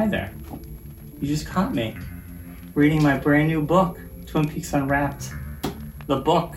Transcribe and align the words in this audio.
Hi 0.00 0.06
there. 0.06 0.32
You 1.20 1.28
just 1.28 1.46
caught 1.46 1.74
me 1.74 1.94
reading 2.72 3.02
my 3.02 3.18
brand 3.18 3.48
new 3.48 3.60
book, 3.60 3.98
Twin 4.24 4.48
Peaks 4.48 4.72
Unwrapped. 4.72 5.30
The 6.06 6.16
book 6.16 6.54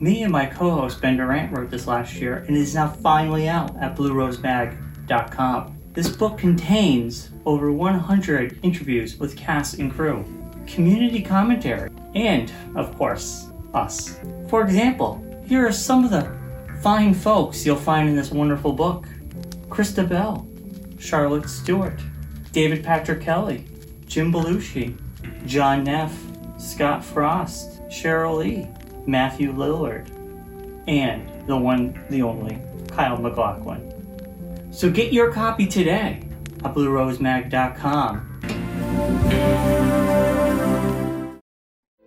me 0.00 0.22
and 0.22 0.30
my 0.30 0.44
co-host 0.44 1.00
Ben 1.00 1.16
Durant 1.16 1.50
wrote 1.50 1.70
this 1.70 1.86
last 1.86 2.16
year 2.16 2.44
and 2.46 2.54
is 2.54 2.74
now 2.74 2.88
finally 2.88 3.48
out 3.48 3.74
at 3.78 3.96
bluerosemag.com. 3.96 5.78
This 5.94 6.14
book 6.14 6.36
contains 6.36 7.30
over 7.46 7.72
100 7.72 8.58
interviews 8.62 9.16
with 9.16 9.34
cast 9.34 9.78
and 9.78 9.90
crew, 9.90 10.22
community 10.66 11.22
commentary, 11.22 11.90
and, 12.14 12.52
of 12.76 12.94
course, 12.98 13.50
us. 13.72 14.20
For 14.48 14.62
example, 14.62 15.24
here 15.46 15.66
are 15.66 15.72
some 15.72 16.04
of 16.04 16.10
the 16.10 16.38
fine 16.82 17.14
folks 17.14 17.64
you'll 17.64 17.76
find 17.76 18.10
in 18.10 18.14
this 18.14 18.30
wonderful 18.30 18.74
book. 18.74 19.06
Chrysta 19.70 20.06
Bell, 20.06 20.46
Charlotte 20.98 21.48
Stewart, 21.48 21.98
David 22.52 22.84
Patrick 22.84 23.20
Kelly, 23.20 23.64
Jim 24.06 24.32
Belushi, 24.32 24.98
John 25.46 25.84
Neff, 25.84 26.16
Scott 26.58 27.04
Frost, 27.04 27.82
Sheryl 27.88 28.38
Lee, 28.38 28.66
Matthew 29.06 29.52
Lillard, 29.52 30.08
and 30.88 31.46
the 31.46 31.56
one, 31.56 31.98
the 32.10 32.22
only, 32.22 32.60
Kyle 32.88 33.18
MacLachlan. 33.18 34.72
So 34.72 34.90
get 34.90 35.12
your 35.12 35.32
copy 35.32 35.66
today 35.66 36.22
at 36.64 36.74
bluerosemag.com. 36.74 38.28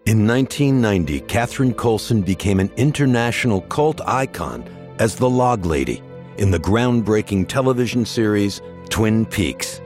In 0.05 0.27
1990, 0.27 1.21
Catherine 1.21 1.73
Coulson 1.73 2.21
became 2.21 2.59
an 2.59 2.71
international 2.77 3.61
cult 3.61 4.01
icon 4.05 4.63
as 4.99 5.15
the 5.15 5.29
Log 5.29 5.65
Lady 5.65 6.01
in 6.37 6.51
the 6.51 6.59
groundbreaking 6.59 7.47
television 7.47 8.05
series 8.05 8.61
Twin 8.89 9.25
Peaks. 9.25 9.80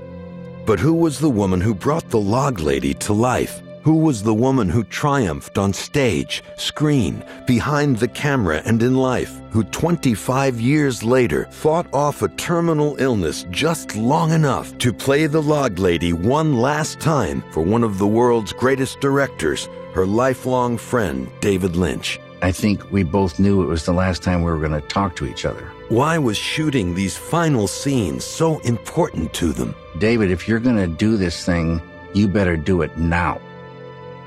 But 0.66 0.80
who 0.80 0.96
was 0.96 1.20
the 1.20 1.30
woman 1.30 1.62
who 1.62 1.76
brought 1.76 2.10
the 2.10 2.20
Log 2.20 2.60
Lady 2.60 2.96
to 2.96 3.14
life? 3.14 3.62
Who 3.84 3.98
was 3.98 4.24
the 4.24 4.34
woman 4.34 4.68
who 4.68 4.84
triumphed 4.84 5.60
on 5.60 5.74
stage, 5.74 6.44
screen, 6.56 7.24
behind 7.46 7.98
the 7.98 8.08
camera, 8.08 8.64
and 8.66 8.82
in 8.82 8.96
life? 8.96 9.40
Who 9.52 9.64
25 9.66 10.60
years 10.60 11.04
later 11.04 11.46
fought 11.52 11.86
off 11.94 12.24
a 12.24 12.30
terminal 12.30 12.96
illness 12.98 13.46
just 13.52 13.96
long 13.96 14.32
enough 14.32 14.76
to 14.80 14.92
play 14.92 15.28
the 15.28 15.42
Log 15.42 15.78
Lady 15.78 16.14
one 16.14 16.56
last 16.60 17.00
time 17.00 17.44
for 17.52 17.62
one 17.62 17.84
of 17.84 18.00
the 18.00 18.08
world's 18.08 18.52
greatest 18.52 19.00
directors, 19.02 19.70
her 19.94 20.08
lifelong 20.08 20.80
friend, 20.80 21.30
David 21.42 21.76
Lynch. 21.76 22.20
I 22.42 22.52
think 22.52 22.92
we 22.92 23.04
both 23.04 23.38
knew 23.38 23.62
it 23.62 23.68
was 23.68 23.86
the 23.86 23.94
last 23.94 24.24
time 24.24 24.42
we 24.42 24.50
were 24.50 24.58
going 24.68 24.82
to 24.82 24.88
talk 24.88 25.16
to 25.18 25.28
each 25.28 25.46
other. 25.46 25.72
Why 25.90 26.18
was 26.18 26.36
shooting 26.36 26.96
these 26.96 27.16
final 27.16 27.68
scenes 27.68 28.26
so 28.26 28.58
important 28.62 29.32
to 29.34 29.54
them? 29.54 29.76
David, 30.00 30.32
if 30.32 30.48
you're 30.48 30.60
going 30.60 30.78
to 30.78 30.88
do 30.88 31.16
this 31.16 31.46
thing, 31.46 31.80
you 32.16 32.28
better 32.28 32.58
do 32.58 32.82
it 32.82 32.98
now. 32.98 33.40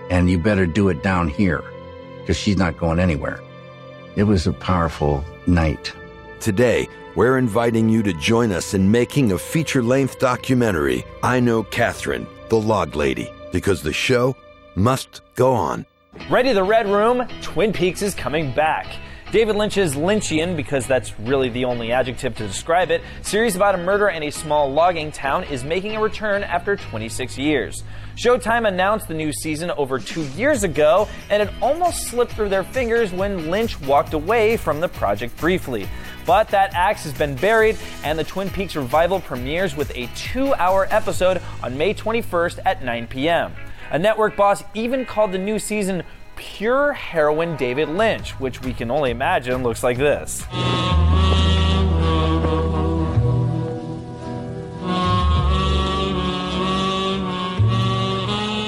And 0.08 0.30
you 0.30 0.38
better 0.38 0.66
do 0.66 0.88
it 0.88 1.02
down 1.02 1.26
here 1.26 1.64
because 2.20 2.36
she's 2.36 2.56
not 2.56 2.76
going 2.76 3.00
anywhere. 3.00 3.40
It 4.14 4.22
was 4.22 4.46
a 4.46 4.52
powerful 4.52 5.24
night. 5.48 5.92
Today, 6.38 6.88
we're 7.16 7.38
inviting 7.38 7.88
you 7.88 8.04
to 8.04 8.12
join 8.12 8.52
us 8.52 8.72
in 8.72 8.92
making 8.92 9.32
a 9.32 9.38
feature 9.38 9.82
length 9.82 10.20
documentary, 10.20 11.04
I 11.24 11.40
Know 11.40 11.64
Catherine, 11.64 12.28
the 12.50 12.60
Log 12.60 12.94
Lady, 12.94 13.32
because 13.50 13.82
the 13.82 13.92
show 13.92 14.36
must 14.76 15.22
go 15.34 15.54
on. 15.54 15.86
Ready 16.30 16.52
the 16.52 16.62
Red 16.62 16.86
Room? 16.86 17.26
Twin 17.42 17.72
Peaks 17.72 18.00
is 18.00 18.14
coming 18.14 18.52
back. 18.52 18.86
David 19.30 19.56
Lynch's 19.56 19.94
Lynchian, 19.94 20.56
because 20.56 20.86
that's 20.86 21.20
really 21.20 21.50
the 21.50 21.66
only 21.66 21.92
adjective 21.92 22.34
to 22.36 22.46
describe 22.46 22.90
it, 22.90 23.02
series 23.20 23.56
about 23.56 23.74
a 23.74 23.78
murder 23.78 24.08
in 24.08 24.22
a 24.22 24.30
small 24.30 24.72
logging 24.72 25.12
town 25.12 25.44
is 25.44 25.62
making 25.64 25.96
a 25.96 26.00
return 26.00 26.42
after 26.42 26.76
26 26.76 27.36
years. 27.36 27.84
Showtime 28.16 28.66
announced 28.66 29.06
the 29.06 29.12
new 29.12 29.30
season 29.30 29.70
over 29.72 29.98
two 29.98 30.22
years 30.28 30.62
ago, 30.62 31.06
and 31.28 31.42
it 31.42 31.50
almost 31.60 32.04
slipped 32.04 32.32
through 32.32 32.48
their 32.48 32.64
fingers 32.64 33.12
when 33.12 33.50
Lynch 33.50 33.78
walked 33.82 34.14
away 34.14 34.56
from 34.56 34.80
the 34.80 34.88
project 34.88 35.36
briefly. 35.36 35.86
But 36.24 36.48
that 36.48 36.72
axe 36.72 37.04
has 37.04 37.12
been 37.12 37.36
buried, 37.36 37.76
and 38.04 38.18
the 38.18 38.24
Twin 38.24 38.48
Peaks 38.48 38.76
revival 38.76 39.20
premieres 39.20 39.76
with 39.76 39.94
a 39.94 40.08
two 40.16 40.54
hour 40.54 40.88
episode 40.90 41.42
on 41.62 41.76
May 41.76 41.92
21st 41.92 42.60
at 42.64 42.82
9 42.82 43.06
p.m. 43.08 43.52
A 43.90 43.98
network 43.98 44.36
boss 44.36 44.64
even 44.74 45.04
called 45.06 45.32
the 45.32 45.38
new 45.38 45.58
season 45.58 46.02
pure 46.38 46.92
heroin 46.92 47.56
David 47.56 47.88
Lynch, 47.88 48.30
which 48.38 48.62
we 48.62 48.72
can 48.72 48.90
only 48.90 49.10
imagine 49.10 49.62
looks 49.64 49.82
like 49.82 49.98
this. 49.98 50.46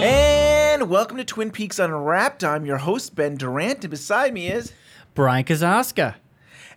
And 0.02 0.90
welcome 0.90 1.16
to 1.18 1.24
Twin 1.24 1.52
Peaks 1.52 1.78
Unwrapped. 1.78 2.42
I'm 2.42 2.66
your 2.66 2.78
host, 2.78 3.14
Ben 3.14 3.36
Durant, 3.36 3.84
and 3.84 3.90
beside 3.90 4.34
me 4.34 4.48
is. 4.48 4.72
Bryon 5.14 5.44
Kozaczka. 5.44 6.16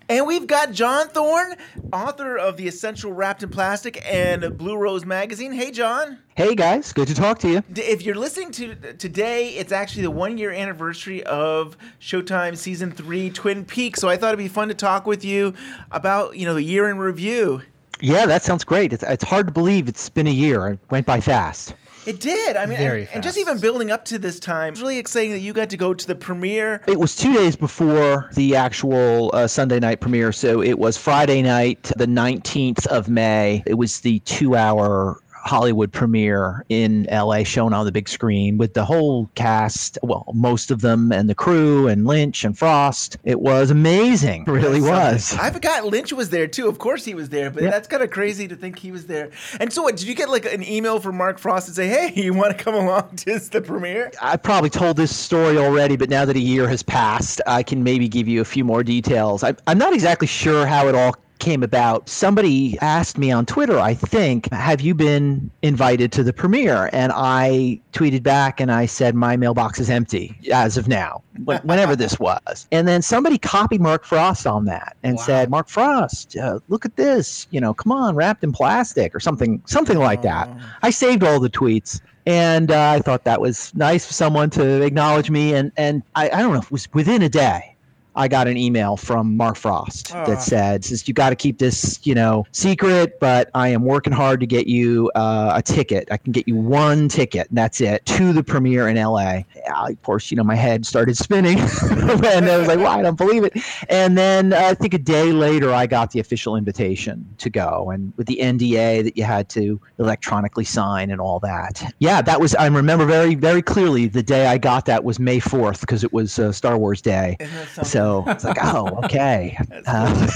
And 0.10 0.28
we've 0.28 0.48
got 0.48 0.74
John 0.74 1.08
Thorne, 1.08 1.56
author 1.94 2.38
of 2.38 2.58
The 2.58 2.68
Essential 2.68 3.14
Wrapped 3.14 3.42
in 3.42 3.50
Plastic 3.50 4.04
and 4.06 4.58
Blue 4.58 4.76
Rose 4.76 5.06
Magazine. 5.06 5.54
Hey, 5.54 5.72
John. 5.72 6.20
Hey, 6.36 6.56
guys. 6.56 6.92
Good 6.92 7.08
to 7.08 7.16
talk 7.16 7.40
to 7.40 7.50
you. 7.50 7.64
If 7.76 8.02
you're 8.04 8.16
listening 8.16 8.52
to 8.52 8.94
today, 8.94 9.50
it's 9.52 9.72
actually 9.72 10.04
the 10.04 10.12
one 10.12 10.38
year 10.38 10.52
anniversary 10.52 11.24
of 11.24 11.78
Showtime 12.02 12.58
season 12.58 12.92
three, 12.92 13.30
Twin 13.30 13.64
Peaks. 13.64 14.02
So 14.02 14.10
I 14.10 14.18
thought 14.18 14.30
it'd 14.30 14.40
be 14.40 14.50
fun 14.50 14.68
to 14.68 14.74
talk 14.74 15.06
with 15.06 15.24
you 15.24 15.54
about, 15.92 16.38
you 16.38 16.46
know, 16.46 16.54
the 16.54 16.64
year 16.64 16.90
in 16.90 16.98
review. 16.98 17.62
Yeah, 18.02 18.26
that 18.26 18.44
sounds 18.44 18.66
great. 18.66 18.92
It's, 18.92 19.04
it's 19.04 19.24
hard 19.24 19.48
to 19.48 19.54
believe 19.54 19.88
it's 19.88 20.10
been 20.10 20.28
a 20.28 20.32
year. 20.32 20.68
It 20.68 20.80
went 20.90 21.06
by 21.06 21.22
fast. 21.22 21.76
It 22.06 22.20
did. 22.20 22.58
I 22.58 22.66
mean, 22.66 22.78
Very 22.78 23.02
and, 23.04 23.16
and 23.16 23.24
just 23.24 23.38
even 23.38 23.60
building 23.60 23.92
up 23.92 24.06
to 24.06 24.20
this 24.20 24.40
time, 24.40 24.74
it's 24.74 24.82
really 24.82 24.98
exciting 24.98 25.32
that 25.32 25.40
you 25.40 25.54
got 25.54 25.70
to 25.70 25.78
go 25.78 25.94
to 25.94 26.08
the 26.08 26.16
premiere. 26.16 26.82
It 26.88 27.00
was 27.00 27.16
two 27.16 27.34
days 27.34 27.56
before 27.56 28.30
the 28.34 28.56
actual 28.56 29.32
uh, 29.34 29.48
Sunday 29.48 29.80
night 29.80 30.02
premiere. 30.02 30.32
So 30.32 30.62
it 30.62 30.78
was 30.80 30.98
Friday 30.98 31.42
night, 31.42 31.92
the 31.96 32.08
19th 32.08 32.86
of 32.88 33.08
May. 33.08 33.64
It 33.66 33.76
was 33.76 34.02
the 34.02 34.20
two 34.20 34.56
hour 34.56 35.22
Hollywood 35.44 35.92
premiere 35.92 36.66
in 36.70 37.08
LA 37.12 37.44
shown 37.44 37.74
on 37.74 37.86
the 37.86 37.92
big 37.92 38.08
screen 38.08 38.58
with 38.58 38.74
the 38.74 38.86
whole 38.86 39.30
cast, 39.36 39.98
well, 40.02 40.26
most 40.34 40.72
of 40.72 40.82
them, 40.82 41.12
and 41.12 41.30
the 41.30 41.36
crew, 41.36 41.88
and 41.88 42.06
Lynch 42.06 42.44
and 42.44 42.58
Frost. 42.58 43.18
It 43.24 43.42
was 43.42 43.70
amazing. 43.70 44.44
It 44.48 44.52
really 44.52 44.82
was. 44.82 45.34
I 45.38 45.52
forgot 45.52 45.86
Lynch 45.86 46.14
was 46.14 46.30
there 46.30 46.48
too. 46.48 46.68
Of 46.68 46.80
course 46.80 47.04
he 47.06 47.14
was 47.14 47.30
there, 47.30 47.50
but 47.52 47.64
Yeah. 47.64 47.70
that's 47.72 47.88
kind 47.88 48.02
of 48.04 48.10
crazy 48.10 48.48
to 48.48 48.56
think 48.56 48.80
he 48.80 48.92
was 48.92 49.06
there. 49.08 49.32
And 49.60 49.72
so, 49.72 49.82
what 49.84 49.98
did 49.98 50.08
you 50.08 50.16
get 50.16 50.30
like 50.30 50.46
an 50.46 50.64
email 50.68 51.00
from 51.00 51.18
Mark 51.18 51.38
Frost 51.40 51.68
and 51.68 51.76
say, 51.76 51.88
"Hey, 51.88 52.14
you 52.22 52.34
want 52.34 52.58
to 52.58 52.64
come 52.64 52.76
along 52.76 53.16
to 53.18 53.40
the 53.40 53.62
premiere?" 53.62 54.12
I 54.22 54.38
probably 54.38 54.70
told 54.70 54.96
this 54.98 55.16
story 55.16 55.58
already, 55.58 55.98
but 55.98 56.10
now 56.10 56.26
that 56.26 56.36
a 56.36 56.40
year 56.40 56.68
has 56.70 56.82
passed, 56.84 57.42
I 57.48 57.64
can 57.64 57.84
maybe 57.84 58.08
give 58.08 58.28
you 58.28 58.42
a 58.42 58.46
few 58.46 58.64
more 58.64 58.84
details. 58.84 59.44
I, 59.44 59.56
I'm 59.68 59.78
not 59.78 59.94
exactly 59.94 60.28
sure 60.28 60.66
how 60.66 60.88
it 60.88 60.96
all 60.96 61.16
came 61.44 61.62
about. 61.62 62.08
Somebody 62.08 62.80
asked 62.80 63.18
me 63.18 63.30
on 63.30 63.46
Twitter, 63.46 63.78
I 63.78 63.94
think, 63.94 64.50
have 64.54 64.80
you 64.80 64.96
been 64.96 65.52
invited 65.62 66.12
to 66.14 66.24
the 66.24 66.32
premiere? 66.32 66.90
And 66.94 67.12
I 67.14 67.82
tweeted 67.92 68.24
back 68.24 68.62
and 68.62 68.72
I 68.72 68.86
said, 68.86 69.14
my 69.14 69.36
mailbox 69.36 69.80
is 69.80 69.90
empty 69.90 70.40
as 70.52 70.78
of 70.78 70.88
now, 70.88 71.22
whenever 71.44 71.96
this 71.98 72.18
was. 72.18 72.68
And 72.72 72.88
then 72.88 73.02
somebody 73.02 73.38
copied 73.38 73.82
Mark 73.82 74.06
Frost 74.06 74.48
on 74.48 74.66
that 74.66 74.96
and 75.04 75.20
said, 75.20 75.50
Mark 75.50 75.68
Frost, 75.68 76.38
uh, 76.38 76.60
look 76.70 76.86
at 76.86 76.96
this, 76.96 77.46
you 77.52 77.60
know, 77.60 77.74
come 77.74 77.92
on, 77.92 78.16
wrapped 78.16 78.44
in 78.44 78.54
plastic 78.54 79.14
or 79.14 79.20
something, 79.20 79.62
something 79.66 80.00
like 80.00 80.22
that. 80.22 80.50
I 80.82 80.92
saved 80.92 81.24
all 81.24 81.42
the 81.42 81.50
tweets 81.50 82.00
and 82.26 82.72
uh, 82.72 82.92
I 82.92 83.00
thought 83.00 83.26
that 83.26 83.42
was 83.42 83.76
nice 83.76 84.06
for 84.06 84.14
someone 84.14 84.50
to 84.52 84.82
acknowledge 84.82 85.30
me. 85.30 85.54
And 85.54 85.72
and 85.76 86.04
I, 86.16 86.30
I 86.30 86.42
don't 86.42 86.54
know 86.54 86.60
if 86.60 86.66
it 86.66 86.72
was 86.72 86.88
within 86.94 87.22
a 87.22 87.30
day. 87.30 87.73
I 88.16 88.28
got 88.28 88.48
an 88.48 88.58
email 88.58 88.98
from 88.98 89.36
Mark 89.38 89.56
Frost 89.56 90.12
Ah. 90.14 90.26
that 90.26 90.42
said, 90.42 90.86
"Says 90.86 91.08
you 91.08 91.14
got 91.14 91.30
to 91.32 91.36
keep 91.36 91.58
this, 91.60 92.00
you 92.04 92.14
know, 92.16 92.46
secret, 92.52 93.20
but 93.20 93.50
I 93.54 93.70
am 93.70 93.84
working 93.84 94.14
hard 94.14 94.40
to 94.42 94.46
get 94.46 94.68
you 94.68 95.12
uh, 95.16 95.54
a 95.56 95.62
ticket. 95.62 96.08
I 96.12 96.18
can 96.18 96.32
get 96.32 96.48
you 96.48 96.56
one 96.56 97.08
ticket, 97.10 97.50
and 97.50 97.58
that's 97.58 97.82
it, 97.82 98.06
to 98.08 98.34
the 98.34 98.44
premiere 98.44 98.88
in 98.88 98.98
L.A." 98.98 99.46
Yeah, 99.56 99.86
of 99.88 100.02
course, 100.04 100.30
you 100.32 100.38
know, 100.38 100.44
my 100.44 100.56
head 100.56 100.86
started 100.86 101.18
spinning, 101.18 101.60
and 101.90 102.46
I 102.50 102.58
was 102.58 102.68
like, 102.68 102.78
"Well, 102.80 103.00
I 103.00 103.02
don't 103.02 103.18
believe 103.18 103.44
it." 103.44 103.54
And 103.90 104.18
then 104.18 104.54
uh, 104.54 104.58
I 104.58 104.74
think 104.74 104.94
a 104.94 105.00
day 105.00 105.32
later, 105.32 105.72
I 105.74 105.88
got 105.88 106.12
the 106.12 106.20
official 106.20 106.56
invitation 106.56 107.26
to 107.40 107.50
go, 107.50 107.90
and 107.92 108.14
with 108.18 108.28
the 108.28 108.38
NDA 108.42 109.04
that 109.04 109.18
you 109.18 109.24
had 109.24 109.50
to 109.50 109.80
electronically 110.00 110.66
sign 110.66 111.10
and 111.12 111.20
all 111.20 111.40
that. 111.40 111.84
Yeah, 112.00 112.22
that 112.22 112.40
was. 112.40 112.54
I 112.56 112.68
remember 112.68 113.06
very, 113.06 113.36
very 113.36 113.62
clearly 113.62 114.08
the 114.08 114.24
day 114.24 114.48
I 114.48 114.58
got 114.58 114.86
that 114.86 115.04
was 115.04 115.20
May 115.20 115.40
fourth 115.40 115.82
because 115.82 116.04
it 116.04 116.14
was 116.14 116.38
uh, 116.38 116.52
Star 116.52 116.78
Wars 116.78 117.02
Day. 117.02 117.38
So 117.84 118.03
So 118.04 118.24
it's 118.28 118.44
like, 118.44 118.58
oh, 118.62 119.00
okay. 119.06 119.58
Uh, 119.88 120.28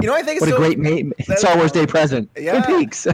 You 0.00 0.08
know, 0.08 0.14
I 0.14 0.22
think 0.22 0.42
it's 0.42 0.46
what 0.50 0.54
a 0.54 0.56
great 0.56 0.78
ma- 0.78 1.10
that's- 1.18 1.40
Star 1.40 1.56
Wars 1.56 1.72
Day 1.72 1.86
present. 1.86 2.28
Yeah. 2.36 2.60
Twin 2.62 2.80
Peaks. 2.80 3.06
I 3.06 3.12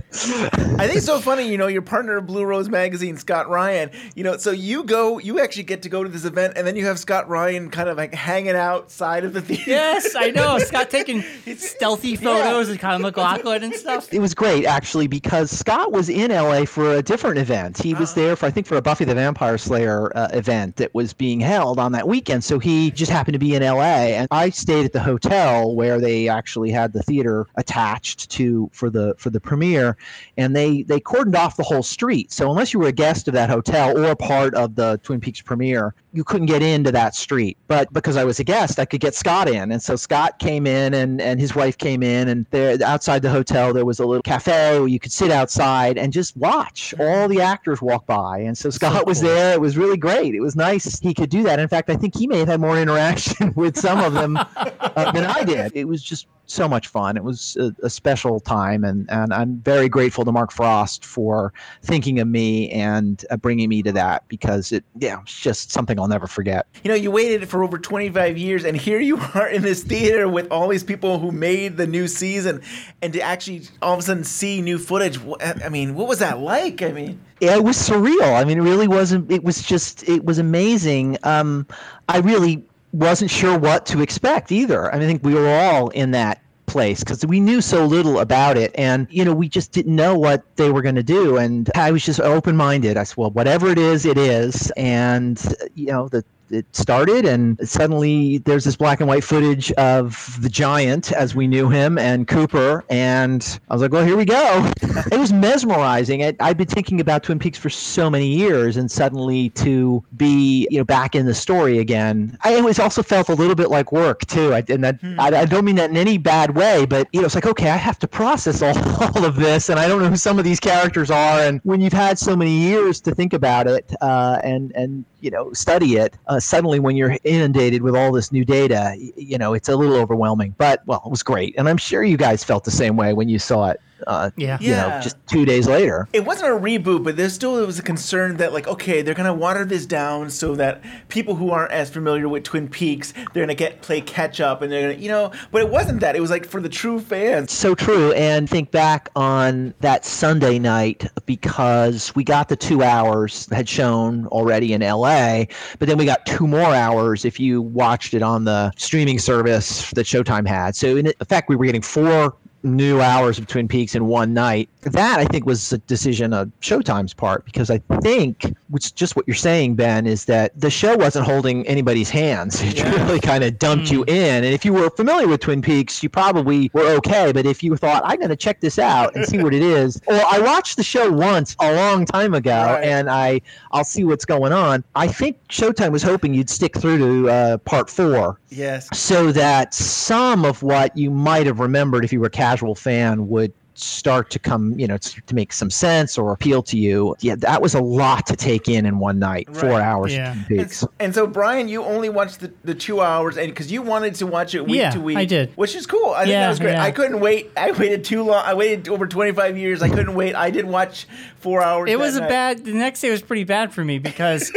think 0.86 0.96
it's 0.96 1.06
so 1.06 1.20
funny, 1.20 1.48
you 1.48 1.56
know, 1.58 1.68
your 1.68 1.82
partner 1.82 2.16
of 2.16 2.26
Blue 2.26 2.44
Rose 2.44 2.68
Magazine, 2.68 3.16
Scott 3.16 3.48
Ryan, 3.48 3.90
you 4.16 4.24
know, 4.24 4.36
so 4.36 4.50
you 4.50 4.82
go, 4.84 5.18
you 5.18 5.38
actually 5.40 5.62
get 5.64 5.82
to 5.82 5.88
go 5.88 6.02
to 6.02 6.08
this 6.08 6.24
event, 6.24 6.54
and 6.56 6.66
then 6.66 6.74
you 6.74 6.86
have 6.86 6.98
Scott 6.98 7.28
Ryan 7.28 7.70
kind 7.70 7.88
of 7.88 7.96
like 7.96 8.12
hanging 8.14 8.56
outside 8.56 9.24
of 9.24 9.32
the 9.32 9.40
theater. 9.42 9.62
Yes, 9.70 10.14
I 10.16 10.30
know. 10.30 10.58
Scott 10.58 10.90
taking 10.90 11.22
stealthy 11.56 12.16
photos 12.16 12.68
and 12.68 12.80
kind 12.80 13.04
of 13.04 13.14
Kyle 13.14 13.24
MacLachlan 13.34 13.62
and 13.62 13.74
stuff. 13.74 14.12
it 14.12 14.18
was 14.20 14.34
great 14.34 14.64
actually 14.64 15.06
because 15.06 15.50
Scott 15.50 15.92
was 15.92 16.08
in 16.08 16.30
LA 16.32 16.64
for 16.64 16.94
a 16.96 17.02
different 17.02 17.38
event. 17.38 17.78
He 17.78 17.94
was 17.94 18.14
there 18.14 18.34
for 18.36 18.46
I 18.46 18.50
think 18.50 18.66
for 18.66 18.76
a 18.76 18.82
Buffy 18.82 19.04
the 19.04 19.14
Vampire 19.14 19.58
Slayer 19.58 20.16
uh, 20.16 20.28
event 20.32 20.76
that 20.76 20.92
was 20.94 21.12
being 21.12 21.38
held 21.40 21.78
on 21.78 21.92
that 21.92 22.08
weekend. 22.08 22.42
So 22.42 22.58
he 22.58 22.90
just 22.90 23.12
happened 23.12 23.34
to 23.34 23.38
be 23.38 23.54
in 23.54 23.62
LA, 23.62 23.99
and 24.08 24.28
I 24.30 24.50
stayed 24.50 24.84
at 24.84 24.92
the 24.92 25.00
hotel 25.00 25.74
where 25.74 26.00
they 26.00 26.28
actually 26.28 26.70
had 26.70 26.92
the 26.92 27.02
theater 27.02 27.46
attached 27.56 28.30
to 28.30 28.70
for 28.72 28.90
the 28.90 29.14
for 29.18 29.30
the 29.30 29.40
premiere, 29.40 29.96
and 30.36 30.54
they 30.54 30.82
they 30.82 31.00
cordoned 31.00 31.36
off 31.36 31.56
the 31.56 31.62
whole 31.62 31.82
street. 31.82 32.32
So 32.32 32.50
unless 32.50 32.72
you 32.72 32.80
were 32.80 32.88
a 32.88 32.92
guest 32.92 33.28
of 33.28 33.34
that 33.34 33.50
hotel 33.50 33.98
or 33.98 34.14
part 34.16 34.54
of 34.54 34.74
the 34.74 34.98
Twin 35.02 35.20
Peaks 35.20 35.40
premiere, 35.40 35.94
you 36.12 36.24
couldn't 36.24 36.46
get 36.46 36.62
into 36.62 36.92
that 36.92 37.14
street. 37.14 37.56
But 37.68 37.92
because 37.92 38.16
I 38.16 38.24
was 38.24 38.40
a 38.40 38.44
guest, 38.44 38.78
I 38.78 38.84
could 38.84 39.00
get 39.00 39.14
Scott 39.14 39.48
in, 39.48 39.72
and 39.72 39.82
so 39.82 39.96
Scott 39.96 40.38
came 40.38 40.66
in, 40.66 40.94
and 40.94 41.20
and 41.20 41.40
his 41.40 41.54
wife 41.54 41.78
came 41.78 42.02
in, 42.02 42.28
and 42.28 42.46
there 42.50 42.78
outside 42.84 43.22
the 43.22 43.30
hotel 43.30 43.72
there 43.72 43.84
was 43.84 44.00
a 44.00 44.06
little 44.06 44.22
cafe 44.22 44.78
where 44.78 44.88
you 44.88 44.98
could 44.98 45.12
sit 45.12 45.30
outside 45.30 45.98
and 45.98 46.12
just 46.12 46.36
watch 46.36 46.94
all 46.98 47.28
the 47.28 47.40
actors 47.40 47.80
walk 47.80 48.06
by. 48.06 48.38
And 48.38 48.56
so 48.56 48.70
Scott 48.70 49.06
was 49.06 49.20
there. 49.20 49.52
It 49.52 49.60
was 49.60 49.76
really 49.76 49.96
great. 49.96 50.34
It 50.34 50.40
was 50.40 50.56
nice 50.56 50.98
he 50.98 51.14
could 51.14 51.30
do 51.30 51.42
that. 51.44 51.58
In 51.58 51.68
fact, 51.68 51.90
I 51.90 51.96
think 51.96 52.16
he 52.16 52.26
may 52.26 52.38
have 52.38 52.48
had 52.48 52.60
more 52.60 52.78
interaction 52.80 53.52
with 53.54 53.78
some 53.78 54.00
of 54.00 54.12
them 54.12 54.36
uh, 54.36 55.12
than 55.12 55.24
I 55.24 55.44
did. 55.44 55.72
It 55.74 55.86
was 55.86 56.02
just 56.02 56.26
so 56.50 56.68
much 56.68 56.88
fun. 56.88 57.16
It 57.16 57.24
was 57.24 57.56
a, 57.56 57.74
a 57.82 57.90
special 57.90 58.40
time, 58.40 58.84
and, 58.84 59.10
and 59.10 59.32
I'm 59.32 59.58
very 59.58 59.88
grateful 59.88 60.24
to 60.24 60.32
Mark 60.32 60.52
Frost 60.52 61.04
for 61.04 61.52
thinking 61.82 62.18
of 62.20 62.28
me 62.28 62.70
and 62.70 63.24
uh, 63.30 63.36
bringing 63.36 63.68
me 63.68 63.82
to 63.82 63.92
that 63.92 64.26
because 64.28 64.72
it, 64.72 64.84
yeah, 64.98 65.20
it's 65.22 65.38
just 65.38 65.70
something 65.70 65.98
I'll 65.98 66.08
never 66.08 66.26
forget. 66.26 66.66
You 66.82 66.90
know, 66.90 66.96
you 66.96 67.10
waited 67.10 67.48
for 67.48 67.62
over 67.62 67.78
25 67.78 68.36
years, 68.36 68.64
and 68.64 68.76
here 68.76 69.00
you 69.00 69.18
are 69.34 69.48
in 69.48 69.62
this 69.62 69.82
theater 69.82 70.28
with 70.28 70.50
all 70.50 70.68
these 70.68 70.84
people 70.84 71.18
who 71.18 71.32
made 71.32 71.76
the 71.76 71.86
new 71.86 72.08
season, 72.08 72.62
and 73.02 73.12
to 73.12 73.20
actually 73.20 73.62
all 73.82 73.94
of 73.94 74.00
a 74.00 74.02
sudden 74.02 74.24
see 74.24 74.60
new 74.60 74.78
footage. 74.78 75.18
I 75.40 75.68
mean, 75.68 75.94
what 75.94 76.08
was 76.08 76.18
that 76.18 76.40
like? 76.40 76.82
I 76.82 76.92
mean, 76.92 77.20
Yeah, 77.40 77.56
it 77.56 77.64
was 77.64 77.76
surreal. 77.76 78.36
I 78.36 78.44
mean, 78.44 78.58
it 78.58 78.62
really 78.62 78.88
wasn't. 78.88 79.30
It 79.30 79.44
was 79.44 79.62
just. 79.62 80.08
It 80.08 80.24
was 80.24 80.38
amazing. 80.38 81.16
Um, 81.22 81.66
I 82.08 82.18
really 82.18 82.64
wasn't 82.92 83.30
sure 83.30 83.58
what 83.58 83.86
to 83.86 84.00
expect 84.00 84.52
either. 84.52 84.92
I, 84.92 84.94
mean, 84.94 85.04
I 85.04 85.06
think 85.06 85.24
we 85.24 85.34
were 85.34 85.48
all 85.48 85.88
in 85.90 86.10
that 86.12 86.42
place 86.66 87.00
because 87.00 87.26
we 87.26 87.40
knew 87.40 87.60
so 87.60 87.84
little 87.84 88.20
about 88.20 88.56
it, 88.56 88.72
and 88.76 89.06
you 89.10 89.24
know, 89.24 89.34
we 89.34 89.48
just 89.48 89.72
didn't 89.72 89.94
know 89.94 90.16
what 90.16 90.44
they 90.56 90.70
were 90.70 90.82
going 90.82 90.94
to 90.94 91.02
do. 91.02 91.36
And 91.36 91.70
I 91.74 91.90
was 91.90 92.04
just 92.04 92.20
open 92.20 92.56
minded. 92.56 92.96
I 92.96 93.04
said, 93.04 93.16
well, 93.16 93.30
whatever 93.30 93.68
it 93.68 93.78
is, 93.78 94.06
it 94.06 94.16
is. 94.16 94.70
And 94.76 95.42
you 95.74 95.86
know, 95.86 96.08
the 96.08 96.24
it 96.50 96.66
started 96.74 97.24
and 97.24 97.58
suddenly 97.68 98.38
there's 98.38 98.64
this 98.64 98.76
black 98.76 99.00
and 99.00 99.08
white 99.08 99.24
footage 99.24 99.72
of 99.72 100.36
the 100.40 100.48
giant 100.48 101.12
as 101.12 101.34
we 101.34 101.46
knew 101.46 101.68
him 101.68 101.98
and 101.98 102.28
cooper 102.28 102.84
and 102.90 103.60
i 103.68 103.74
was 103.74 103.82
like 103.82 103.92
well 103.92 104.04
here 104.04 104.16
we 104.16 104.24
go. 104.24 104.70
It 105.10 105.18
was 105.18 105.32
mesmerizing. 105.32 106.22
I, 106.24 106.34
i'd 106.40 106.56
been 106.56 106.66
thinking 106.66 107.00
about 107.00 107.22
twin 107.22 107.38
peaks 107.38 107.58
for 107.58 107.70
so 107.70 108.10
many 108.10 108.26
years 108.26 108.76
and 108.76 108.90
suddenly 108.90 109.50
to 109.50 110.04
be 110.16 110.66
you 110.70 110.78
know 110.78 110.84
back 110.84 111.14
in 111.14 111.26
the 111.26 111.34
story 111.34 111.78
again. 111.78 112.36
I 112.42 112.56
always 112.56 112.78
also 112.78 113.02
felt 113.02 113.28
a 113.28 113.34
little 113.34 113.54
bit 113.54 113.70
like 113.70 113.92
work 113.92 114.26
too. 114.26 114.52
I, 114.52 114.62
and 114.68 114.84
that 114.84 114.98
I, 115.18 115.28
I 115.28 115.44
don't 115.46 115.64
mean 115.64 115.76
that 115.76 115.90
in 115.90 115.96
any 115.96 116.18
bad 116.18 116.54
way 116.56 116.86
but 116.86 117.08
you 117.12 117.20
know 117.20 117.26
it's 117.26 117.34
like 117.34 117.46
okay 117.46 117.70
i 117.70 117.76
have 117.76 117.98
to 118.00 118.08
process 118.08 118.62
all, 118.62 118.76
all 119.16 119.24
of 119.24 119.36
this 119.36 119.68
and 119.68 119.78
i 119.78 119.88
don't 119.88 120.02
know 120.02 120.08
who 120.08 120.16
some 120.16 120.38
of 120.38 120.44
these 120.44 120.60
characters 120.60 121.10
are 121.10 121.40
and 121.40 121.60
when 121.64 121.80
you've 121.80 121.92
had 121.92 122.18
so 122.18 122.36
many 122.36 122.56
years 122.56 123.00
to 123.00 123.14
think 123.14 123.32
about 123.32 123.66
it 123.66 123.92
uh, 124.00 124.38
and 124.44 124.72
and 124.72 125.04
you 125.20 125.30
know 125.30 125.52
study 125.52 125.96
it 125.96 126.16
uh, 126.26 126.40
suddenly 126.40 126.80
when 126.80 126.96
you're 126.96 127.16
inundated 127.24 127.82
with 127.82 127.94
all 127.94 128.12
this 128.12 128.32
new 128.32 128.44
data 128.44 128.94
you 129.16 129.38
know 129.38 129.54
it's 129.54 129.68
a 129.68 129.76
little 129.76 129.96
overwhelming 129.96 130.54
but 130.58 130.84
well 130.86 131.02
it 131.04 131.10
was 131.10 131.22
great 131.22 131.54
and 131.58 131.68
i'm 131.68 131.76
sure 131.76 132.02
you 132.02 132.16
guys 132.16 132.42
felt 132.42 132.64
the 132.64 132.70
same 132.70 132.96
way 132.96 133.12
when 133.12 133.28
you 133.28 133.38
saw 133.38 133.68
it 133.68 133.80
uh, 134.06 134.30
Yeah. 134.36 134.58
you 134.60 134.70
Yeah. 134.72 134.88
know 134.88 135.00
just 135.00 135.16
two 135.28 135.44
days 135.44 135.66
later 135.68 136.08
it 136.12 136.24
wasn't 136.24 136.48
a 136.50 136.56
reboot, 136.56 137.04
but 137.04 137.16
there 137.16 137.28
still 137.28 137.58
it 137.58 137.66
was 137.66 137.78
a 137.78 137.82
concern 137.82 138.36
that, 138.38 138.52
like, 138.52 138.66
okay, 138.68 139.02
they're 139.02 139.14
gonna 139.14 139.32
water 139.34 139.64
this 139.64 139.86
down 139.86 140.30
so 140.30 140.54
that 140.56 140.82
people 141.08 141.34
who 141.34 141.50
aren't 141.50 141.72
as 141.72 141.90
familiar 141.90 142.28
with 142.28 142.42
Twin 142.44 142.68
Peaks, 142.68 143.12
they're 143.32 143.42
gonna 143.44 143.54
get 143.54 143.82
play 143.82 144.00
catch 144.00 144.40
up, 144.40 144.62
and 144.62 144.70
they're 144.72 144.90
gonna, 144.92 145.02
you 145.02 145.08
know. 145.08 145.30
But 145.52 145.62
it 145.62 145.68
wasn't 145.70 146.00
that. 146.00 146.16
It 146.16 146.20
was 146.20 146.30
like 146.30 146.46
for 146.46 146.60
the 146.60 146.68
true 146.68 147.00
fans. 147.00 147.52
so 147.52 147.74
true 147.74 148.12
and 148.12 148.48
think 148.48 148.70
back 148.70 149.08
on 149.16 149.72
that 149.80 150.04
sunday 150.04 150.58
night 150.58 151.06
because 151.44 152.14
we 152.14 152.24
got 152.24 152.48
the 152.48 152.56
two 152.56 152.82
hours 152.82 153.46
that 153.46 153.56
had 153.56 153.68
shown 153.68 154.26
already 154.28 154.72
in 154.72 154.80
la 154.82 155.44
but 155.78 155.88
then 155.88 155.96
we 155.98 156.04
got 156.04 156.24
two 156.26 156.46
more 156.46 156.74
hours 156.74 157.24
if 157.24 157.38
you 157.40 157.62
watched 157.62 158.14
it 158.14 158.22
on 158.22 158.44
the 158.44 158.70
streaming 158.76 159.18
service 159.18 159.90
that 159.92 160.06
showtime 160.06 160.46
had 160.46 160.74
so 160.76 160.96
in 160.96 161.12
effect 161.20 161.48
we 161.48 161.56
were 161.56 161.64
getting 161.64 161.82
four 161.82 162.34
new 162.62 163.00
hours 163.00 163.38
of 163.38 163.46
twin 163.46 163.68
peaks 163.68 163.94
in 163.94 164.06
one 164.06 164.34
night 164.34 164.68
that 164.82 165.18
i 165.18 165.24
think 165.26 165.44
was 165.46 165.72
a 165.72 165.78
decision 165.78 166.32
of 166.32 166.50
showtime's 166.60 167.12
part 167.14 167.44
because 167.44 167.70
i 167.70 167.78
think 168.02 168.52
which 168.70 168.94
just 168.94 169.16
what 169.16 169.26
you're 169.28 169.34
saying 169.34 169.74
ben 169.74 170.06
is 170.06 170.24
that 170.24 170.58
the 170.58 170.70
show 170.70 170.96
wasn't 170.96 171.24
holding 171.24 171.66
anybody's 171.66 172.08
hands. 172.08 172.62
It 172.62 172.82
really 172.84 173.18
kind 173.20 173.42
of 173.44 173.58
dumped 173.58 173.90
you 173.90 174.04
in. 174.04 174.44
And 174.44 174.46
if 174.46 174.64
you 174.64 174.72
were 174.72 174.88
familiar 174.90 175.26
with 175.28 175.40
twin 175.40 175.60
peaks 175.60 176.02
you 176.02 176.08
probably 176.08 176.70
were 176.72 176.86
okay 176.96 177.32
but 177.32 177.46
if 177.46 177.62
you 177.62 177.76
thought 177.76 178.02
i'm 178.06 178.16
going 178.18 178.28
to 178.30 178.36
check 178.36 178.60
this 178.60 178.78
out 178.78 179.14
and 179.14 179.26
see 179.26 179.42
what 179.42 179.52
it 179.54 179.62
is 179.62 180.00
or 180.06 180.20
i 180.30 180.38
watched 180.38 180.76
the 180.76 180.82
show 180.82 181.10
once 181.10 181.56
a 181.60 181.74
long 181.74 182.04
time 182.06 182.34
ago 182.34 182.50
Right. 182.50 182.84
and 182.84 183.10
i 183.10 183.40
i'll 183.72 183.84
see 183.84 184.04
what's 184.04 184.24
going 184.24 184.52
on. 184.52 184.82
I 184.94 185.08
think 185.08 185.36
showtime 185.48 185.90
was 185.92 186.02
hoping 186.02 186.32
you'd 186.34 186.50
stick 186.50 186.76
through 186.76 186.98
to 186.98 187.30
uh, 187.30 187.58
part 187.58 187.90
four. 187.90 188.38
Yes. 188.50 188.88
so 188.92 189.30
that 189.32 189.74
some 189.74 190.44
of 190.44 190.62
what 190.62 190.96
you 190.96 191.10
might 191.10 191.46
have 191.46 191.60
remembered 191.60 192.04
if 192.04 192.12
you 192.12 192.20
were 192.20 192.26
a 192.26 192.30
casual 192.30 192.74
fan 192.74 193.28
would 193.28 193.52
start 193.82 194.30
to 194.30 194.38
come, 194.38 194.78
you 194.78 194.86
know, 194.86 194.96
to 194.98 195.20
to 195.22 195.34
make 195.34 195.52
some 195.52 195.70
sense 195.70 196.16
or 196.18 196.32
appeal 196.32 196.62
to 196.64 196.76
you. 196.78 197.14
Yeah, 197.20 197.34
that 197.36 197.60
was 197.62 197.74
a 197.74 197.80
lot 197.80 198.26
to 198.26 198.36
take 198.36 198.68
in 198.68 198.86
in 198.86 198.98
one 198.98 199.18
night, 199.18 199.54
four 199.56 199.80
hours. 199.80 200.14
Yeah. 200.14 200.40
of 200.40 200.48
Peaks. 200.48 200.84
And 200.98 201.14
so, 201.14 201.26
Bryon, 201.26 201.68
you 201.68 201.82
only 201.84 202.08
watched 202.08 202.40
the, 202.40 202.52
the 202.64 202.74
two 202.74 203.00
hours, 203.00 203.36
and 203.36 203.48
because 203.48 203.70
you 203.72 203.82
wanted 203.82 204.14
to 204.16 204.26
watch 204.26 204.54
it 204.54 204.64
week 204.66 204.76
Yeah, 204.78 204.90
to 204.90 205.00
week, 205.00 205.16
I 205.16 205.24
did. 205.24 205.50
which 205.56 205.74
is 205.74 205.86
cool. 205.86 206.10
I 206.10 206.20
think 206.20 206.30
Yeah, 206.32 206.40
that 206.42 206.48
was 206.50 206.58
great. 206.60 206.72
yeah. 206.72 206.82
I 206.82 206.90
couldn't 206.90 207.20
wait. 207.20 207.50
I 207.56 207.72
waited 207.72 208.04
too 208.04 208.22
long. 208.22 208.42
I 208.44 208.54
waited 208.54 208.88
over 208.88 209.06
twenty 209.06 209.32
five 209.32 209.56
years. 209.58 209.82
I 209.82 209.88
couldn't 209.88 210.14
wait. 210.14 210.34
I 210.34 210.50
did 210.50 210.66
watch 210.66 211.06
four 211.38 211.62
hours. 211.62 211.90
It 211.90 211.98
was 211.98 212.16
a 212.16 212.20
night. 212.20 212.28
bad. 212.28 212.64
The 212.64 212.72
next 212.74 213.00
day 213.00 213.10
was 213.10 213.22
pretty 213.22 213.44
bad 213.44 213.72
for 213.72 213.84
me 213.84 213.98
because. 213.98 214.52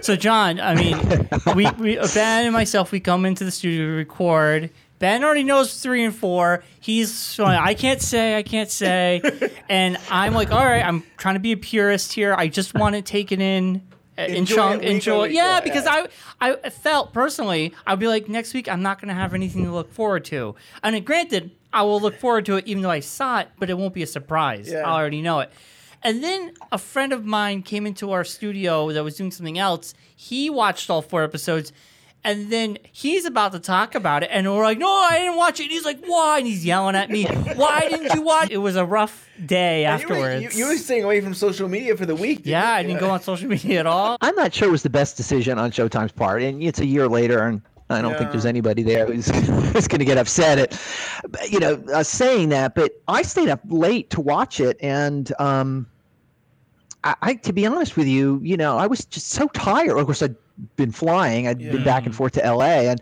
so 0.00 0.14
John, 0.14 0.60
I 0.60 0.74
mean, 0.76 0.96
we, 1.56 1.68
we 1.72 1.96
Ben 2.14 2.44
and 2.44 2.52
myself, 2.52 2.92
we 2.92 3.00
come 3.00 3.24
into 3.24 3.44
the 3.44 3.50
studio 3.50 3.86
to 3.86 3.92
record. 3.92 4.70
Ben 4.98 5.22
already 5.24 5.44
knows 5.44 5.80
three 5.80 6.04
and 6.04 6.14
four. 6.14 6.62
He's 6.80 7.38
I 7.40 7.74
can't 7.74 8.02
say, 8.02 8.36
I 8.36 8.42
can't 8.42 8.70
say, 8.70 9.22
and 9.68 9.96
I'm 10.10 10.34
like, 10.34 10.50
all 10.50 10.64
right, 10.64 10.84
I'm 10.84 11.04
trying 11.16 11.34
to 11.34 11.40
be 11.40 11.52
a 11.52 11.56
purist 11.56 12.12
here. 12.12 12.34
I 12.34 12.48
just 12.48 12.74
want 12.74 12.94
to 12.96 13.02
take 13.02 13.30
it 13.32 13.40
in. 13.40 13.82
uh, 14.18 14.22
In 14.22 14.44
chunk, 14.46 14.82
enjoy, 14.82 15.26
yeah, 15.26 15.60
because. 15.60 15.86
I, 15.86 16.06
I 16.40 16.70
felt 16.70 17.12
personally, 17.12 17.74
I'd 17.84 17.98
be 17.98 18.06
like, 18.06 18.28
next 18.28 18.54
week 18.54 18.68
I'm 18.68 18.80
not 18.82 19.00
going 19.00 19.08
to 19.08 19.14
have 19.14 19.34
anything 19.34 19.64
to 19.64 19.72
look 19.72 19.92
forward 19.92 20.24
to. 20.26 20.54
And 20.84 21.04
granted, 21.04 21.50
I 21.72 21.82
will 21.82 22.00
look 22.00 22.16
forward 22.18 22.46
to 22.46 22.56
it 22.56 22.66
even 22.68 22.82
though 22.84 22.90
I 22.90 23.00
saw 23.00 23.40
it, 23.40 23.48
but 23.58 23.68
it 23.70 23.74
won't 23.76 23.92
be 23.92 24.02
a 24.04 24.06
surprise. 24.06 24.68
Yeah. 24.70 24.78
I 24.88 24.92
already 25.00 25.20
know 25.20 25.40
it. 25.40 25.50
And 26.04 26.22
then 26.22 26.52
a 26.70 26.78
friend 26.78 27.12
of 27.12 27.24
mine 27.24 27.62
came 27.62 27.86
into 27.86 28.12
our 28.12 28.22
studio 28.22 28.92
that 28.92 29.02
was 29.02 29.16
doing 29.16 29.32
something 29.32 29.58
else. 29.58 29.94
He 30.14 30.48
watched 30.48 30.90
all 30.90 31.02
four 31.02 31.24
episodes. 31.24 31.72
And 32.24 32.50
then 32.52 32.78
he's 32.92 33.24
about 33.24 33.52
to 33.52 33.60
talk 33.60 33.94
about 33.94 34.22
it, 34.24 34.30
and 34.32 34.46
we're 34.52 34.62
like, 34.62 34.78
"No, 34.78 34.90
I 34.90 35.18
didn't 35.18 35.36
watch 35.36 35.60
it." 35.60 35.64
And 35.64 35.72
he's 35.72 35.84
like, 35.84 36.04
"Why?" 36.04 36.38
And 36.38 36.46
he's 36.46 36.64
yelling 36.64 36.96
at 36.96 37.10
me, 37.10 37.24
"Why 37.54 37.88
didn't 37.88 38.12
you 38.14 38.22
watch?" 38.22 38.50
It 38.50 38.58
was 38.58 38.76
a 38.76 38.84
rough 38.84 39.28
day 39.46 39.84
And 39.84 40.02
you 40.02 40.08
were- 40.08 40.14
afterwards. 40.14 40.56
You, 40.56 40.64
you 40.64 40.70
were 40.70 40.76
staying 40.76 41.04
away 41.04 41.20
from 41.20 41.32
social 41.32 41.68
media 41.68 41.96
for 41.96 42.06
the 42.06 42.16
week. 42.16 42.38
didn't 42.38 42.48
yeah, 42.48 42.72
you? 42.72 42.78
I 42.78 42.82
didn't 42.82 43.00
go 43.00 43.10
on 43.10 43.22
social 43.22 43.48
media 43.48 43.80
at 43.80 43.86
all. 43.86 44.18
I'm 44.20 44.34
not 44.34 44.52
sure 44.52 44.68
it 44.68 44.72
was 44.72 44.82
the 44.82 44.90
best 44.90 45.16
decision 45.16 45.58
on 45.58 45.70
Showtime's 45.70 46.12
part, 46.12 46.42
and 46.42 46.62
it's 46.62 46.80
a 46.80 46.86
year 46.86 47.08
later, 47.08 47.40
and 47.46 47.62
I 47.88 48.02
don't 48.02 48.18
think 48.18 48.32
there's 48.32 48.46
anybody 48.46 48.82
there 48.82 49.06
who's, 49.06 49.28
who's 49.72 49.88
going 49.88 50.00
to 50.00 50.04
get 50.04 50.18
upset 50.18 50.58
at, 50.58 51.50
you 51.50 51.60
know, 51.60 51.82
uh, 51.94 52.02
saying 52.02 52.50
that. 52.50 52.74
But 52.74 52.92
I 53.06 53.22
stayed 53.22 53.48
up 53.48 53.60
late 53.68 54.10
to 54.10 54.20
watch 54.20 54.60
it, 54.60 54.76
and 54.80 55.32
um, 55.40 55.86
I, 57.04 57.14
I, 57.22 57.34
to 57.34 57.52
be 57.52 57.64
honest 57.64 57.96
with 57.96 58.06
you, 58.06 58.40
you 58.42 58.56
know, 58.56 58.76
I 58.76 58.86
was 58.86 59.04
just 59.04 59.28
so 59.28 59.46
tired. 59.48 59.96
Of 59.96 60.04
course, 60.04 60.22
I'd 60.22 60.36
been 60.76 60.92
flying. 60.92 61.46
I'd 61.46 61.58
been 61.58 61.84
back 61.84 62.06
and 62.06 62.14
forth 62.14 62.32
to 62.32 62.44
L.A. 62.44 62.88
and. 62.88 63.00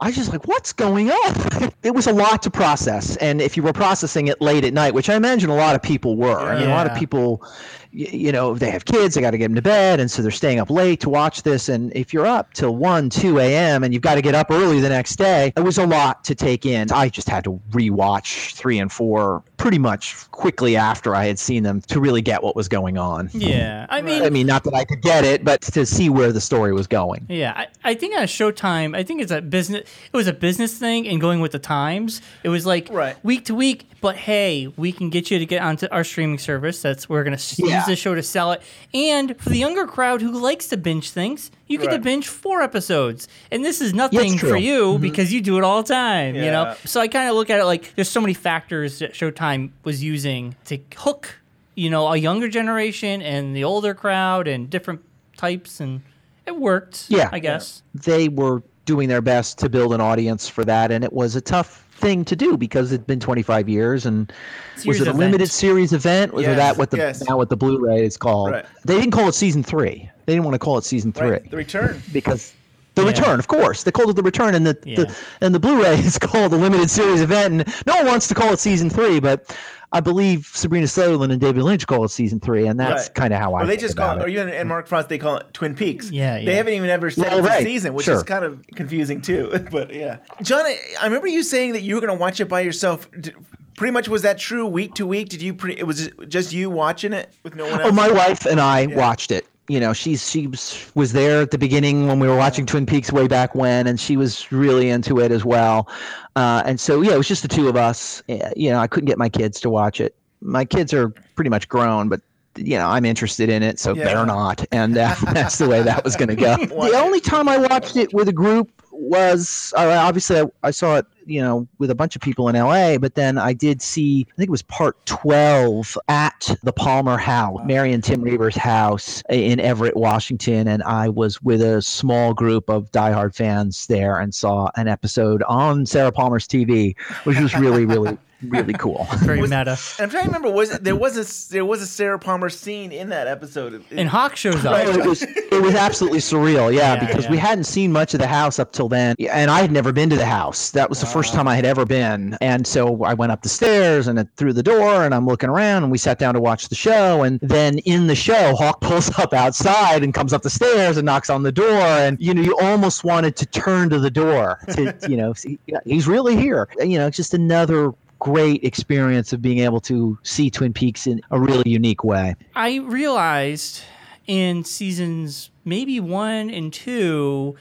I 0.00 0.08
was 0.08 0.16
just 0.16 0.32
like, 0.32 0.48
what's 0.48 0.72
going 0.72 1.10
on? 1.10 1.72
it 1.84 1.94
was 1.94 2.08
a 2.08 2.12
lot 2.12 2.42
to 2.42 2.50
process. 2.50 3.16
And 3.16 3.40
if 3.40 3.56
you 3.56 3.62
were 3.62 3.72
processing 3.72 4.26
it 4.26 4.40
late 4.40 4.64
at 4.64 4.74
night, 4.74 4.92
which 4.92 5.08
I 5.08 5.14
imagine 5.14 5.50
a 5.50 5.54
lot 5.54 5.76
of 5.76 5.82
people 5.82 6.16
were, 6.16 6.40
I 6.40 6.58
mean, 6.58 6.68
a 6.68 6.72
lot 6.72 6.90
of 6.90 6.96
people, 6.96 7.46
you 7.92 8.32
know, 8.32 8.54
they 8.54 8.70
have 8.70 8.86
kids, 8.86 9.14
they 9.14 9.20
got 9.20 9.30
to 9.30 9.38
get 9.38 9.46
them 9.46 9.54
to 9.54 9.62
bed, 9.62 10.00
and 10.00 10.10
so 10.10 10.20
they're 10.20 10.32
staying 10.32 10.58
up 10.58 10.68
late 10.68 11.00
to 11.00 11.08
watch 11.08 11.44
this. 11.44 11.68
And 11.68 11.94
if 11.96 12.12
you're 12.12 12.26
up 12.26 12.52
till 12.54 12.74
one, 12.74 13.08
two 13.08 13.38
a.m. 13.38 13.84
and 13.84 13.94
you've 13.94 14.02
got 14.02 14.16
to 14.16 14.22
get 14.22 14.34
up 14.34 14.50
early 14.50 14.80
the 14.80 14.88
next 14.88 15.16
day, 15.16 15.52
it 15.56 15.60
was 15.60 15.78
a 15.78 15.86
lot 15.86 16.24
to 16.24 16.34
take 16.34 16.66
in. 16.66 16.90
I 16.90 17.08
just 17.08 17.28
had 17.28 17.44
to 17.44 17.60
rewatch 17.70 18.52
three 18.54 18.80
and 18.80 18.90
four 18.90 19.44
pretty 19.56 19.78
much 19.78 20.14
quickly 20.32 20.76
after 20.76 21.14
I 21.14 21.26
had 21.26 21.38
seen 21.38 21.62
them 21.62 21.80
to 21.82 22.00
really 22.00 22.20
get 22.22 22.42
what 22.42 22.56
was 22.56 22.68
going 22.68 22.98
on. 22.98 23.30
Yeah, 23.32 23.86
I 23.88 24.02
mean, 24.02 24.22
I 24.22 24.30
mean, 24.30 24.46
not 24.46 24.64
that 24.64 24.74
I 24.74 24.84
could 24.84 25.00
get 25.00 25.24
it, 25.24 25.44
but 25.44 25.62
to 25.62 25.86
see 25.86 26.08
where 26.10 26.32
the 26.32 26.40
story 26.40 26.72
was 26.72 26.86
going. 26.86 27.24
Yeah, 27.28 27.52
I, 27.56 27.66
I 27.84 27.94
think 27.94 28.16
on 28.16 28.24
Showtime, 28.24 28.96
I 28.96 29.02
think 29.04 29.22
it's 29.22 29.30
a 29.32 29.40
business. 29.40 29.82
It 30.12 30.16
was 30.16 30.26
a 30.26 30.32
business 30.32 30.76
thing 30.76 31.06
and 31.08 31.20
going 31.20 31.40
with 31.40 31.52
the 31.52 31.58
times. 31.58 32.20
It 32.42 32.48
was 32.48 32.66
like 32.66 32.88
Right. 32.90 33.16
week 33.24 33.44
to 33.46 33.54
week, 33.54 33.88
but 34.00 34.16
hey, 34.16 34.66
we 34.76 34.92
can 34.92 35.08
get 35.10 35.30
you 35.30 35.38
to 35.38 35.46
get 35.46 35.62
onto 35.62 35.86
our 35.90 36.04
streaming 36.04 36.38
service. 36.38 36.82
That's 36.82 37.08
we're 37.08 37.24
gonna 37.24 37.34
s 37.34 37.58
Yeah. 37.58 37.76
use 37.78 37.86
the 37.86 37.96
show 37.96 38.14
to 38.14 38.22
sell 38.22 38.52
it. 38.52 38.62
And 38.92 39.36
for 39.40 39.50
the 39.50 39.58
younger 39.58 39.86
crowd 39.86 40.20
who 40.20 40.30
likes 40.32 40.66
to 40.68 40.76
binge 40.76 41.10
things, 41.10 41.50
you 41.66 41.78
get 41.78 41.90
to 41.90 41.98
binge 41.98 42.28
four 42.28 42.60
episodes. 42.62 43.28
And 43.50 43.64
this 43.64 43.80
is 43.80 43.94
nothing 43.94 44.38
for 44.38 44.56
you 44.56 44.92
mm-hmm. 44.92 45.02
because 45.02 45.32
you 45.32 45.40
do 45.40 45.58
it 45.58 45.64
all 45.64 45.82
the 45.82 45.92
time. 45.92 46.34
You 46.34 46.50
know, 46.50 46.74
so 46.84 47.00
I 47.00 47.08
kind 47.08 47.28
of 47.28 47.36
look 47.36 47.50
at 47.50 47.60
it 47.60 47.64
like 47.64 47.94
there's 47.94 48.10
so 48.10 48.20
many 48.20 48.34
factors 48.34 48.98
that 48.98 49.14
Showtime 49.14 49.70
was 49.82 50.02
using 50.02 50.56
to 50.66 50.78
hook, 50.96 51.36
you 51.74 51.90
know, 51.90 52.06
a 52.08 52.16
younger 52.16 52.48
generation 52.48 53.22
and 53.22 53.56
the 53.56 53.64
older 53.64 53.94
crowd 53.94 54.48
and 54.48 54.68
different 54.70 55.02
types 55.36 55.80
and. 55.80 56.02
It 56.46 56.60
worked. 56.60 57.06
Yeah. 57.08 57.30
I 57.32 57.38
guess. 57.38 57.82
they 57.94 58.28
were 58.28 58.62
doing 58.84 59.08
their 59.08 59.22
best 59.22 59.58
to 59.60 59.70
build 59.70 59.94
an 59.94 60.00
audience 60.02 60.46
for 60.46 60.62
that, 60.64 60.90
and 60.90 61.04
it 61.04 61.12
was 61.12 61.36
a 61.36 61.40
tough 61.40 61.83
thing 61.96 62.24
to 62.26 62.36
do 62.36 62.56
because 62.56 62.92
it'd 62.92 63.06
been 63.06 63.20
25 63.20 63.68
years 63.68 64.04
and 64.06 64.32
Series 64.76 64.86
was 64.86 65.00
it 65.00 65.06
a 65.06 65.10
event. 65.10 65.18
limited 65.18 65.50
series 65.50 65.92
event? 65.92 66.32
Was 66.34 66.42
Yes, 66.44 66.56
that 66.56 66.76
what 66.76 66.90
the 66.90 66.96
yes. 66.98 67.22
now 67.28 67.36
what 67.36 67.48
the 67.50 67.56
Blu-ray 67.56 68.04
is 68.04 68.16
called? 68.16 68.50
Right. 68.50 68.64
They 68.84 68.94
didn't 68.98 69.12
call 69.12 69.28
it 69.28 69.34
season 69.34 69.62
three. 69.62 70.10
They 70.26 70.32
didn't 70.34 70.44
want 70.44 70.54
to 70.54 70.58
call 70.58 70.78
it 70.78 70.84
season 70.84 71.12
three 71.12 71.30
Right. 71.30 71.50
The 71.50 71.56
return. 71.56 72.02
because 72.12 72.52
the 72.94 73.02
Yeah. 73.02 73.08
return, 73.08 73.38
of 73.38 73.48
course, 73.48 73.82
they 73.84 73.90
called 73.90 74.10
it 74.10 74.16
the 74.16 74.22
return, 74.22 74.54
and 74.54 74.66
the, 74.66 74.76
Yeah. 74.84 74.96
the 74.96 75.16
and 75.40 75.54
the 75.54 75.60
Blu-ray 75.60 75.98
is 76.00 76.18
called 76.18 76.52
the 76.52 76.56
limited 76.58 76.90
series 76.90 77.20
event, 77.20 77.54
and 77.54 77.74
no 77.86 77.96
one 77.96 78.06
wants 78.06 78.28
to 78.28 78.34
call 78.34 78.52
it 78.52 78.60
season 78.60 78.90
three, 78.90 79.20
but. 79.20 79.56
I 79.94 80.00
believe 80.00 80.50
Sabrina 80.52 80.88
Sutherland 80.88 81.30
and 81.30 81.40
David 81.40 81.62
Lynch 81.62 81.86
call 81.86 82.04
it 82.04 82.08
season 82.08 82.40
three, 82.40 82.66
and 82.66 82.78
that's 82.80 83.04
Right. 83.04 83.14
kind 83.14 83.32
of 83.32 83.38
how 83.38 83.54
I. 83.54 83.60
Well, 83.60 83.66
they 83.68 83.76
just 83.76 83.96
call 83.96 84.18
it, 84.18 84.22
or 84.22 84.26
it. 84.26 84.32
even 84.32 84.48
and 84.48 84.68
Mark 84.68 84.88
Frost, 84.88 85.08
they 85.08 85.18
call 85.18 85.36
it 85.36 85.54
Twin 85.54 85.76
Peaks. 85.76 86.10
Yeah, 86.10 86.44
They 86.44 86.56
haven't 86.56 86.74
even 86.74 86.90
ever 86.90 87.10
said 87.10 87.26
Well, 87.26 87.38
it's 87.38 87.46
a 87.46 87.50
right, 87.50 87.62
season, 87.64 87.94
which 87.94 88.06
sure. 88.06 88.16
is 88.16 88.24
kind 88.24 88.44
of 88.44 88.64
confusing 88.74 89.20
too. 89.22 89.66
but 89.70 89.94
yeah, 89.94 90.16
John, 90.42 90.66
I, 90.66 90.78
I 91.00 91.04
remember 91.04 91.28
you 91.28 91.44
saying 91.44 91.74
that 91.74 91.82
you 91.82 91.94
were 91.94 92.00
going 92.00 92.12
to 92.12 92.20
watch 92.20 92.40
it 92.40 92.48
by 92.48 92.60
yourself. 92.60 93.08
D- 93.20 93.32
Pretty 93.76 93.92
much 93.92 94.08
was 94.08 94.22
that 94.22 94.38
true 94.38 94.66
week 94.66 94.94
to 94.94 95.06
week? 95.06 95.28
Did 95.28 95.42
you? 95.42 95.52
Pre- 95.52 95.76
it 95.76 95.84
was 95.84 96.08
just 96.28 96.52
you 96.52 96.70
watching 96.70 97.12
it 97.12 97.32
with 97.42 97.56
no 97.56 97.64
one 97.64 97.80
oh, 97.80 97.82
else. 97.84 97.88
Oh, 97.90 97.92
my 97.92 98.08
wife 98.10 98.46
and 98.46 98.60
I 98.60 98.86
watched 98.86 99.32
it. 99.32 99.46
You 99.68 99.80
know, 99.80 99.92
she's 99.94 100.28
she 100.28 100.46
was, 100.46 101.12
there 101.12 101.40
at 101.40 101.50
the 101.50 101.58
beginning 101.58 102.06
when 102.06 102.18
we 102.18 102.28
were 102.28 102.36
watching 102.36 102.66
Twin 102.66 102.84
Peaks 102.84 103.10
way 103.10 103.26
back 103.26 103.54
when, 103.54 103.86
and 103.86 103.98
she 103.98 104.16
was 104.16 104.52
really 104.52 104.90
into 104.90 105.20
it 105.20 105.32
as 105.32 105.44
well. 105.44 105.88
Uh, 106.36 106.62
and 106.66 106.78
so, 106.78 107.00
yeah, 107.00 107.14
it 107.14 107.18
was 107.18 107.28
just 107.28 107.42
the 107.42 107.48
two 107.48 107.68
of 107.68 107.76
us. 107.76 108.22
Uh, 108.28 108.50
You 108.56 108.70
know, 108.70 108.78
I 108.78 108.86
couldn't 108.86 109.06
get 109.06 109.16
my 109.18 109.28
kids 109.30 109.60
to 109.60 109.70
watch 109.70 110.00
it. 110.00 110.14
My 110.42 110.66
kids 110.66 110.92
are 110.92 111.08
pretty 111.34 111.48
much 111.50 111.68
grown, 111.68 112.08
but 112.10 112.20
you 112.56 112.76
know, 112.76 112.88
I'm 112.88 113.04
interested 113.04 113.48
in 113.48 113.62
it, 113.62 113.78
so 113.80 113.94
Yeah. 113.94 114.04
they're 114.04 114.26
not, 114.26 114.64
and 114.70 114.96
uh, 114.96 115.14
that's 115.32 115.58
the 115.58 115.68
way 115.68 115.82
that 115.82 116.04
was 116.04 116.14
going 116.14 116.28
to 116.28 116.36
go. 116.36 116.56
the 116.66 116.98
only 116.98 117.20
time 117.20 117.48
I 117.48 117.56
watched 117.56 117.96
it 117.96 118.12
with 118.12 118.28
a 118.28 118.32
group 118.32 118.70
was 118.94 119.72
uh, 119.76 119.88
obviously 119.88 120.40
I, 120.40 120.44
I 120.62 120.70
saw 120.70 120.96
it, 120.96 121.06
you 121.26 121.40
know, 121.40 121.66
with 121.78 121.90
a 121.90 121.94
bunch 121.94 122.16
of 122.16 122.22
people 122.22 122.48
in 122.48 122.56
LA, 122.56 122.98
but 122.98 123.14
then 123.14 123.38
I 123.38 123.52
did 123.52 123.82
see, 123.82 124.26
I 124.32 124.36
think 124.36 124.48
it 124.48 124.50
was 124.50 124.62
part 124.62 125.04
12 125.06 125.98
at 126.08 126.54
the 126.62 126.72
Palmer 126.72 127.16
House, 127.16 127.60
Mary 127.64 127.92
and 127.92 128.02
Tim 128.02 128.22
Reber's 128.22 128.56
house 128.56 129.22
in 129.28 129.60
Everett, 129.60 129.96
Washington. 129.96 130.68
And 130.68 130.82
I 130.82 131.08
was 131.08 131.42
with 131.42 131.62
a 131.62 131.82
small 131.82 132.34
group 132.34 132.68
of 132.68 132.90
diehard 132.92 133.34
fans 133.34 133.86
there 133.86 134.18
and 134.18 134.34
saw 134.34 134.70
an 134.76 134.88
episode 134.88 135.42
on 135.44 135.86
Sarah 135.86 136.12
Palmer's 136.12 136.46
TV, 136.46 136.96
which 137.24 137.38
was 137.38 137.54
really, 137.56 137.86
really, 137.86 138.16
really 138.50 138.74
cool. 138.74 139.06
Very 139.18 139.40
Was- 139.40 139.50
meta. 139.50 139.78
I'm 139.98 140.10
trying 140.10 140.24
to 140.24 140.28
remember. 140.28 140.50
Was 140.50 140.70
it, 140.70 140.84
there 140.84 140.96
was 140.96 141.16
a 141.16 141.52
there 141.52 141.64
was 141.64 141.82
a 141.82 141.86
Sarah 141.86 142.18
Palmer 142.18 142.48
scene 142.48 142.92
in 142.92 143.08
that 143.10 143.26
episode? 143.26 143.84
And 143.90 144.08
Hawk 144.08 144.36
shows 144.36 144.64
up. 144.64 144.74
Oh, 144.86 144.90
it 144.90 145.06
was 145.06 145.22
it 145.22 145.62
was 145.62 145.74
absolutely 145.74 146.20
surreal, 146.20 146.72
yeah, 146.74 146.94
Yeah, 146.94 147.06
because 147.06 147.24
yeah. 147.24 147.30
we 147.30 147.38
hadn't 147.38 147.64
seen 147.64 147.92
much 147.92 148.14
of 148.14 148.20
the 148.20 148.26
house 148.26 148.58
up 148.58 148.72
till 148.72 148.88
then, 148.88 149.16
and 149.30 149.50
I 149.50 149.60
had 149.60 149.72
never 149.72 149.92
been 149.92 150.10
to 150.10 150.16
the 150.16 150.26
house. 150.26 150.70
That 150.70 150.88
was 150.88 151.00
the 151.00 151.06
first 151.06 151.32
ah. 151.34 151.36
time 151.38 151.48
I 151.48 151.56
had 151.56 151.64
ever 151.64 151.84
been, 151.84 152.36
and 152.40 152.66
so 152.66 153.04
I 153.04 153.14
went 153.14 153.32
up 153.32 153.42
the 153.42 153.48
stairs 153.48 154.08
and 154.08 154.24
through 154.36 154.52
the 154.52 154.62
door, 154.62 155.04
and 155.04 155.14
I'm 155.14 155.26
looking 155.26 155.48
around, 155.48 155.82
and 155.82 155.92
we 155.92 155.98
sat 155.98 156.18
down 156.18 156.34
to 156.34 156.40
watch 156.40 156.68
the 156.68 156.74
show, 156.74 157.22
and 157.22 157.40
then 157.40 157.78
in 157.80 158.06
the 158.06 158.14
show, 158.14 158.54
Hawk 158.56 158.80
pulls 158.80 159.16
up 159.18 159.32
outside 159.32 160.02
and 160.02 160.12
comes 160.14 160.32
up 160.32 160.42
the 160.42 160.50
stairs 160.50 160.96
and 160.96 161.06
knocks 161.06 161.30
on 161.30 161.42
the 161.42 161.52
door, 161.52 161.80
and 161.80 162.20
you 162.20 162.34
know 162.34 162.42
you 162.42 162.56
almost 162.58 163.04
wanted 163.04 163.36
to 163.36 163.46
turn 163.46 163.90
to 163.90 163.98
the 163.98 164.10
door 164.10 164.58
to 164.74 164.94
you 165.08 165.16
know 165.16 165.32
see, 165.32 165.58
yeah, 165.66 165.78
he's 165.84 166.06
really 166.06 166.36
here, 166.36 166.68
you 166.80 166.98
know, 166.98 167.10
just 167.10 167.34
another 167.34 167.92
great 168.24 168.64
experience 168.64 169.34
of 169.34 169.42
being 169.42 169.58
able 169.58 169.80
to 169.82 170.18
see 170.22 170.48
Twin 170.50 170.72
Peaks 170.72 171.06
in 171.06 171.20
a 171.30 171.38
really 171.38 171.70
unique 171.70 172.02
way. 172.02 172.34
I 172.56 172.76
realized 172.78 173.82
in 174.26 174.64
seasons 174.64 175.50
maybe 175.66 176.00
one 176.00 176.48
and 176.48 176.72
two, 176.72 177.54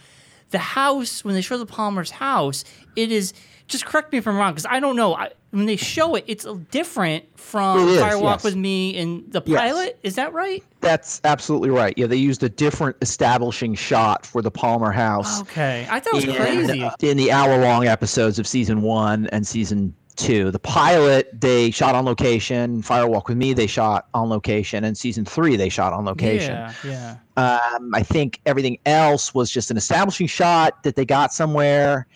the 0.51 0.59
house 0.59 1.25
when 1.25 1.35
they 1.35 1.41
show 1.41 1.57
the 1.57 1.65
Palmer's 1.65 2.11
house, 2.11 2.63
it 2.95 3.11
is. 3.11 3.33
Just 3.65 3.85
correct 3.85 4.11
me 4.11 4.17
if 4.17 4.27
I'm 4.27 4.35
wrong, 4.35 4.51
because 4.51 4.65
I 4.69 4.81
don't 4.81 4.97
know. 4.97 5.15
I, 5.15 5.29
when 5.51 5.65
they 5.65 5.77
show 5.77 6.15
it, 6.15 6.25
it's 6.27 6.45
different 6.69 7.23
from 7.39 7.79
It 7.79 7.91
is, 7.93 8.01
Fire 8.01 8.19
Walk 8.19 8.39
yes. 8.39 8.43
with 8.43 8.55
Me 8.57 8.95
and 8.97 9.23
the 9.31 9.41
Yes. 9.45 9.59
pilot. 9.61 9.99
Is 10.03 10.15
that 10.15 10.33
right? 10.33 10.61
That's 10.81 11.21
absolutely 11.23 11.69
right. 11.69 11.97
Yeah, 11.97 12.07
they 12.07 12.17
used 12.17 12.43
a 12.43 12.49
different 12.49 12.97
establishing 13.01 13.73
shot 13.73 14.25
for 14.25 14.41
the 14.41 14.51
Palmer 14.51 14.91
house. 14.91 15.39
Okay, 15.41 15.87
I 15.89 16.01
thought 16.01 16.13
it 16.13 16.15
was 16.15 16.25
in, 16.25 16.35
crazy. 16.35 16.83
uh, 16.83 16.91
in 17.01 17.15
the 17.15 17.31
hour-long 17.31 17.87
episodes 17.87 18.37
of 18.37 18.45
season 18.45 18.81
one 18.81 19.27
and 19.27 19.47
season 19.47 19.95
two. 20.13 20.51
The 20.51 20.59
pilot 20.59 21.29
they 21.39 21.71
shot 21.71 21.95
on 21.95 22.05
location. 22.05 22.81
Fire 22.81 23.07
Walk 23.07 23.27
with 23.29 23.37
Me 23.37 23.53
they 23.53 23.67
shot 23.67 24.07
on 24.13 24.29
location, 24.29 24.83
and 24.83 24.97
season 24.97 25.25
three 25.25 25.55
they 25.55 25.69
shot 25.69 25.93
on 25.93 26.05
location. 26.05 26.55
Yeah, 26.83 27.17
yeah. 27.37 27.69
Um, 27.77 27.93
I 27.93 28.03
think 28.03 28.39
everything 28.45 28.77
else 28.85 29.33
was 29.33 29.49
just 29.51 29.71
an 29.71 29.77
establishing 29.77 30.27
shot 30.27 30.83
that 30.83 30.95
they 30.95 31.05
got 31.05 31.33
somewhere, 31.33 32.07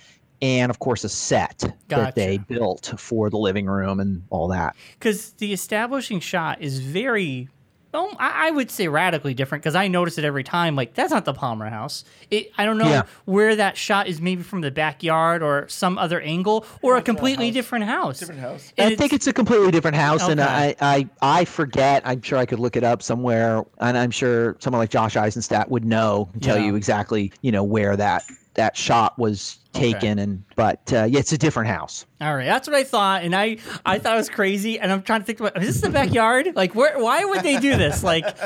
and 0.41 0.69
of 0.69 0.79
course 0.79 1.03
a 1.03 1.09
set 1.09 1.63
that 1.87 2.15
they 2.15 2.37
built 2.37 2.93
for 2.97 3.29
the 3.29 3.37
living 3.37 3.65
room 3.65 3.99
and 3.99 4.23
all 4.29 4.47
that. 4.49 4.75
because 4.99 5.31
the 5.33 5.51
establishing 5.53 6.19
shot 6.19 6.61
is 6.61 6.79
very 6.79 7.49
um, 7.97 8.15
I, 8.19 8.47
I 8.47 8.51
would 8.51 8.69
say 8.71 8.87
radically 8.87 9.33
different 9.33 9.63
because 9.63 9.75
I 9.75 9.87
notice 9.87 10.17
it 10.17 10.25
every 10.25 10.43
time. 10.43 10.75
Like 10.75 10.93
that's 10.93 11.11
not 11.11 11.25
the 11.25 11.33
Palmer 11.33 11.69
house. 11.69 12.03
It, 12.31 12.51
I 12.57 12.65
don't 12.65 12.77
know 12.77 12.89
Yeah. 12.89 13.03
where 13.25 13.55
that 13.55 13.77
shot 13.77 14.07
is. 14.07 14.21
Maybe 14.21 14.43
from 14.43 14.61
the 14.61 14.71
backyard 14.71 15.41
or 15.43 15.67
some 15.67 15.97
other 15.97 16.19
angle 16.21 16.65
or 16.81 16.97
a 16.97 17.01
completely 17.01 17.51
different 17.51 17.85
house. 17.85 18.19
Different 18.19 18.41
house. 18.41 18.73
And 18.77 18.93
I 18.93 18.95
think 18.95 19.13
it's 19.13 19.27
a 19.27 19.33
completely 19.33 19.71
different 19.71 19.97
house, 19.97 20.27
and 20.27 20.39
I, 20.41 20.75
I, 20.81 21.07
I 21.21 21.45
forget. 21.45 22.01
I'm 22.05 22.21
sure 22.21 22.37
I 22.37 22.45
could 22.45 22.59
look 22.59 22.75
it 22.75 22.83
up 22.83 23.01
somewhere, 23.01 23.63
and 23.79 23.97
I'm 23.97 24.11
sure 24.11 24.55
someone 24.59 24.79
like 24.79 24.89
Josh 24.89 25.15
Eisenstadt 25.15 25.69
would 25.69 25.85
know, 25.85 26.29
and 26.33 26.43
tell 26.43 26.57
Yeah. 26.57 26.65
you 26.65 26.75
exactly, 26.75 27.31
you 27.41 27.51
know, 27.51 27.63
where 27.63 27.95
that 27.95 28.23
that 28.57 28.75
shot 28.75 29.17
was 29.17 29.57
taken. 29.71 30.19
And 30.19 30.43
but 30.55 30.91
uh, 30.91 31.05
yeah, 31.05 31.19
it's 31.19 31.31
a 31.31 31.37
different 31.37 31.69
house. 31.69 32.05
All 32.19 32.35
right, 32.35 32.45
that's 32.45 32.67
what 32.67 32.75
I 32.75 32.83
thought, 32.83 33.23
and 33.23 33.35
I 33.35 33.57
I 33.85 33.99
thought 33.99 34.13
it 34.13 34.17
was 34.17 34.29
crazy, 34.29 34.79
and 34.79 34.91
I'm 34.91 35.01
trying 35.01 35.21
to 35.21 35.25
think 35.25 35.39
about 35.39 35.57
is 35.61 35.67
this 35.67 35.81
the 35.81 35.89
backyard? 35.89 36.55
Like, 36.55 36.75
where? 36.75 36.99
Why 36.99 37.23
would 37.23 37.41
they 37.41 37.59
do 37.59 37.77
this? 37.77 38.03
Like, 38.03 38.37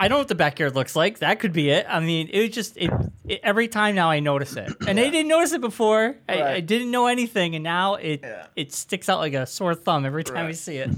I 0.00 0.08
don't 0.08 0.16
know 0.16 0.20
what 0.20 0.28
the 0.28 0.34
backyard 0.34 0.74
looks 0.74 0.94
like. 0.94 1.18
That 1.20 1.40
could 1.40 1.52
be 1.52 1.70
it. 1.70 1.86
I 1.88 2.00
mean, 2.00 2.28
it 2.32 2.40
was 2.40 2.50
just 2.50 2.76
it, 2.76 2.90
it 3.26 3.40
every 3.42 3.68
time 3.68 3.94
now 3.94 4.10
I 4.10 4.20
notice 4.20 4.56
it, 4.56 4.72
and 4.86 4.98
I 5.00 5.10
didn't 5.10 5.28
notice 5.28 5.52
it 5.52 5.60
before. 5.60 6.16
I, 6.28 6.42
I 6.42 6.60
didn't 6.60 6.90
know 6.90 7.06
anything, 7.06 7.54
and 7.54 7.64
now 7.64 7.94
it 7.96 8.20
Yeah. 8.22 8.46
it 8.56 8.72
sticks 8.72 9.08
out 9.08 9.18
like 9.18 9.34
a 9.34 9.46
sore 9.46 9.74
thumb 9.74 10.06
every 10.06 10.24
time 10.24 10.46
I 10.46 10.52
see 10.52 10.76
it. 10.76 10.90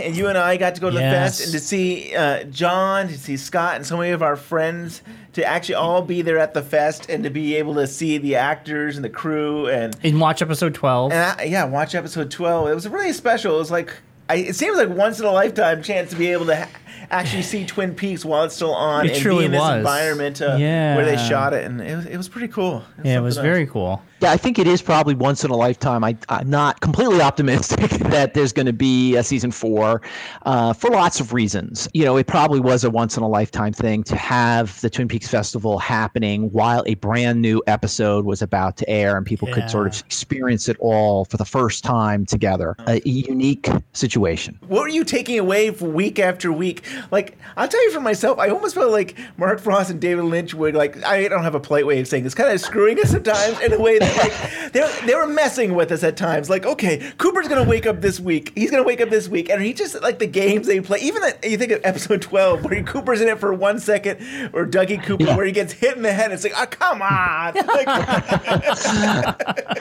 And 0.00 0.16
you 0.16 0.28
and 0.28 0.38
I 0.38 0.56
got 0.58 0.76
to 0.76 0.80
go 0.80 0.90
to 0.90 0.94
the 0.94 1.00
fest 1.00 1.42
and 1.42 1.50
to 1.52 1.58
see 1.58 2.14
uh, 2.14 2.44
John, 2.44 3.08
to 3.08 3.18
see 3.18 3.36
Scott, 3.36 3.76
and 3.76 3.84
so 3.86 3.96
many 3.96 4.10
of 4.10 4.22
our 4.22 4.36
friends 4.36 5.02
to 5.32 5.44
actually 5.44 5.74
all 5.76 6.02
be 6.02 6.22
there 6.22 6.38
at 6.38 6.54
the 6.54 6.62
fest 6.62 7.08
and 7.10 7.24
to 7.24 7.30
be 7.30 7.56
able 7.56 7.74
to 7.74 7.86
see 7.86 8.18
the 8.18 8.36
actors 8.36 8.94
and 8.96 9.04
the 9.04 9.10
crew 9.10 9.66
and 9.68 9.96
And 10.04 10.20
watch 10.20 10.40
episode 10.42 10.74
twelve. 10.74 11.10
and 11.12 11.40
I, 11.40 11.44
yeah, 11.44 11.64
watch 11.64 11.94
episode 11.96 12.30
twelve. 12.30 12.68
It 12.68 12.74
was 12.74 12.88
really 12.88 13.12
special. 13.12 13.56
It 13.56 13.58
was 13.58 13.70
like 13.72 13.92
I, 14.28 14.36
it 14.36 14.56
seems 14.56 14.76
like 14.76 14.88
once 14.90 15.18
in 15.20 15.26
a 15.26 15.30
lifetime 15.32 15.82
chance 15.82 16.10
to 16.10 16.16
be 16.16 16.28
able 16.32 16.46
to 16.46 16.56
ha- 16.56 16.68
actually 17.10 17.42
see 17.42 17.64
Twin 17.66 17.94
Peaks 17.94 18.24
while 18.24 18.44
it's 18.44 18.54
still 18.54 18.74
on 18.74 19.06
It 19.06 19.12
and 19.12 19.20
truly 19.22 19.40
be 19.40 19.44
in 19.46 19.50
this 19.52 19.60
was. 19.60 19.76
environment 19.78 20.42
uh, 20.42 20.56
where 20.58 21.04
they 21.04 21.16
shot 21.16 21.52
it, 21.54 21.64
and 21.64 21.80
it 21.80 21.96
was, 21.96 22.06
it 22.06 22.16
was 22.16 22.28
pretty 22.28 22.48
cool. 22.48 22.84
yeah, 23.02 23.18
it 23.18 23.20
was 23.20 23.36
something 23.36 23.50
very 23.50 23.66
cool. 23.66 24.02
Yeah, 24.20 24.32
I 24.32 24.36
think 24.36 24.58
it 24.58 24.66
is 24.66 24.82
probably 24.82 25.14
once 25.14 25.44
in 25.44 25.50
a 25.50 25.56
lifetime. 25.56 26.02
I, 26.02 26.16
I'm 26.28 26.50
not 26.50 26.80
completely 26.80 27.20
optimistic 27.20 27.90
that 28.10 28.34
there's 28.34 28.52
going 28.52 28.66
to 28.66 28.72
be 28.72 29.14
a 29.14 29.22
season 29.22 29.52
four 29.52 30.02
uh, 30.44 30.72
for 30.72 30.90
lots 30.90 31.20
of 31.20 31.32
reasons. 31.32 31.88
You 31.94 32.04
know, 32.04 32.16
it 32.16 32.26
probably 32.26 32.58
was 32.58 32.82
a 32.82 32.90
once 32.90 33.16
in 33.16 33.22
a 33.22 33.28
lifetime 33.28 33.72
thing 33.72 34.02
to 34.04 34.16
have 34.16 34.80
the 34.80 34.90
Twin 34.90 35.06
Peaks 35.06 35.28
Festival 35.28 35.78
happening 35.78 36.50
while 36.50 36.82
a 36.86 36.94
brand 36.94 37.40
new 37.40 37.62
episode 37.68 38.24
was 38.24 38.42
about 38.42 38.76
to 38.78 38.88
air 38.88 39.16
and 39.16 39.24
people 39.24 39.46
could 39.52 39.70
sort 39.70 39.86
of 39.86 40.00
experience 40.00 40.68
it 40.68 40.76
all 40.80 41.24
for 41.24 41.36
the 41.36 41.44
first 41.44 41.84
time 41.84 42.26
together. 42.26 42.74
A 42.88 43.00
unique 43.04 43.68
situation. 43.92 44.58
What 44.66 44.80
were 44.80 44.88
you 44.88 45.04
taking 45.04 45.38
away 45.38 45.70
week 45.70 46.18
after 46.18 46.50
week? 46.50 46.84
Like, 47.12 47.38
I'll 47.56 47.68
tell 47.68 47.82
you 47.84 47.92
for 47.92 48.00
myself, 48.00 48.40
I 48.40 48.48
almost 48.48 48.74
felt 48.74 48.90
like 48.90 49.16
Mark 49.36 49.60
Frost 49.60 49.90
and 49.90 50.00
David 50.00 50.24
Lynch 50.24 50.54
would 50.54 50.74
like. 50.74 51.04
I 51.04 51.28
don't 51.28 51.44
have 51.44 51.54
a 51.54 51.60
polite 51.60 51.86
way 51.86 52.00
of 52.00 52.08
saying 52.08 52.24
this, 52.24 52.34
kind 52.34 52.50
of 52.50 52.60
screwing 52.60 52.98
us 52.98 53.10
sometimes 53.10 53.60
in 53.60 53.72
a 53.72 53.80
way 53.80 53.98
that 53.98 54.07
like 54.16 54.32
they 54.72 55.06
they 55.06 55.14
were 55.14 55.26
messing 55.26 55.74
with 55.74 55.92
us 55.92 56.02
at 56.02 56.16
times. 56.16 56.48
Like, 56.48 56.64
okay, 56.66 57.12
Cooper's 57.18 57.48
gonna 57.48 57.68
wake 57.68 57.86
up 57.86 58.00
this 58.00 58.20
week. 58.20 58.52
He's 58.54 58.70
gonna 58.70 58.82
wake 58.84 59.00
up 59.00 59.10
this 59.10 59.28
week, 59.28 59.50
and 59.50 59.62
he 59.62 59.72
just 59.72 60.00
like 60.02 60.18
the 60.18 60.26
games 60.26 60.66
they 60.66 60.80
play. 60.80 60.98
Even 61.00 61.22
that 61.22 61.44
you 61.44 61.56
think 61.58 61.72
of 61.72 61.80
episode 61.84 62.22
twelve 62.22 62.64
where 62.64 62.82
Cooper's 62.82 63.20
in 63.20 63.28
it 63.28 63.38
for 63.38 63.52
one 63.52 63.78
second, 63.78 64.20
or 64.52 64.66
Dougie 64.66 65.02
Cooper 65.02 65.24
Yeah. 65.24 65.36
where 65.36 65.46
he 65.46 65.52
gets 65.52 65.72
hit 65.72 65.96
in 65.96 66.02
the 66.02 66.12
head. 66.12 66.32
It's 66.32 66.44
like, 66.44 66.54
oh 66.56 66.66
come 66.66 67.02
on. 67.02 67.54
Like, 67.68 67.88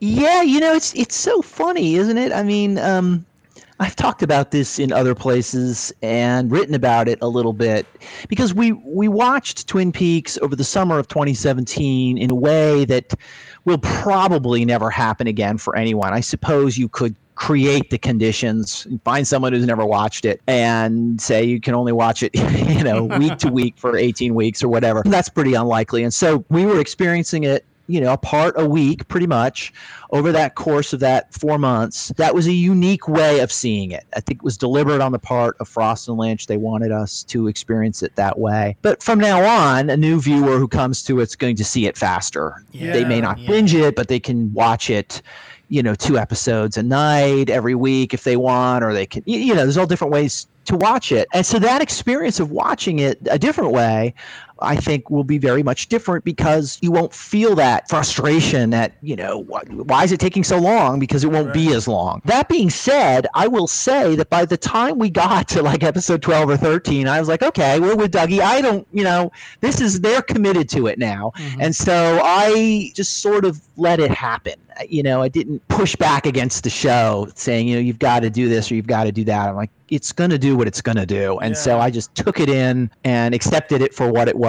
Yeah, 0.00 0.42
you 0.42 0.60
know, 0.60 0.74
it's 0.74 0.94
it's 0.94 1.16
so 1.16 1.42
funny, 1.42 1.96
isn't 1.96 2.18
it? 2.18 2.32
I 2.32 2.42
mean, 2.42 2.78
um, 2.78 3.24
I've 3.80 3.96
talked 3.96 4.22
about 4.22 4.50
this 4.50 4.78
in 4.78 4.92
other 4.92 5.14
places 5.14 5.92
and 6.02 6.50
written 6.52 6.74
about 6.74 7.08
it 7.08 7.18
a 7.22 7.28
little 7.28 7.52
bit 7.52 7.86
because 8.28 8.54
we 8.54 8.72
we 8.72 9.08
watched 9.08 9.66
Twin 9.66 9.92
Peaks 9.92 10.38
over 10.38 10.54
the 10.54 10.64
summer 10.64 10.98
of 10.98 11.08
2017 11.08 12.18
in 12.18 12.30
a 12.30 12.34
way 12.34 12.84
that 12.84 13.14
will 13.64 13.78
probably 13.78 14.64
never 14.64 14.90
happen 14.90 15.26
again 15.26 15.58
for 15.58 15.76
anyone. 15.76 16.12
I 16.12 16.20
suppose 16.20 16.76
you 16.78 16.88
could 16.88 17.14
create 17.34 17.90
the 17.90 17.98
conditions 17.98 18.86
find 19.04 19.26
someone 19.26 19.52
who's 19.52 19.66
never 19.66 19.84
watched 19.84 20.24
it 20.24 20.40
and 20.46 21.20
say 21.20 21.42
you 21.42 21.60
can 21.60 21.74
only 21.74 21.90
watch 21.90 22.22
it 22.22 22.32
you 22.68 22.84
know 22.84 23.04
week 23.04 23.36
to 23.38 23.48
week 23.52 23.74
for 23.76 23.96
18 23.96 24.36
weeks 24.36 24.62
or 24.62 24.68
whatever 24.68 25.02
that's 25.06 25.28
pretty 25.28 25.54
unlikely 25.54 26.04
and 26.04 26.14
so 26.14 26.44
we 26.48 26.64
were 26.64 26.78
experiencing 26.78 27.42
it 27.42 27.64
you 27.86 28.00
know, 28.00 28.12
apart 28.12 28.54
a 28.56 28.66
week 28.66 29.06
pretty 29.08 29.26
much 29.26 29.72
over 30.10 30.32
that 30.32 30.54
course 30.54 30.92
of 30.92 31.00
that 31.00 31.32
four 31.34 31.58
months. 31.58 32.12
That 32.16 32.34
was 32.34 32.46
a 32.46 32.52
unique 32.52 33.08
way 33.08 33.40
of 33.40 33.52
seeing 33.52 33.90
it. 33.90 34.04
I 34.16 34.20
think 34.20 34.40
it 34.40 34.44
was 34.44 34.56
deliberate 34.56 35.00
on 35.00 35.12
the 35.12 35.18
part 35.18 35.56
of 35.60 35.68
Frost 35.68 36.08
and 36.08 36.16
Lynch. 36.16 36.46
They 36.46 36.56
wanted 36.56 36.92
us 36.92 37.22
to 37.24 37.48
experience 37.48 38.02
it 38.02 38.14
that 38.16 38.38
way. 38.38 38.76
But 38.82 39.02
from 39.02 39.18
now 39.18 39.44
on, 39.44 39.90
a 39.90 39.96
new 39.96 40.20
viewer 40.20 40.58
who 40.58 40.68
comes 40.68 41.02
to 41.04 41.20
it's 41.20 41.36
going 41.36 41.56
to 41.56 41.64
see 41.64 41.86
it 41.86 41.96
faster. 41.96 42.64
Yeah, 42.72 42.92
they 42.92 43.04
may 43.04 43.20
not 43.20 43.38
yeah. 43.38 43.48
binge 43.48 43.74
it, 43.74 43.96
but 43.96 44.08
they 44.08 44.20
can 44.20 44.52
watch 44.52 44.90
it. 44.90 45.20
You 45.68 45.82
know, 45.82 45.94
two 45.94 46.18
episodes 46.18 46.76
a 46.76 46.82
night 46.82 47.48
every 47.48 47.74
week 47.74 48.14
if 48.14 48.24
they 48.24 48.36
want, 48.36 48.84
or 48.84 48.92
they 48.92 49.06
can. 49.06 49.22
You 49.26 49.54
know, 49.54 49.62
there's 49.62 49.78
all 49.78 49.86
different 49.86 50.12
ways 50.12 50.46
to 50.66 50.76
watch 50.76 51.10
it, 51.10 51.26
and 51.32 51.44
so 51.44 51.58
that 51.58 51.82
experience 51.82 52.38
of 52.38 52.50
watching 52.50 52.98
it 52.98 53.18
a 53.30 53.38
different 53.38 53.72
way 53.72 54.14
I 54.60 54.76
think 54.76 55.10
will 55.10 55.24
be 55.24 55.38
very 55.38 55.62
much 55.62 55.88
different 55.88 56.24
because 56.24 56.78
you 56.80 56.90
won't 56.90 57.12
feel 57.12 57.54
that 57.56 57.88
frustration 57.88 58.70
that, 58.70 58.92
you 59.02 59.16
know, 59.16 59.42
wh- 59.44 59.88
why 59.88 60.04
is 60.04 60.12
it 60.12 60.20
taking 60.20 60.44
so 60.44 60.58
long? 60.58 60.98
Because 60.98 61.24
it 61.24 61.30
won't 61.30 61.52
be 61.52 61.72
as 61.72 61.88
long. 61.88 62.22
That 62.24 62.48
being 62.48 62.70
said, 62.70 63.26
I 63.34 63.48
will 63.48 63.66
say 63.66 64.14
that 64.16 64.30
by 64.30 64.44
the 64.44 64.56
time 64.56 64.98
we 64.98 65.10
got 65.10 65.48
to 65.48 65.62
like 65.62 65.82
episode 65.82 66.22
12 66.22 66.50
or 66.50 66.56
13, 66.56 67.08
I 67.08 67.18
was 67.18 67.28
like, 67.28 67.42
okay, 67.42 67.80
we're 67.80 67.96
with 67.96 68.12
Dougie. 68.12 68.40
I 68.40 68.60
don't, 68.60 68.86
you 68.92 69.04
know, 69.04 69.32
this 69.60 69.80
is, 69.80 70.00
they're 70.00 70.22
committed 70.22 70.68
to 70.70 70.86
it 70.86 70.98
now. 70.98 71.32
Mm-hmm. 71.36 71.60
And 71.60 71.76
so 71.76 72.20
I 72.22 72.92
just 72.94 73.18
sort 73.18 73.44
of 73.44 73.60
let 73.76 74.00
it 74.00 74.10
happen. 74.10 74.54
You 74.88 75.02
know, 75.02 75.22
I 75.22 75.28
didn't 75.28 75.66
push 75.68 75.94
back 75.94 76.26
against 76.26 76.64
the 76.64 76.70
show 76.70 77.28
saying, 77.34 77.68
you 77.68 77.76
know, 77.76 77.80
you've 77.80 77.98
got 77.98 78.20
to 78.20 78.30
do 78.30 78.48
this 78.48 78.70
or 78.70 78.74
you've 78.74 78.88
got 78.88 79.04
to 79.04 79.12
do 79.12 79.24
that. 79.24 79.48
I'm 79.48 79.54
like, 79.54 79.70
it's 79.88 80.10
going 80.10 80.30
to 80.30 80.38
do 80.38 80.56
what 80.56 80.66
it's 80.66 80.80
going 80.80 80.96
to 80.96 81.06
do. 81.06 81.38
And 81.38 81.56
so 81.56 81.78
I 81.78 81.90
just 81.90 82.12
took 82.14 82.40
it 82.40 82.48
in 82.48 82.90
and 83.04 83.34
accepted 83.34 83.82
it 83.82 83.94
for 83.94 84.10
what 84.10 84.28
it 84.28 84.36
was 84.36 84.43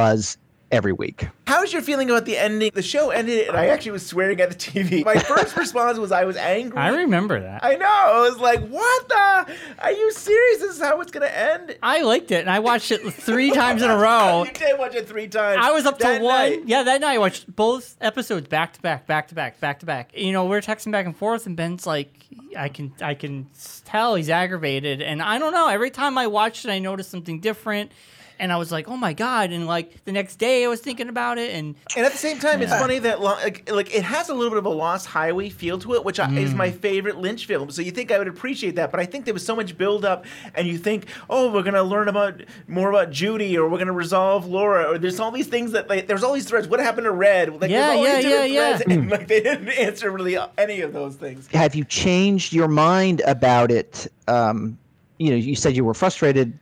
every 0.71 0.91
week. 0.91 1.27
How's 1.47 1.71
your 1.71 1.81
feeling 1.81 2.09
about 2.09 2.25
the 2.25 2.37
ending? 2.37 2.71
The 2.73 2.81
show 2.81 3.11
ended, 3.11 3.47
and 3.47 3.55
I 3.55 3.67
actually 3.67 3.91
was 3.91 4.05
swearing 4.05 4.41
at 4.41 4.49
the 4.49 4.55
TV. 4.55 5.05
My 5.05 5.17
first 5.19 5.55
response 5.55 5.97
was 5.97 6.11
I 6.11 6.25
was 6.25 6.35
angry. 6.37 6.77
I 6.77 6.89
remember 6.89 7.39
that. 7.39 7.63
I 7.63 7.75
know. 7.75 7.85
I 7.85 8.27
was 8.29 8.37
like, 8.39 8.67
"What 8.67 9.07
the? 9.07 9.55
Are 9.79 9.91
you 9.91 10.11
serious? 10.11 10.59
This 10.59 10.75
is 10.75 10.81
how 10.81 10.99
it's 11.01 11.11
gonna 11.11 11.27
end?" 11.27 11.77
I 11.83 12.01
liked 12.01 12.31
it, 12.31 12.41
and 12.41 12.49
I 12.49 12.59
watched 12.59 12.91
it 12.91 13.01
three 13.13 13.51
times 13.51 13.81
in 13.81 13.89
a 13.89 13.97
row. 13.97 14.43
You 14.45 14.51
did 14.51 14.79
watch 14.79 14.95
it 14.95 15.07
three 15.07 15.27
times. 15.27 15.59
I 15.61 15.71
was 15.71 15.85
up 15.85 15.99
to 15.99 16.07
one. 16.19 16.23
night. 16.23 16.63
Yeah, 16.65 16.83
that 16.83 17.01
night 17.01 17.15
I 17.15 17.17
watched 17.19 17.53
both 17.55 17.95
episodes 18.01 18.47
back 18.47 18.73
to 18.73 18.81
back, 18.81 19.07
back 19.07 19.27
to 19.29 19.35
back, 19.35 19.59
back 19.59 19.79
to 19.79 19.85
back. 19.85 20.11
You 20.15 20.31
know, 20.31 20.45
we're 20.45 20.61
texting 20.61 20.91
back 20.91 21.05
and 21.05 21.15
forth, 21.15 21.45
and 21.45 21.55
Ben's 21.55 21.85
like, 21.85 22.11
I 22.57 22.69
can, 22.69 22.91
I 23.01 23.13
can 23.13 23.47
tell 23.85 24.15
he's 24.15 24.29
aggravated, 24.29 25.01
and 25.01 25.21
I 25.21 25.37
don't 25.39 25.53
know. 25.53 25.67
Every 25.67 25.91
time 25.91 26.17
I 26.17 26.27
watched 26.27 26.65
it, 26.65 26.71
I 26.71 26.79
noticed 26.79 27.11
something 27.11 27.39
different, 27.39 27.91
and 28.39 28.51
I 28.51 28.57
was 28.57 28.71
like, 28.71 28.87
oh 28.87 28.97
my 28.97 29.13
god! 29.13 29.51
And 29.51 29.67
like 29.67 30.03
the 30.05 30.11
next 30.11 30.35
day, 30.37 30.63
I 30.65 30.67
was 30.67 30.79
thinking 30.81 31.09
about 31.09 31.37
it, 31.37 31.51
and 31.53 31.75
And 31.95 32.05
at 32.05 32.11
the 32.11 32.17
same 32.17 32.39
time, 32.39 32.61
it's 32.61 32.71
funny 32.71 32.99
that 32.99 33.21
like, 33.21 33.69
like 33.71 33.93
it 33.95 34.03
has 34.03 34.29
a 34.29 34.33
little 34.33 34.49
bit 34.51 34.57
of 34.59 34.65
a 34.65 34.69
Lost 34.69 35.05
Highway 35.07 35.49
feel 35.49 35.77
to 35.79 35.93
it, 35.95 36.03
which 36.05 36.19
I, 36.19 36.31
is 36.35 36.53
Mm. 36.53 36.57
my 36.57 36.71
favorite 36.71 37.17
Lynch 37.17 37.45
film. 37.45 37.69
So 37.71 37.81
you 37.81 37.91
think 37.91 38.11
I 38.11 38.17
would 38.17 38.27
appreciate 38.27 38.75
that, 38.75 38.91
but 38.91 38.99
I 38.99 39.05
think 39.05 39.25
there 39.25 39.33
was 39.33 39.45
so 39.45 39.55
much 39.55 39.77
build 39.77 40.05
up, 40.05 40.25
and 40.53 40.67
you 40.67 40.77
think, 40.77 41.07
oh, 41.29 41.51
we're 41.51 41.63
gonna 41.63 41.83
learn 41.83 42.07
about 42.07 42.41
more 42.67 42.89
about 42.89 43.11
Judy, 43.11 43.57
or 43.57 43.67
we're 43.69 43.79
gonna 43.79 43.91
resolve 43.93 44.45
Laura, 44.45 44.91
or 44.91 44.97
there's 44.97 45.19
all 45.19 45.31
these 45.31 45.47
things 45.47 45.71
that 45.71 45.89
like 45.89 46.07
there's 46.07 46.23
all 46.23 46.33
these 46.33 46.45
threads. 46.47 46.67
What 46.67 46.79
happened 46.79 47.05
to 47.05 47.11
Red? 47.11 47.61
Like, 47.61 47.69
Yeah, 47.71 47.87
there's 47.87 47.97
all 47.97 48.03
yeah, 48.05 48.15
these 48.15 48.23
different 48.25 48.51
yeah, 48.51 48.77
threads, 48.77 48.93
and 48.93 49.09
like 49.09 49.27
they 49.27 49.41
didn't 49.41 49.69
answer 49.85 50.11
really 50.11 50.37
any 50.57 50.81
of 50.81 50.93
those 50.93 51.15
things. 51.15 51.47
Have 51.53 51.75
you 51.75 51.83
changed 51.83 52.53
your 52.53 52.67
mind 52.67 53.21
about 53.25 53.71
it? 53.71 54.07
Um, 54.27 54.77
you 55.17 55.29
know, 55.29 55.35
you 55.37 55.55
said 55.55 55.75
you 55.75 55.85
were 55.85 55.93
frustrated 55.93 56.57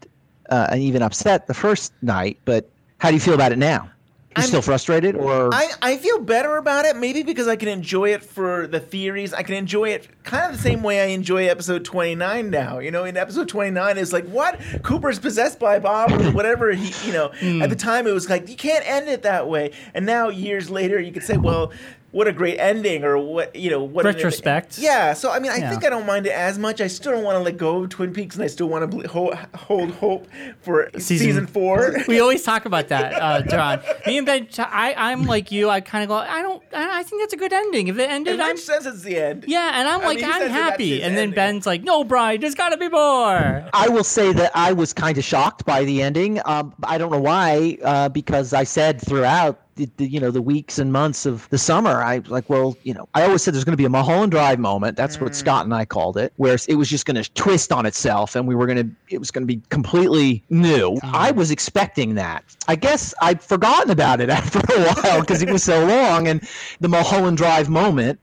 uh, 0.49 0.67
and 0.71 0.81
even 0.81 1.01
upset 1.01 1.47
the 1.47 1.53
first 1.53 1.93
night, 2.01 2.37
but 2.45 2.69
how 2.97 3.09
do 3.09 3.15
you 3.15 3.19
feel 3.21 3.33
about 3.33 3.51
it 3.51 3.57
now? 3.57 3.89
You 4.35 4.41
I'm- 4.41 4.47
still 4.47 4.61
frustrated, 4.63 5.15
or 5.15 5.53
I, 5.53 5.69
I 5.79 5.97
feel 5.97 6.19
better 6.19 6.57
about 6.57 6.85
it, 6.85 6.95
maybe 6.95 7.21
because 7.21 7.47
I 7.47 7.55
can 7.55 7.67
enjoy 7.67 8.13
it 8.13 8.23
for 8.23 8.65
the 8.65 8.79
theories. 8.79 9.31
I 9.31 9.43
can 9.43 9.53
enjoy 9.53 9.89
it 9.89 10.07
kind 10.23 10.49
of 10.51 10.57
the 10.57 10.63
same 10.63 10.81
way 10.81 11.01
I 11.01 11.07
enjoy 11.13 11.45
episode 11.45 11.85
29 11.85 12.49
now. 12.49 12.79
You 12.79 12.89
know, 12.89 13.03
in 13.03 13.15
episode 13.15 13.47
29, 13.47 13.97
it's 13.99 14.11
like, 14.11 14.25
what? 14.25 14.59
Cooper's 14.81 15.19
possessed 15.19 15.59
by 15.59 15.77
Bob 15.77 16.11
or 16.13 16.31
whatever. 16.31 16.71
He, 16.71 16.91
you 17.05 17.13
know, 17.13 17.31
at 17.63 17.69
the 17.69 17.75
time 17.75 18.07
it 18.07 18.11
was 18.11 18.27
like, 18.27 18.49
you 18.49 18.55
can't 18.55 18.83
end 18.87 19.07
it 19.07 19.21
that 19.21 19.47
way. 19.47 19.69
And 19.93 20.03
now, 20.03 20.29
years 20.29 20.67
later, 20.67 20.99
you 20.99 21.11
could 21.11 21.23
say, 21.23 21.37
well, 21.37 21.71
what 22.13 22.27
a 22.29 22.31
great 22.31 22.57
ending, 22.59 23.03
or 23.03 23.17
what, 23.17 23.53
you 23.55 23.69
know, 23.69 23.83
what. 23.83 24.05
an- 24.05 24.13
Retrospect. 24.15 24.77
yeah, 24.77 25.11
so 25.13 25.29
I 25.31 25.39
mean, 25.39 25.51
I 25.51 25.57
Yeah. 25.57 25.69
think 25.69 25.83
I 25.85 25.89
don't 25.89 26.05
mind 26.05 26.25
it 26.25 26.31
as 26.31 26.57
much. 26.57 26.79
I 26.79 26.87
still 26.87 27.11
don't 27.11 27.23
want 27.25 27.35
to 27.35 27.43
let 27.43 27.57
go 27.57 27.83
of 27.83 27.89
Twin 27.89 28.13
Peaks, 28.13 28.35
and 28.35 28.43
I 28.43 28.47
still 28.47 28.67
want 28.69 28.89
to 28.89 28.97
bel- 28.97 29.07
hold, 29.09 29.33
hold 29.55 29.91
hope 29.95 30.27
for 30.61 30.89
season, 30.97 31.17
Season- 31.27 31.47
four. 31.47 31.93
we 32.07 32.21
always 32.21 32.41
talk 32.43 32.65
about 32.65 32.87
that, 32.87 33.13
uh, 33.21 33.41
John. 33.41 33.81
Me 34.07 34.17
and 34.17 34.25
Ben, 34.25 34.47
I, 34.59 34.93
I'm 34.95 35.25
like 35.25 35.51
you. 35.51 35.69
I 35.69 35.81
kind 35.81 36.03
of 36.03 36.07
go, 36.07 36.15
I 36.15 36.41
don't, 36.41 36.63
I 36.73 36.99
I 36.99 37.03
think 37.03 37.21
that's 37.21 37.33
a 37.33 37.37
good 37.37 37.51
ending. 37.51 37.87
If 37.89 37.97
it 37.97 38.09
ended, 38.09 38.39
I'm 38.39 38.51
Rich 38.51 38.61
says 38.61 38.85
it's 38.85 39.01
the 39.01 39.17
end. 39.17 39.45
yeah, 39.47 39.71
and 39.79 39.87
I'm 39.89 40.01
I 40.01 40.05
like, 40.05 40.17
mean, 40.17 40.25
I'm 40.25 40.31
says 40.33 40.41
that 40.41 40.47
that's 40.53 40.69
happy. 40.71 40.89
his 40.95 41.03
And 41.03 41.17
then 41.17 41.23
ending. 41.23 41.35
Ben's 41.35 41.65
like, 41.65 41.83
No, 41.83 42.03
Bryon, 42.03 42.39
there's 42.39 42.55
got 42.55 42.69
to 42.69 42.77
be 42.77 42.87
more. 42.89 43.65
I 43.73 43.89
will 43.89 44.03
say 44.05 44.31
that 44.33 44.51
I 44.53 44.71
was 44.73 44.93
kind 44.93 45.17
of 45.17 45.23
shocked 45.23 45.65
by 45.65 45.83
the 45.83 46.01
ending. 46.03 46.39
Um, 46.45 46.73
I 46.83 46.97
don't 46.99 47.11
know 47.11 47.19
why, 47.19 47.77
uh, 47.83 48.09
because 48.09 48.53
I 48.53 48.63
said 48.63 49.01
throughout. 49.01 49.59
The, 49.75 49.89
the, 49.97 50.05
you 50.05 50.19
know 50.19 50.29
the 50.29 50.41
weeks 50.41 50.77
and 50.77 50.93
months 50.93 51.25
of 51.25 51.49
the 51.49 51.57
summer 51.57 52.03
i 52.03 52.21
like 52.27 52.47
well 52.47 52.77
you 52.83 52.93
know 52.93 53.09
i 53.15 53.23
always 53.23 53.41
said 53.41 53.55
there's 53.55 53.63
going 53.63 53.73
to 53.73 53.77
be 53.77 53.85
a 53.85 53.89
mulholland 53.89 54.31
drive 54.31 54.59
moment. 54.59 54.95
That's 54.95 55.19
what 55.19 55.31
mm. 55.31 55.35
scott 55.35 55.65
and 55.65 55.73
i 55.73 55.83
called 55.83 56.15
it 56.15 56.31
where 56.37 56.57
it 56.67 56.75
was 56.75 56.89
just 56.89 57.07
going 57.07 57.21
to 57.21 57.31
twist 57.33 57.71
on 57.71 57.85
itself 57.85 58.35
and 58.35 58.47
we 58.47 58.53
were 58.53 58.67
going 58.67 58.77
to 58.77 58.95
it 59.09 59.17
was 59.17 59.31
going 59.31 59.41
to 59.41 59.47
be 59.47 59.61
completely 59.69 60.43
new. 60.49 60.97
I 61.01 61.31
mm. 61.31 61.35
was 61.35 61.49
expecting 61.49 62.15
that. 62.15 62.43
I 62.67 62.75
guess 62.75 63.13
i'd 63.21 63.41
forgotten 63.41 63.89
about 63.89 64.21
it 64.21 64.29
after 64.39 64.59
a 64.59 64.93
while 64.93 65.21
because 65.21 65.41
it 65.41 65.49
was 65.49 65.63
so 65.63 65.85
long 65.85 66.27
and 66.27 66.47
the 66.79 66.87
mulholland 66.87 67.37
drive 67.37 67.67
moment 67.67 68.19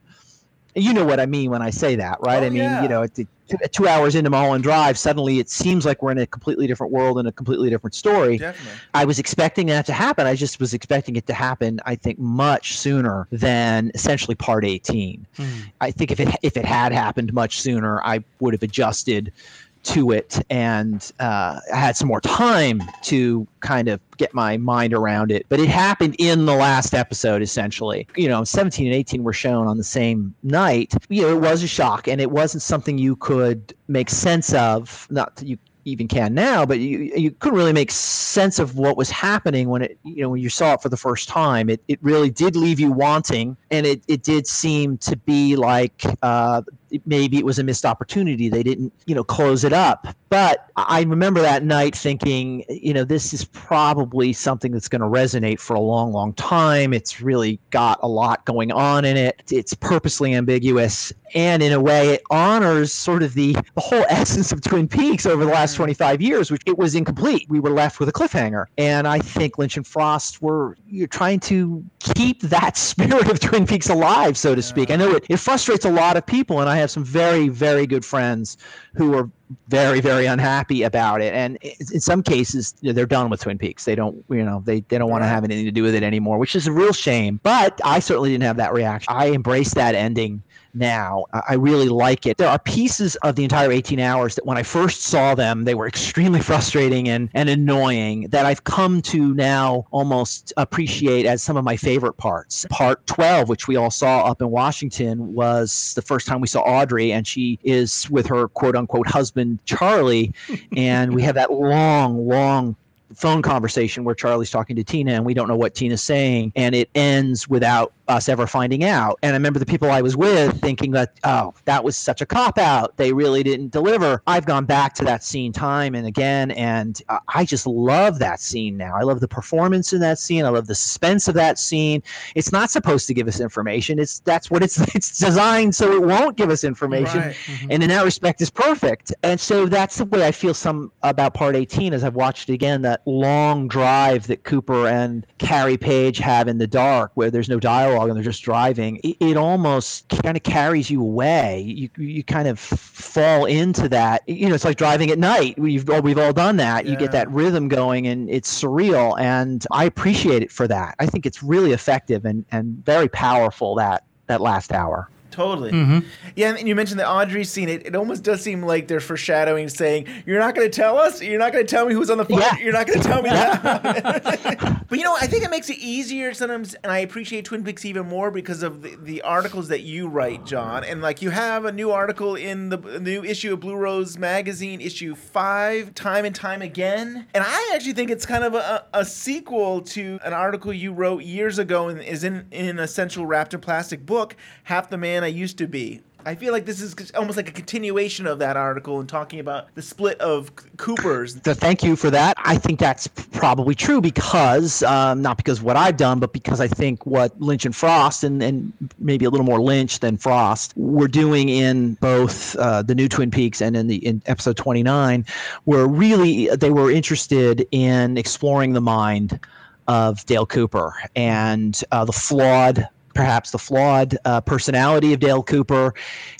you 0.75 0.93
know 0.93 1.05
what 1.05 1.19
I 1.19 1.25
mean 1.25 1.51
when 1.51 1.61
I 1.61 1.69
say 1.69 1.95
that, 1.95 2.19
right? 2.21 2.41
Oh, 2.43 2.45
I 2.45 2.49
mean, 2.49 2.63
yeah. 2.63 2.81
you 2.81 2.89
know, 2.89 3.03
at 3.03 3.15
the, 3.15 3.27
two, 3.71 3.87
hours 3.87 4.15
into 4.15 4.29
Mulholland 4.29 4.63
Drive, 4.63 4.97
suddenly 4.97 5.39
it 5.39 5.49
seems 5.49 5.85
like 5.85 6.01
we're 6.01 6.11
in 6.11 6.17
a 6.17 6.27
completely 6.27 6.67
different 6.67 6.93
world 6.93 7.19
and 7.19 7.27
a 7.27 7.31
completely 7.31 7.69
different 7.69 7.93
story. 7.93 8.37
Definitely. 8.37 8.79
I 8.93 9.05
was 9.05 9.19
expecting 9.19 9.67
that 9.67 9.85
to 9.87 9.93
happen. 9.93 10.25
I 10.25 10.35
just 10.35 10.59
was 10.59 10.73
expecting 10.73 11.15
it 11.15 11.27
to 11.27 11.33
happen, 11.33 11.79
I 11.85 11.95
think, 11.95 12.19
much 12.19 12.77
sooner 12.77 13.27
than 13.31 13.91
essentially 13.93 14.35
part 14.35 14.63
18. 14.63 15.25
Hmm. 15.35 15.45
I 15.81 15.91
think 15.91 16.11
if 16.11 16.19
it 16.19 16.29
if 16.41 16.55
it 16.55 16.65
had 16.65 16.91
happened 16.91 17.33
much 17.33 17.59
sooner, 17.59 18.01
I 18.03 18.23
would 18.39 18.53
have 18.53 18.63
adjusted 18.63 19.33
to 19.83 20.11
it 20.11 20.39
and 20.49 21.11
uh, 21.19 21.59
I 21.73 21.77
had 21.77 21.95
some 21.97 22.07
more 22.07 22.21
time 22.21 22.81
to 23.03 23.47
kind 23.61 23.87
of 23.87 23.99
get 24.17 24.33
my 24.33 24.57
mind 24.57 24.93
around 24.93 25.31
it. 25.31 25.45
But 25.49 25.59
it 25.59 25.69
happened 25.69 26.15
in 26.19 26.45
the 26.45 26.55
last 26.55 26.93
episode, 26.93 27.41
essentially. 27.41 28.07
You 28.15 28.27
know, 28.27 28.43
17 28.43 28.85
and 28.85 28.95
18 28.95 29.23
were 29.23 29.33
shown 29.33 29.67
on 29.67 29.77
the 29.77 29.83
same 29.83 30.35
night. 30.43 30.93
You 31.09 31.23
know, 31.23 31.29
it 31.29 31.41
was 31.41 31.63
a 31.63 31.67
shock 31.67 32.07
and 32.07 32.21
it 32.21 32.31
wasn't 32.31 32.63
something 32.63 32.97
you 32.97 33.15
could 33.15 33.73
make 33.87 34.09
sense 34.09 34.53
of. 34.53 35.07
Not 35.09 35.35
that 35.37 35.47
you 35.47 35.57
even 35.85 36.07
can 36.07 36.33
now, 36.33 36.65
but 36.65 36.79
you 36.79 37.11
you 37.15 37.31
couldn't 37.31 37.57
really 37.57 37.73
make 37.73 37.91
sense 37.91 38.59
of 38.59 38.75
what 38.77 38.97
was 38.97 39.09
happening 39.09 39.69
when 39.69 39.81
it 39.81 39.97
you 40.03 40.21
know 40.21 40.29
when 40.29 40.41
you 40.41 40.49
saw 40.49 40.73
it 40.73 40.81
for 40.81 40.89
the 40.89 40.97
first 40.97 41.27
time. 41.27 41.69
It 41.69 41.81
it 41.87 41.99
really 42.01 42.29
did 42.29 42.55
leave 42.55 42.79
you 42.79 42.91
wanting, 42.91 43.57
and 43.71 43.85
it 43.85 44.03
it 44.07 44.23
did 44.23 44.47
seem 44.47 44.97
to 44.99 45.17
be 45.17 45.55
like 45.55 46.03
uh, 46.21 46.61
maybe 47.05 47.37
it 47.37 47.45
was 47.45 47.59
a 47.59 47.63
missed 47.63 47.85
opportunity. 47.85 48.49
They 48.49 48.63
didn't 48.63 48.93
you 49.05 49.15
know 49.15 49.23
close 49.23 49.63
it 49.63 49.73
up. 49.73 50.07
But 50.29 50.69
I 50.77 51.01
remember 51.01 51.41
that 51.41 51.63
night 51.63 51.95
thinking, 51.95 52.63
you 52.69 52.93
know, 52.93 53.03
this 53.03 53.33
is 53.33 53.43
probably 53.43 54.31
something 54.31 54.71
that's 54.71 54.87
going 54.87 55.01
to 55.01 55.07
resonate 55.07 55.59
for 55.59 55.75
a 55.75 55.81
long, 55.81 56.13
long 56.13 56.33
time. 56.33 56.93
It's 56.93 57.19
really 57.19 57.59
got 57.69 57.99
a 58.01 58.07
lot 58.07 58.45
going 58.45 58.71
on 58.71 59.03
in 59.03 59.17
it. 59.17 59.41
It's 59.51 59.73
purposely 59.73 60.33
ambiguous, 60.33 61.11
and 61.33 61.61
in 61.61 61.73
a 61.73 61.79
way, 61.79 62.09
it 62.09 62.21
honors 62.29 62.93
sort 62.93 63.23
of 63.23 63.33
the 63.33 63.53
the 63.75 63.81
whole 63.81 64.05
essence 64.09 64.51
of 64.51 64.61
Twin 64.61 64.87
Peaks 64.87 65.25
over 65.25 65.45
the 65.45 65.51
last 65.51 65.73
mm. 65.73 65.77
25 65.77 66.21
years, 66.21 66.51
which 66.51 66.61
it 66.65 66.77
was 66.77 66.95
incomplete. 66.95 67.45
We 67.49 67.59
were 67.59 67.69
left 67.69 67.99
with 67.99 68.09
a 68.09 68.11
cliffhanger. 68.11 68.65
And 68.77 69.07
I 69.07 69.19
think 69.19 69.57
Lynch 69.57 69.77
and 69.77 69.85
Frost 69.85 70.41
were 70.41 70.77
you're 70.87 71.07
trying 71.07 71.39
to 71.41 71.83
keep 71.99 72.41
that 72.41 72.77
spirit 72.91 73.29
of 73.29 73.39
Twin 73.39 73.65
Peaks 73.65 73.89
alive, 73.89 74.37
so 74.37 74.55
to 74.55 74.61
speak. 74.61 74.91
I 74.91 74.95
know 74.95 75.11
it, 75.11 75.25
it 75.29 75.37
frustrates 75.37 75.85
a 75.85 75.91
lot 75.91 76.17
of 76.17 76.25
people, 76.25 76.59
and 76.59 76.69
I 76.69 76.77
have 76.81 76.91
some 76.91 77.03
very, 77.03 77.47
very 77.47 77.87
good 77.87 78.03
friends 78.03 78.57
who 78.95 79.15
are 79.15 79.29
very, 79.67 80.01
very 80.01 80.25
unhappy 80.25 80.83
about 80.83 81.21
it. 81.21 81.33
And 81.33 81.57
in 81.91 81.99
some 81.99 82.23
cases, 82.23 82.73
they're 82.81 83.05
done 83.05 83.29
with 83.29 83.41
Twin 83.41 83.57
Peaks. 83.57 83.85
They 83.85 83.95
don't, 83.95 84.23
you 84.29 84.43
know, 84.43 84.61
they, 84.65 84.81
they 84.81 84.97
don't 84.97 85.09
want 85.09 85.23
to 85.23 85.27
have 85.27 85.43
anything 85.43 85.65
to 85.65 85.71
do 85.71 85.83
with 85.83 85.95
it 85.95 86.03
anymore, 86.03 86.37
which 86.37 86.55
is 86.55 86.67
a 86.67 86.71
real 86.71 86.93
shame. 86.93 87.39
But 87.43 87.79
I 87.83 87.99
certainly 87.99 88.31
didn't 88.31 88.43
have 88.43 88.57
that 88.57 88.73
reaction. 88.73 89.13
I 89.13 89.31
embraced 89.31 89.75
that 89.75 89.95
ending 89.95 90.43
now. 90.73 91.25
I 91.47 91.55
really 91.55 91.89
like 91.89 92.25
it. 92.25 92.37
There 92.37 92.47
are 92.47 92.59
pieces 92.59 93.15
of 93.17 93.35
the 93.35 93.43
entire 93.43 93.71
18 93.71 93.99
hours 93.99 94.35
that 94.35 94.45
when 94.45 94.57
I 94.57 94.63
first 94.63 95.03
saw 95.03 95.35
them, 95.35 95.63
they 95.63 95.75
were 95.75 95.87
extremely 95.87 96.41
frustrating 96.51 97.09
and, 97.09 97.29
and 97.33 97.49
annoying 97.49 98.27
that 98.29 98.45
I've 98.45 98.63
come 98.63 99.01
to 99.03 99.33
now 99.33 99.85
almost 99.91 100.53
appreciate 100.57 101.25
as 101.25 101.41
some 101.41 101.57
of 101.57 101.63
my 101.63 101.77
favorite 101.77 102.13
parts. 102.13 102.65
Part 102.69 103.05
12, 103.07 103.49
which 103.49 103.67
we 103.67 103.75
all 103.75 103.91
saw 103.91 104.25
up 104.25 104.41
in 104.41 104.49
Washington, 104.49 105.33
was 105.33 105.93
the 105.95 106.01
first 106.01 106.27
time 106.27 106.41
we 106.41 106.47
saw 106.47 106.61
Audrey, 106.61 107.11
and 107.11 107.27
she 107.27 107.59
is 107.63 108.09
with 108.09 108.27
her 108.27 108.47
quote 108.47 108.75
unquote 108.75 109.07
husband, 109.07 109.59
Charlie. 109.65 110.33
and 110.77 111.13
we 111.13 111.21
have 111.23 111.35
that 111.35 111.51
long, 111.51 112.27
long 112.27 112.75
phone 113.15 113.41
conversation 113.41 114.03
where 114.03 114.15
Charlie's 114.15 114.51
talking 114.51 114.75
to 114.75 114.83
Tina 114.83 115.13
and 115.13 115.25
we 115.25 115.33
don't 115.33 115.47
know 115.47 115.55
what 115.55 115.75
Tina's 115.75 116.01
saying 116.01 116.51
and 116.55 116.75
it 116.75 116.89
ends 116.95 117.47
without 117.47 117.93
us 118.07 118.29
ever 118.29 118.45
finding 118.45 118.83
out. 118.83 119.17
And 119.23 119.33
I 119.33 119.37
remember 119.37 119.59
the 119.59 119.65
people 119.65 119.89
I 119.89 120.01
was 120.01 120.17
with 120.17 120.59
thinking 120.61 120.91
that, 120.91 121.17
oh, 121.23 121.53
that 121.65 121.83
was 121.83 121.95
such 121.95 122.21
a 122.21 122.25
cop 122.25 122.57
out. 122.57 122.97
They 122.97 123.13
really 123.13 123.41
didn't 123.41 123.71
deliver. 123.71 124.21
I've 124.27 124.45
gone 124.45 124.65
back 124.65 124.93
to 124.95 125.05
that 125.05 125.23
scene 125.23 125.53
time 125.53 125.95
and 125.95 126.05
again, 126.05 126.51
and 126.51 127.01
uh, 127.09 127.19
I 127.29 127.45
just 127.45 127.65
love 127.65 128.19
that 128.19 128.39
scene 128.39 128.77
now. 128.77 128.93
I 128.95 129.03
love 129.03 129.21
the 129.21 129.27
performance 129.27 129.93
in 129.93 129.99
that 130.01 130.19
scene. 130.19 130.45
I 130.45 130.49
love 130.49 130.67
the 130.67 130.75
suspense 130.75 131.27
of 131.27 131.35
that 131.35 131.57
scene. 131.57 132.03
It's 132.35 132.51
not 132.51 132.69
supposed 132.69 133.07
to 133.07 133.13
give 133.13 133.27
us 133.27 133.39
information. 133.39 133.99
It's 133.99 134.19
that's 134.19 134.51
what 134.51 134.61
it's 134.63 134.79
it's 134.95 135.17
designed 135.17 135.75
so 135.75 135.91
it 135.93 136.01
won't 136.01 136.37
give 136.37 136.49
us 136.49 136.63
information. 136.63 137.19
Right. 137.19 137.35
And 137.69 137.83
in 137.83 137.89
that 137.89 138.03
respect 138.03 138.41
is 138.41 138.49
perfect. 138.49 139.13
And 139.23 139.39
so 139.39 139.65
that's 139.65 139.97
the 139.97 140.05
way 140.05 140.27
I 140.27 140.31
feel 140.31 140.53
some 140.53 140.91
about 141.03 141.33
part 141.33 141.55
18 141.55 141.93
as 141.93 142.03
I've 142.03 142.15
watched 142.15 142.49
it 142.49 142.53
again, 142.53 142.81
that 142.81 143.00
long 143.05 143.67
drive 143.67 144.27
that 144.27 144.43
Cooper 144.43 144.87
and 144.87 145.25
Carrie 145.37 145.77
Page 145.77 146.17
have 146.19 146.47
in 146.47 146.57
the 146.57 146.67
dark 146.67 147.11
where 147.15 147.31
there's 147.31 147.49
no 147.49 147.59
dialogue 147.59 148.09
and 148.09 148.15
they're 148.15 148.23
just 148.23 148.43
driving. 148.43 148.97
It, 149.03 149.17
it 149.19 149.37
almost 149.37 150.09
kind 150.23 150.37
of 150.37 150.43
carries 150.43 150.89
you 150.89 151.01
away. 151.01 151.61
You 151.61 151.89
you 151.97 152.23
kind 152.23 152.47
of 152.47 152.59
fall 152.59 153.45
into 153.45 153.89
that. 153.89 154.27
You 154.27 154.49
know, 154.49 154.55
it's 154.55 154.65
like 154.65 154.77
driving 154.77 155.11
at 155.11 155.19
night. 155.19 155.57
We've 155.57 155.89
all, 155.89 156.01
we've 156.01 156.17
all 156.17 156.33
done 156.33 156.57
that. 156.57 156.85
You 156.85 156.95
get 156.95 157.11
that 157.11 157.29
rhythm 157.29 157.67
going 157.67 158.07
and 158.07 158.29
it's 158.29 158.61
surreal 158.61 159.19
and 159.19 159.65
I 159.71 159.85
appreciate 159.85 160.43
it 160.43 160.51
for 160.51 160.67
that. 160.67 160.95
I 160.99 161.05
think 161.05 161.25
it's 161.25 161.43
really 161.43 161.71
effective 161.71 162.25
and 162.25 162.45
and 162.51 162.83
very 162.85 163.09
powerful 163.09 163.75
that 163.75 164.03
that 164.27 164.41
last 164.41 164.71
hour. 164.71 165.09
Totally. 165.31 165.71
Mm-hmm. 165.71 165.99
Yeah, 166.35 166.55
and 166.55 166.67
you 166.67 166.75
mentioned 166.75 166.99
the 166.99 167.09
Audrey 167.09 167.45
scene. 167.45 167.69
It, 167.69 167.87
it 167.87 167.95
almost 167.95 168.21
does 168.23 168.41
seem 168.41 168.63
like 168.63 168.89
they're 168.89 168.99
foreshadowing, 168.99 169.69
saying, 169.69 170.07
"You're 170.25 170.39
not 170.39 170.55
going 170.55 170.69
to 170.69 170.75
tell 170.75 170.97
us. 170.97 171.21
You're 171.21 171.39
not 171.39 171.53
going 171.53 171.65
to 171.65 171.69
tell 171.69 171.85
me 171.85 171.93
who's 171.93 172.09
on 172.09 172.17
the 172.17 172.25
phone. 172.25 172.39
Yeah. 172.39 172.57
You're 172.57 172.73
not 172.73 172.85
going 172.85 173.01
to 173.01 173.07
tell 173.07 173.21
me 173.21 173.29
that." 173.29 174.85
but 174.89 174.97
you 174.97 175.05
know, 175.05 175.15
I 175.15 175.27
think 175.27 175.43
it 175.45 175.49
makes 175.49 175.69
it 175.69 175.77
easier 175.77 176.33
sometimes, 176.33 176.73
and 176.75 176.91
I 176.91 176.99
appreciate 176.99 177.45
Twin 177.45 177.63
Peaks 177.63 177.85
even 177.85 178.07
more 178.07 178.29
because 178.29 178.61
of 178.61 178.81
the, 178.81 178.97
the 178.97 179.21
articles 179.21 179.69
that 179.69 179.81
you 179.81 180.09
write, 180.09 180.45
John. 180.45 180.83
And 180.83 181.01
like, 181.01 181.21
you 181.21 181.29
have 181.29 181.63
a 181.63 181.71
new 181.71 181.91
article 181.91 182.35
in 182.35 182.67
the 182.69 182.99
new 182.99 183.23
issue 183.23 183.53
of 183.53 183.61
Blue 183.61 183.75
Rose 183.75 184.17
magazine, 184.17 184.81
issue 184.81 185.15
five, 185.15 185.95
time 185.95 186.25
and 186.25 186.35
time 186.35 186.61
again. 186.61 187.25
And 187.33 187.43
I 187.47 187.71
actually 187.73 187.93
think 187.93 188.11
it's 188.11 188.25
kind 188.25 188.43
of 188.43 188.53
a, 188.53 188.85
a 188.93 189.05
sequel 189.05 189.81
to 189.81 190.19
an 190.25 190.33
article 190.33 190.73
you 190.73 190.91
wrote 190.91 191.23
years 191.23 191.57
ago, 191.57 191.87
and 191.87 192.01
is 192.01 192.25
in 192.25 192.47
in 192.51 192.79
Essential 192.79 193.25
wrapped 193.25 193.53
in 193.53 193.61
plastic 193.61 194.05
book, 194.05 194.35
"Half 194.63 194.89
the 194.89 194.97
Man 194.97 195.20
I 195.23 195.27
Used 195.27 195.57
to 195.59 195.67
Be." 195.67 196.01
I 196.25 196.35
feel 196.35 196.53
like 196.53 196.65
this 196.65 196.81
is 196.81 197.11
almost 197.11 197.37
like 197.37 197.49
a 197.49 197.51
continuation 197.51 198.27
of 198.27 198.39
that 198.39 198.57
article 198.57 198.99
and 198.99 199.09
talking 199.09 199.39
about 199.39 199.73
the 199.75 199.81
split 199.81 200.19
of 200.19 200.51
Coopers. 200.77 201.39
So 201.43 201.53
thank 201.53 201.83
you 201.83 201.95
for 201.95 202.09
that. 202.11 202.35
I 202.37 202.57
think 202.57 202.79
that's 202.79 203.07
probably 203.07 203.75
true 203.75 204.01
because 204.01 204.83
um, 204.83 205.21
not 205.21 205.37
because 205.37 205.61
what 205.61 205.75
I've 205.75 205.97
done, 205.97 206.19
but 206.19 206.33
because 206.33 206.61
I 206.61 206.67
think 206.67 207.05
what 207.05 207.39
Lynch 207.41 207.65
and 207.65 207.75
Frost 207.75 208.23
and, 208.23 208.41
and 208.43 208.71
maybe 208.99 209.25
a 209.25 209.29
little 209.29 209.45
more 209.45 209.61
Lynch 209.61 209.99
than 209.99 210.17
Frost 210.17 210.73
were 210.75 211.07
doing 211.07 211.49
in 211.49 211.95
both 211.95 212.55
uh, 212.57 212.81
the 212.81 212.95
new 212.95 213.07
Twin 213.07 213.31
Peaks 213.31 213.61
and 213.61 213.75
in 213.75 213.87
the 213.87 214.05
in 214.05 214.21
episode 214.25 214.57
29 214.57 215.25
were 215.65 215.87
really 215.87 216.47
they 216.55 216.71
were 216.71 216.91
interested 216.91 217.67
in 217.71 218.17
exploring 218.17 218.73
the 218.73 218.81
mind 218.81 219.39
of 219.87 220.25
Dale 220.25 220.45
Cooper 220.45 220.93
and 221.15 221.81
uh, 221.91 222.05
the 222.05 222.13
flawed 222.13 222.87
perhaps 223.13 223.51
the 223.51 223.57
flawed 223.57 224.17
uh, 224.25 224.41
personality 224.41 225.13
of 225.13 225.19
Dale 225.19 225.43
Cooper 225.43 225.93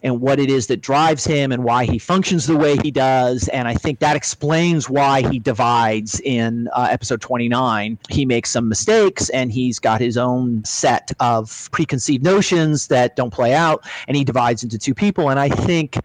and 0.04 0.22
what 0.22 0.40
it 0.40 0.50
is 0.50 0.68
that 0.68 0.82
drives 0.82 1.26
him 1.26 1.52
and 1.52 1.64
why 1.64 1.86
he 1.86 2.00
functions 2.00 2.48
the 2.48 2.58
way 2.58 2.78
he 2.78 2.92
does. 2.92 3.48
And 3.50 3.68
I 3.68 3.74
think 3.74 4.00
that 4.00 4.16
explains 4.16 4.90
why 4.90 5.28
he 5.30 5.40
divides 5.40 6.20
in 6.22 6.68
uh, 6.74 6.88
episode 6.90 7.22
29. 7.22 7.98
He 8.10 8.26
makes 8.26 8.50
some 8.50 8.70
mistakes 8.70 9.30
and 9.30 9.52
he's 9.52 9.80
got 9.80 10.02
his 10.02 10.18
own 10.18 10.64
set 10.64 11.12
of 11.20 11.70
preconceived 11.72 12.24
notions 12.24 12.88
that 12.88 13.16
don't 13.16 13.32
play 13.32 13.54
out, 13.54 13.86
and 14.08 14.18
he 14.18 14.24
divides 14.24 14.64
into 14.64 14.78
two 14.78 14.94
people. 14.94 15.30
And 15.30 15.40
I 15.40 15.50
think 15.50 15.98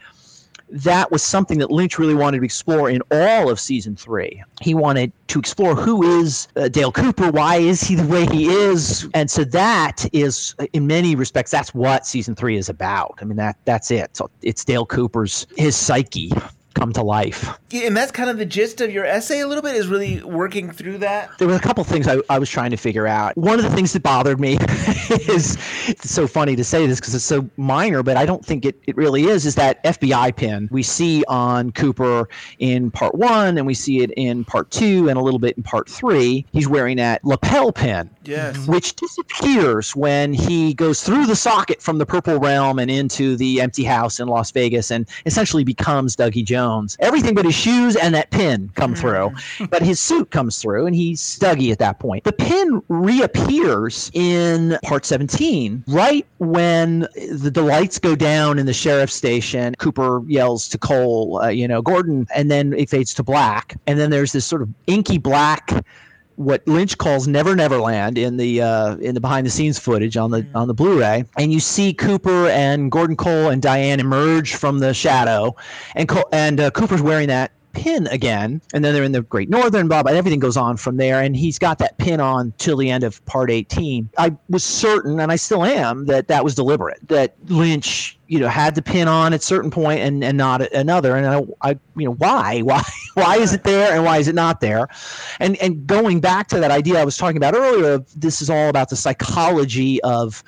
that 0.69 1.11
was 1.11 1.23
something 1.23 1.59
that 1.59 1.71
Lynch 1.71 1.99
really 1.99 2.15
wanted 2.15 2.39
to 2.39 2.45
explore 2.45 2.91
in 2.91 3.03
all 3.11 3.51
of 3.51 3.61
season 3.61 3.97
three. 3.97 4.43
He 4.61 4.75
wanted 4.75 5.13
to 5.29 5.39
explore 5.39 5.75
who 5.75 6.03
is 6.21 6.49
uh, 6.57 6.69
Dale 6.69 6.93
Cooper, 6.93 7.31
why 7.31 7.57
is 7.57 7.81
he 7.83 7.95
the 7.95 8.07
way 8.07 8.27
he 8.27 8.49
is, 8.49 9.09
and 9.15 9.31
so 9.31 9.45
that 9.45 10.09
is, 10.13 10.55
in 10.73 10.87
many 10.87 11.15
respects, 11.15 11.51
that's 11.51 11.75
what 11.75 12.07
season 12.07 12.35
three 12.35 12.57
is 12.57 12.69
about. 12.69 13.19
I 13.21 13.25
mean, 13.25 13.37
that 13.37 13.57
that's 13.65 13.91
it. 13.91 14.17
So 14.17 14.31
it's 14.43 14.65
Dale 14.65 14.87
Cooper's 14.87 15.47
his 15.57 15.77
psyche 15.77 16.33
come 16.77 16.93
to 16.93 17.03
life. 17.03 17.49
Yeah, 17.71 17.87
and 17.87 17.97
that's 17.97 18.13
kind 18.13 18.31
of 18.31 18.39
the 18.39 18.45
gist 18.45 18.81
of 18.81 18.91
your 18.91 19.05
essay 19.05 19.41
a 19.41 19.47
little 19.47 19.63
bit 19.63 19.75
is 19.75 19.89
really 19.89 20.23
working 20.23 20.71
through 20.71 20.99
that. 20.99 21.31
There 21.39 21.49
were 21.49 21.57
a 21.57 21.61
couple 21.61 21.83
things 21.85 22.07
I, 22.07 22.19
I 22.29 22.39
was 22.39 22.51
trying 22.51 22.71
to 22.71 22.77
figure 22.77 23.07
out. 23.07 23.37
One 23.37 23.59
of 23.59 23.65
the 23.65 23.71
things 23.71 23.93
that 23.95 24.03
bothered 24.03 24.39
me 24.39 24.59
is 25.29 25.57
it's 25.89 26.11
so 26.11 26.27
funny 26.27 26.55
to 26.57 26.65
say 26.65 26.87
this 26.87 27.01
because 27.01 27.15
it's 27.15 27.25
so 27.25 27.49
minor, 27.57 28.03
but 28.03 28.17
I 28.17 28.27
don't 28.27 28.45
think 28.45 28.65
it, 28.65 28.79
it 28.87 28.97
really 28.97 29.25
is, 29.25 29.47
is 29.47 29.55
that 29.55 29.83
FBI 29.85 30.37
pin 30.37 30.69
we 30.71 30.83
see 30.83 31.25
on 31.29 31.73
Cooper 31.73 32.29
in 32.59 32.91
part 32.91 33.15
one 33.15 33.57
and 33.57 33.67
we 33.67 33.75
see 33.75 34.01
it 34.01 34.11
in 34.13 34.45
part 34.45 34.71
two 34.71 35.09
and 35.09 35.19
a 35.19 35.23
little 35.23 35.41
bit 35.41 35.57
in 35.57 35.63
part 35.63 35.89
three. 35.89 36.45
He's 36.53 36.69
wearing 36.69 36.99
that 36.99 37.25
lapel 37.25 37.73
pin 37.73 38.11
Yes. 38.27 38.67
which 38.67 38.95
disappears 38.97 39.95
when 39.95 40.33
he 40.33 40.75
goes 40.75 41.03
through 41.03 41.27
the 41.27 41.37
socket 41.37 41.81
from 41.81 41.99
the 41.99 42.07
purple 42.07 42.39
realm 42.39 42.79
and 42.79 42.91
into 42.91 43.37
the 43.37 43.61
empty 43.61 43.85
house 43.85 44.21
in 44.21 44.29
Las 44.29 44.51
Vegas 44.51 44.91
and 44.91 45.09
essentially 45.27 45.65
becomes 45.65 46.17
Dougie 46.17 46.45
Jones. 46.45 46.97
Everything 47.01 47.35
but 47.35 47.45
his 47.45 47.55
shoes 47.55 47.97
and 47.97 48.15
that 48.15 48.31
pin 48.31 48.71
come 48.75 48.95
through, 48.95 49.33
but 49.71 49.83
his 49.83 50.01
suit 50.01 50.31
comes 50.31 50.61
through 50.61 50.87
and 50.87 50.95
he's 50.95 51.39
Dougie 51.39 51.73
at 51.73 51.79
that 51.79 51.99
point. 51.99 52.25
The 52.25 52.33
pin 52.33 52.83
reappears 52.89 54.11
in 54.15 54.79
part 54.85 55.05
17 55.05 55.85
right 55.89 56.27
when 56.39 57.01
the, 57.31 57.51
the 57.53 57.63
lights 57.63 57.99
go 57.99 58.15
down 58.17 58.59
in 58.59 58.67
the 58.67 58.73
sheriff's 58.75 59.15
station. 59.15 59.75
Cooper 59.79 60.23
yells 60.27 60.69
to 60.69 60.79
Cole, 60.79 61.41
uh, 61.43 61.49
you 61.49 61.67
know, 61.69 61.83
Gordon, 61.83 62.27
and 62.35 62.51
then 62.51 62.73
it 62.73 62.91
fades 62.91 63.15
to 63.15 63.23
black. 63.23 63.77
And 63.87 63.99
then 63.99 64.11
there's 64.11 64.33
this 64.33 64.45
sort 64.45 64.63
of 64.63 64.69
inky 64.87 65.19
black 65.19 65.85
what 66.37 66.67
Lynch 66.67 66.97
calls 66.97 67.27
Never 67.27 67.57
Neverland 67.57 68.19
in 68.19 68.37
the 68.37 68.63
uh, 68.63 68.97
in 68.97 69.15
the 69.15 69.21
behind 69.21 69.47
the 69.47 69.51
scenes 69.51 69.79
footage 69.79 70.17
on 70.17 70.31
the 70.31 70.47
on 70.55 70.69
the 70.69 70.75
Blu-ray, 70.75 71.25
and 71.37 71.53
you 71.53 71.61
see 71.61 71.93
Cooper 71.93 72.49
and 72.49 72.91
Gordon 72.93 73.17
Cole 73.17 73.49
and 73.49 73.61
Diane 73.61 74.01
emerge 74.01 74.55
from 74.55 74.79
the 74.79 74.95
shadow, 74.95 75.57
and 75.95 76.09
Cole, 76.09 76.29
and 76.33 76.61
uh, 76.61 76.71
Cooper's 76.71 77.03
wearing 77.03 77.29
that 77.29 77.53
pin 77.77 78.07
again, 78.07 78.63
and 78.73 78.83
then 78.83 78.95
they're 78.95 79.05
in 79.05 79.13
the 79.13 79.21
Great 79.21 79.51
Northern, 79.51 79.87
blah, 79.87 80.03
blah, 80.03 80.13
everything 80.13 80.41
goes 80.41 80.57
on 80.57 80.79
from 80.79 80.97
there, 80.97 81.21
and 81.21 81.37
he's 81.37 81.59
got 81.59 81.79
that 81.79 81.99
pin 81.99 82.21
on 82.21 82.53
till 82.57 82.79
the 82.79 82.91
end 82.91 83.05
of 83.05 83.25
part 83.27 83.51
18. 83.51 84.09
I 84.17 84.35
was 84.49 84.65
certain, 84.65 85.21
and 85.21 85.31
I 85.31 85.37
still 85.37 85.63
am, 85.63 86.07
that 86.07 86.27
that 86.29 86.43
was 86.43 86.55
deliberate, 86.55 86.99
that 87.09 87.37
Lynch, 87.49 88.19
you 88.29 88.39
know, 88.39 88.49
had 88.49 88.75
the 88.75 88.83
pin 88.83 89.09
on 89.09 89.35
at 89.35 89.43
certain 89.43 89.71
point 89.71 90.01
and, 90.01 90.25
and 90.25 90.39
not 90.39 90.63
at 90.63 90.73
another, 90.73 91.17
and 91.17 91.27
I, 91.27 91.43
I, 91.61 91.71
you 91.97 92.07
know, 92.07 92.15
why, 92.15 92.61
why, 92.63 92.83
why 93.13 93.37
is 93.37 93.53
it 93.53 93.63
there, 93.63 93.93
and 93.93 94.05
why 94.05 94.17
is 94.19 94.27
it 94.27 94.35
not 94.35 94.61
there, 94.61 94.89
and 95.39 95.57
and 95.59 95.87
going 95.87 96.21
back 96.21 96.49
to 96.49 96.61
that 96.61 96.71
idea 96.71 96.99
I 96.99 97.05
was 97.05 97.19
talking 97.19 97.37
about 97.37 97.55
earlier, 97.55 97.99
this 98.17 98.41
is 98.41 98.49
all 98.49 98.71
about 98.71 98.89
the 98.89 98.97
psychology 98.97 100.03
of 100.03 100.43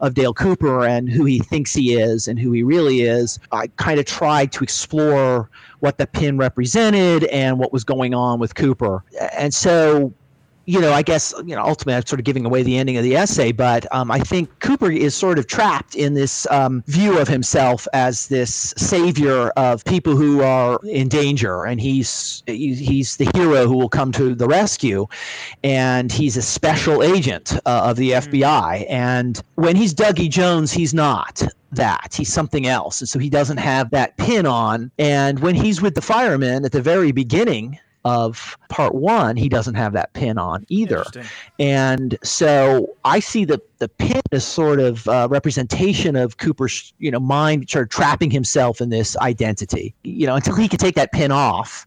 of 0.00 0.14
Dale 0.14 0.34
Cooper 0.34 0.84
and 0.84 1.08
who 1.08 1.24
he 1.24 1.38
thinks 1.38 1.72
he 1.72 1.94
is 1.94 2.28
and 2.28 2.38
who 2.38 2.52
he 2.52 2.62
really 2.62 3.02
is. 3.02 3.38
I 3.52 3.68
kind 3.76 3.98
of 3.98 4.06
tried 4.06 4.52
to 4.52 4.64
explore 4.64 5.50
what 5.80 5.98
the 5.98 6.06
pin 6.06 6.38
represented 6.38 7.24
and 7.24 7.58
what 7.58 7.72
was 7.72 7.84
going 7.84 8.14
on 8.14 8.38
with 8.38 8.54
Cooper. 8.54 9.04
And 9.32 9.52
so 9.54 10.12
you 10.66 10.80
know, 10.80 10.92
I 10.92 11.02
guess, 11.02 11.32
you 11.44 11.54
know, 11.54 11.62
ultimately 11.62 11.94
I'm 11.94 12.04
sort 12.06 12.18
of 12.18 12.24
giving 12.24 12.44
away 12.44 12.62
the 12.64 12.76
ending 12.76 12.96
of 12.96 13.04
the 13.04 13.16
essay, 13.16 13.52
but 13.52 13.86
um, 13.94 14.10
I 14.10 14.18
think 14.18 14.50
Cooper 14.58 14.90
is 14.90 15.14
sort 15.14 15.38
of 15.38 15.46
trapped 15.46 15.94
in 15.94 16.14
this 16.14 16.46
um, 16.50 16.82
view 16.88 17.18
of 17.18 17.28
himself 17.28 17.86
as 17.92 18.26
this 18.26 18.74
savior 18.76 19.50
of 19.50 19.84
people 19.84 20.16
who 20.16 20.42
are 20.42 20.80
in 20.84 21.08
danger, 21.08 21.64
and 21.64 21.80
he's 21.80 22.42
he's 22.46 23.16
the 23.16 23.30
hero 23.34 23.66
who 23.66 23.76
will 23.76 23.88
come 23.88 24.10
to 24.12 24.34
the 24.34 24.48
rescue, 24.48 25.06
and 25.62 26.10
he's 26.10 26.36
a 26.36 26.42
special 26.42 27.02
agent 27.02 27.52
uh, 27.64 27.82
of 27.84 27.96
the 27.96 28.10
FBI, 28.10 28.84
and 28.88 29.42
when 29.54 29.76
he's 29.76 29.94
Dougie 29.94 30.28
Jones, 30.28 30.72
he's 30.72 30.92
not 30.92 31.42
that. 31.72 32.14
He's 32.16 32.32
something 32.32 32.66
else. 32.66 33.00
And 33.00 33.08
so 33.08 33.18
he 33.18 33.30
doesn't 33.30 33.58
have 33.58 33.90
that 33.90 34.16
pin 34.16 34.46
on. 34.46 34.90
And 34.98 35.40
when 35.40 35.54
he's 35.54 35.82
with 35.82 35.94
the 35.94 36.00
firemen 36.00 36.64
at 36.64 36.72
the 36.72 36.80
very 36.80 37.12
beginning, 37.12 37.78
of 38.06 38.56
part 38.68 38.94
one, 38.94 39.34
he 39.34 39.48
doesn't 39.48 39.74
have 39.74 39.92
that 39.92 40.12
pin 40.12 40.38
on 40.38 40.64
either. 40.68 41.04
And 41.58 42.16
so 42.22 42.94
I 43.04 43.18
see 43.18 43.44
the, 43.44 43.60
the 43.78 43.88
pin 43.88 44.22
as 44.30 44.46
sort 44.46 44.78
of 44.78 45.08
a 45.08 45.26
representation 45.26 46.14
of 46.14 46.36
Cooper's, 46.36 46.92
you 47.00 47.10
know, 47.10 47.18
mind 47.18 47.68
sort 47.68 47.82
of 47.82 47.88
trapping 47.88 48.30
himself 48.30 48.80
in 48.80 48.90
this 48.90 49.16
identity. 49.16 49.92
You 50.04 50.28
know, 50.28 50.36
until 50.36 50.54
he 50.54 50.68
can 50.68 50.78
take 50.78 50.94
that 50.94 51.10
pin 51.10 51.32
off, 51.32 51.84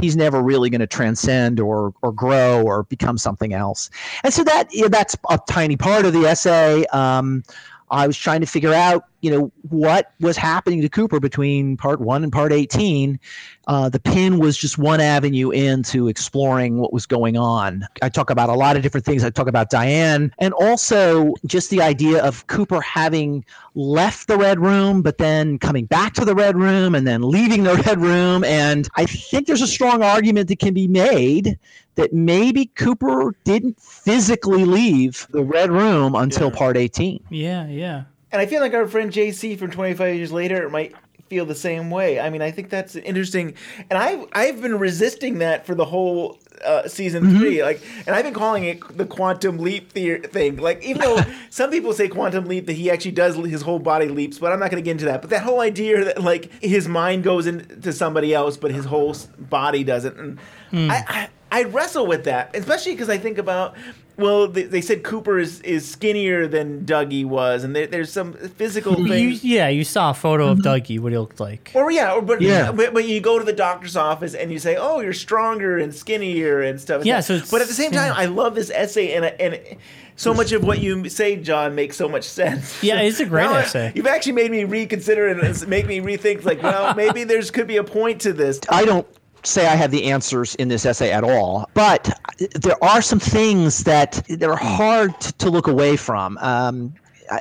he's 0.00 0.16
never 0.16 0.42
really 0.42 0.70
going 0.70 0.80
to 0.80 0.86
transcend 0.86 1.60
or 1.60 1.92
or 2.00 2.12
grow 2.12 2.62
or 2.62 2.84
become 2.84 3.18
something 3.18 3.52
else. 3.52 3.90
And 4.24 4.32
so 4.32 4.44
that 4.44 4.72
know, 4.74 4.88
that's 4.88 5.16
a 5.28 5.38
tiny 5.50 5.76
part 5.76 6.06
of 6.06 6.14
the 6.14 6.24
essay. 6.24 6.86
Um, 6.86 7.44
I 7.90 8.06
was 8.06 8.16
trying 8.16 8.40
to 8.40 8.46
figure 8.46 8.72
out, 8.72 9.04
you 9.20 9.30
know, 9.30 9.52
what 9.68 10.12
was 10.20 10.36
happening 10.36 10.80
to 10.82 10.88
Cooper 10.88 11.20
between 11.20 11.76
part 11.76 12.00
one 12.00 12.22
and 12.22 12.32
part 12.32 12.52
18. 12.52 13.18
Uh, 13.66 13.88
the 13.88 14.00
pin 14.00 14.38
was 14.38 14.56
just 14.56 14.78
one 14.78 15.00
avenue 15.00 15.50
into 15.50 16.08
exploring 16.08 16.78
what 16.78 16.92
was 16.92 17.06
going 17.06 17.36
on. 17.36 17.86
I 18.02 18.08
talk 18.08 18.30
about 18.30 18.48
a 18.48 18.54
lot 18.54 18.76
of 18.76 18.82
different 18.82 19.04
things. 19.04 19.24
I 19.24 19.30
talk 19.30 19.48
about 19.48 19.70
Diane 19.70 20.32
and 20.38 20.54
also 20.54 21.34
just 21.46 21.70
the 21.70 21.82
idea 21.82 22.22
of 22.22 22.46
Cooper 22.46 22.80
having 22.80 23.44
left 23.74 24.28
the 24.28 24.36
Red 24.36 24.60
Room, 24.60 25.02
but 25.02 25.18
then 25.18 25.58
coming 25.58 25.86
back 25.86 26.14
to 26.14 26.24
the 26.24 26.34
Red 26.34 26.56
Room 26.56 26.94
and 26.94 27.06
then 27.06 27.22
leaving 27.22 27.64
the 27.64 27.74
Red 27.86 28.00
Room. 28.00 28.44
And 28.44 28.88
I 28.96 29.06
think 29.06 29.46
there's 29.46 29.62
a 29.62 29.66
strong 29.66 30.02
argument 30.02 30.48
that 30.48 30.58
can 30.58 30.74
be 30.74 30.88
made 30.88 31.58
that 31.98 32.12
maybe 32.12 32.66
Cooper 32.66 33.34
didn't 33.44 33.78
physically 33.80 34.64
leave 34.64 35.26
the 35.30 35.42
Red 35.42 35.70
Room 35.70 36.14
until 36.14 36.48
Yeah. 36.50 36.56
part 36.56 36.76
18. 36.76 37.22
Yeah, 37.30 37.66
yeah. 37.68 38.04
And 38.32 38.40
I 38.40 38.46
feel 38.46 38.60
like 38.60 38.74
our 38.74 38.86
friend 38.86 39.12
JC 39.12 39.58
from 39.58 39.70
25 39.70 40.14
years 40.16 40.32
later 40.32 40.68
might 40.68 40.94
feel 41.28 41.44
the 41.44 41.54
same 41.54 41.90
way. 41.90 42.18
I 42.20 42.30
mean, 42.30 42.40
I 42.40 42.50
think 42.50 42.70
that's 42.70 42.96
interesting, 42.96 43.52
and 43.90 43.98
I've 43.98 44.26
I've 44.32 44.62
been 44.62 44.78
resisting 44.78 45.38
that 45.40 45.66
for 45.66 45.74
the 45.74 45.84
whole 45.84 46.38
uh, 46.64 46.88
season 46.88 47.22
Mm-hmm. 47.24 47.38
three. 47.38 47.62
Like, 47.62 47.80
and 48.06 48.16
I've 48.16 48.24
been 48.24 48.32
calling 48.34 48.64
it 48.64 48.96
the 48.96 49.04
quantum 49.06 49.58
leap 49.58 49.92
theory 49.92 50.20
thing. 50.20 50.56
Like, 50.56 50.82
even 50.82 51.02
though 51.02 51.20
some 51.50 51.70
people 51.70 51.92
say 51.92 52.08
quantum 52.08 52.46
leap 52.46 52.64
that 52.66 52.72
he 52.74 52.90
actually 52.90 53.10
does 53.12 53.36
his 53.36 53.60
whole 53.62 53.78
body 53.78 54.08
leaps, 54.08 54.38
but 54.38 54.52
I'm 54.52 54.58
not 54.60 54.70
going 54.70 54.82
to 54.82 54.84
get 54.84 54.92
into 54.92 55.04
that. 55.06 55.20
But 55.20 55.30
that 55.30 55.42
whole 55.42 55.60
idea 55.60 56.02
that 56.04 56.22
like 56.22 56.50
his 56.62 56.88
mind 56.88 57.24
goes 57.24 57.46
into 57.46 57.92
somebody 57.92 58.32
else, 58.34 58.56
but 58.56 58.70
his 58.70 58.86
whole 58.86 59.14
body 59.38 59.84
doesn't. 59.84 60.16
And 60.18 60.38
Hmm. 60.70 60.90
I, 60.90 61.04
I 61.08 61.28
I 61.50 61.64
wrestle 61.64 62.06
with 62.06 62.24
that, 62.24 62.54
especially 62.54 62.92
because 62.92 63.08
I 63.08 63.18
think 63.18 63.38
about. 63.38 63.74
Well, 64.16 64.48
they, 64.48 64.64
they 64.64 64.80
said 64.80 65.04
Cooper 65.04 65.38
is, 65.38 65.60
is 65.60 65.88
skinnier 65.88 66.48
than 66.48 66.84
Dougie 66.84 67.24
was, 67.24 67.62
and 67.62 67.76
there, 67.76 67.86
there's 67.86 68.12
some 68.12 68.32
physical 68.32 69.06
You, 69.06 69.28
yeah, 69.28 69.68
you 69.68 69.84
saw 69.84 70.10
a 70.10 70.14
photo 70.14 70.48
of 70.48 70.58
mm-hmm. 70.58 70.68
Dougie, 70.68 70.98
what 70.98 71.12
he 71.12 71.18
looked 71.18 71.38
like. 71.38 71.70
Or 71.72 71.92
yeah, 71.92 72.14
or, 72.14 72.20
but, 72.20 72.40
Yeah. 72.40 72.72
but 72.72 72.92
but 72.92 73.06
you 73.06 73.20
go 73.20 73.38
to 73.38 73.44
the 73.44 73.52
doctor's 73.52 73.96
office 73.96 74.34
and 74.34 74.50
you 74.50 74.58
say, 74.58 74.74
"Oh, 74.76 74.98
you're 74.98 75.12
stronger 75.12 75.78
and 75.78 75.94
skinnier 75.94 76.62
and 76.62 76.80
stuff." 76.80 77.04
Yeah, 77.04 77.16
And 77.16 77.24
so 77.24 77.34
it's- 77.34 77.50
but 77.50 77.60
at 77.60 77.68
the 77.68 77.74
same 77.74 77.92
time, 77.92 78.12
yeah. 78.12 78.20
I 78.22 78.24
love 78.26 78.56
this 78.56 78.70
essay, 78.70 79.14
and 79.14 79.24
and 79.24 79.78
so 80.18 80.34
much 80.34 80.50
of 80.50 80.64
what 80.64 80.80
you 80.80 81.08
say, 81.08 81.36
John, 81.36 81.76
makes 81.76 81.96
so 81.96 82.08
much 82.08 82.24
sense. 82.24 82.82
Yeah, 82.82 83.00
it's 83.00 83.20
a 83.20 83.24
great 83.24 83.44
Now 83.44 83.54
essay. 83.54 83.92
You've 83.94 84.08
actually 84.08 84.32
made 84.32 84.50
me 84.50 84.64
reconsider 84.64 85.28
and 85.28 85.40
it's 85.44 85.64
make 85.64 85.86
me 85.86 86.00
rethink. 86.00 86.44
Like, 86.44 86.60
well, 86.60 86.92
maybe 86.96 87.22
there's 87.22 87.52
could 87.52 87.68
be 87.68 87.76
a 87.76 87.84
point 87.84 88.20
to 88.22 88.32
this. 88.32 88.58
I 88.68 88.84
don't 88.84 89.06
say 89.44 89.66
I 89.66 89.74
have 89.76 89.90
the 89.90 90.04
answers 90.04 90.54
in 90.56 90.68
this 90.68 90.84
essay 90.86 91.12
at 91.12 91.24
all, 91.24 91.68
but 91.74 92.18
there 92.54 92.82
are 92.82 93.02
some 93.02 93.20
things 93.20 93.84
that 93.84 94.22
that 94.28 94.48
are 94.48 94.56
hard 94.56 95.18
to, 95.20 95.32
to 95.34 95.50
look 95.50 95.66
away 95.66 95.96
from. 95.96 96.38
Um, 96.38 96.94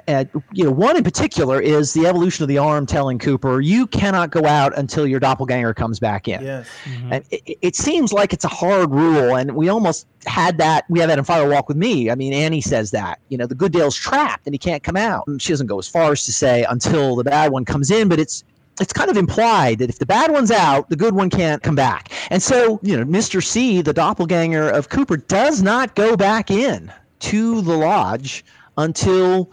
uh, 0.08 0.26
you 0.52 0.66
know, 0.66 0.72
one 0.72 0.98
in 0.98 1.04
particular 1.04 1.62
is 1.62 1.94
the 1.94 2.08
evolution 2.08 2.44
of 2.44 2.50
the 2.50 2.58
arm 2.58 2.86
telling 2.86 3.18
Cooper, 3.18 3.62
"You 3.62 3.88
cannot 3.88 4.32
go 4.32 4.46
out 4.46 4.78
until 4.78 5.08
your 5.08 5.20
doppelganger 5.20 5.74
comes 5.74 6.00
back 6.00 6.28
in." 6.28 6.44
Yes. 6.44 6.68
And 7.10 7.24
it, 7.32 7.58
it 7.62 7.76
seems 7.76 8.12
like 8.12 8.34
it's 8.34 8.44
a 8.44 8.50
hard 8.50 8.92
rule, 8.92 9.36
and 9.36 9.56
we 9.56 9.70
almost 9.70 10.08
had 10.26 10.58
that. 10.58 10.86
We 10.90 11.00
have 11.00 11.08
that 11.10 11.18
in 11.18 11.24
Fire 11.24 11.50
Walk 11.50 11.68
with 11.70 11.78
Me. 11.78 12.12
I 12.12 12.16
mean, 12.16 12.34
Annie 12.34 12.62
says 12.62 12.92
that. 12.92 13.20
You 13.30 13.38
know, 13.38 13.46
the 13.46 13.56
good 13.56 13.72
Dale's 13.72 13.96
trapped 13.96 14.46
and 14.46 14.54
he 14.54 14.58
can't 14.58 14.84
come 14.84 14.98
out. 14.98 15.26
And 15.28 15.42
she 15.42 15.54
doesn't 15.54 15.68
go 15.68 15.80
as 15.80 15.88
far 15.88 16.12
as 16.12 16.26
to 16.26 16.34
say 16.34 16.66
until 16.70 17.16
the 17.16 17.24
bad 17.24 17.52
one 17.52 17.66
comes 17.66 17.90
in, 17.90 18.10
but 18.10 18.20
it's 18.20 18.44
it's 18.80 18.94
kind 18.94 19.10
of 19.10 19.18
implied 19.18 19.80
that 19.80 19.90
if 19.90 20.00
the 20.00 20.06
bad 20.06 20.32
one's 20.32 20.52
out, 20.52 20.90
the 20.90 20.96
good 20.96 21.16
one 21.16 21.30
can't 21.30 21.64
come 21.64 21.76
back. 21.76 22.12
And 22.30 22.42
so, 22.42 22.80
you 22.84 22.98
know, 22.98 23.06
Mr. 23.06 23.44
C, 23.44 23.82
the 23.82 23.94
doppelganger 23.94 24.70
of 24.70 24.90
Cooper, 24.90 25.18
does 25.18 25.62
not 25.62 25.96
go 25.96 26.16
back 26.16 26.52
in 26.52 26.92
to 27.20 27.62
the 27.62 27.76
lodge 27.76 28.46
until 28.78 29.52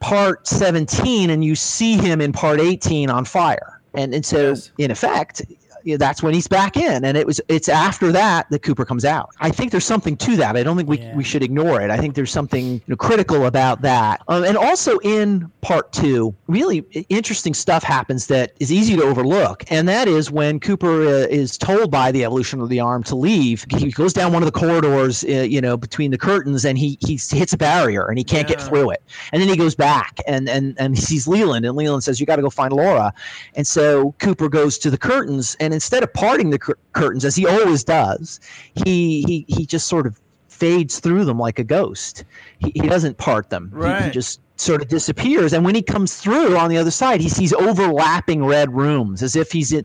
part 0.00 0.46
17 0.46 1.30
and 1.30 1.44
you 1.44 1.54
see 1.54 1.96
him 1.96 2.20
in 2.20 2.32
part 2.32 2.60
18 2.60 3.08
on 3.08 3.24
fire 3.24 3.80
and 3.94 4.12
and 4.14 4.26
so 4.26 4.50
Yes. 4.50 4.70
in 4.76 4.90
effect 4.90 5.40
you 5.84 5.94
know, 5.94 5.98
that's 5.98 6.22
when 6.22 6.34
he's 6.34 6.48
back 6.48 6.76
in 6.76 7.04
and 7.04 7.16
it 7.16 7.26
was 7.26 7.40
it's 7.48 7.68
after 7.68 8.10
that 8.12 8.48
that 8.50 8.60
cooper 8.62 8.84
comes 8.84 9.04
out. 9.04 9.30
I 9.40 9.50
think 9.50 9.70
there's 9.70 9.84
something 9.84 10.16
to 10.18 10.36
that. 10.36 10.56
I 10.56 10.62
don't 10.62 10.76
think 10.76 10.88
we, 10.88 10.98
Yeah. 10.98 11.14
we 11.16 11.24
should 11.24 11.42
ignore 11.42 11.80
it. 11.80 11.90
I 11.90 11.96
think 11.96 12.14
there's 12.14 12.32
something 12.32 12.74
you 12.74 12.82
know, 12.88 12.96
critical 12.96 13.46
about 13.46 13.82
that. 13.82 14.22
Um, 14.28 14.44
and 14.44 14.56
also 14.56 14.98
in 14.98 15.50
part 15.60 15.92
two 15.92 16.34
really 16.46 16.78
interesting 17.08 17.54
stuff 17.54 17.82
happens 17.82 18.26
that 18.26 18.52
is 18.60 18.72
easy 18.72 18.96
to 18.96 19.02
overlook 19.02 19.64
and 19.70 19.88
that 19.88 20.08
is 20.08 20.30
when 20.30 20.60
cooper 20.60 21.02
uh, 21.06 21.26
is 21.30 21.56
told 21.56 21.90
by 21.90 22.12
the 22.12 22.24
evolution 22.24 22.60
of 22.60 22.68
the 22.68 22.80
arm 22.80 23.02
to 23.02 23.14
leave 23.14 23.64
he 23.70 23.90
goes 23.90 24.12
down 24.12 24.32
one 24.32 24.42
of 24.42 24.46
the 24.46 24.58
corridors 24.58 25.24
uh, 25.24 25.28
you 25.28 25.60
know 25.60 25.76
between 25.76 26.10
the 26.10 26.18
curtains 26.18 26.64
and 26.64 26.78
he 26.78 26.98
he 27.00 27.18
hits 27.30 27.52
a 27.52 27.56
barrier 27.56 28.06
and 28.06 28.18
he 28.18 28.24
can't 28.24 28.48
get 28.48 28.60
through 28.60 28.90
it. 28.90 29.02
And 29.32 29.42
then 29.42 29.48
he 29.48 29.56
goes 29.56 29.74
back 29.74 30.18
and 30.26 30.48
and 30.48 30.74
and 30.78 30.94
he 30.96 31.02
sees 31.02 31.26
Leland, 31.26 31.66
and 31.66 31.76
Leland 31.76 32.04
says, 32.04 32.20
"You 32.20 32.26
got 32.26 32.36
to 32.36 32.42
go 32.42 32.50
find 32.50 32.72
Laura." 32.72 33.12
And 33.54 33.66
so 33.66 34.12
Cooper 34.18 34.48
goes 34.48 34.78
to 34.78 34.90
the 34.90 34.98
curtains, 34.98 35.56
and 35.60 35.73
instead 35.74 36.02
of 36.02 36.12
parting 36.12 36.50
the 36.50 36.58
cur- 36.58 36.78
curtains 36.92 37.24
as 37.24 37.36
he 37.36 37.46
always 37.46 37.84
does, 37.84 38.40
he 38.84 39.22
he 39.22 39.44
he 39.48 39.66
just 39.66 39.88
sort 39.88 40.06
of 40.06 40.20
fades 40.48 41.00
through 41.00 41.24
them 41.24 41.38
like 41.38 41.58
a 41.58 41.64
ghost. 41.64 42.24
He, 42.58 42.72
he 42.74 42.88
doesn't 42.88 43.18
part 43.18 43.50
them. 43.50 43.72
He- 43.74 44.04
He, 44.04 44.10
just 44.10 44.40
sort 44.56 44.80
of 44.80 44.88
disappears. 44.88 45.52
And 45.52 45.64
when 45.64 45.74
he 45.74 45.82
comes 45.82 46.16
through 46.16 46.56
on 46.56 46.70
the 46.70 46.76
other 46.76 46.90
side, 46.90 47.20
he 47.20 47.28
sees 47.28 47.52
overlapping 47.52 48.44
red 48.44 48.72
rooms, 48.72 49.20
as 49.20 49.34
if 49.34 49.50
he's 49.50 49.72
in, 49.72 49.84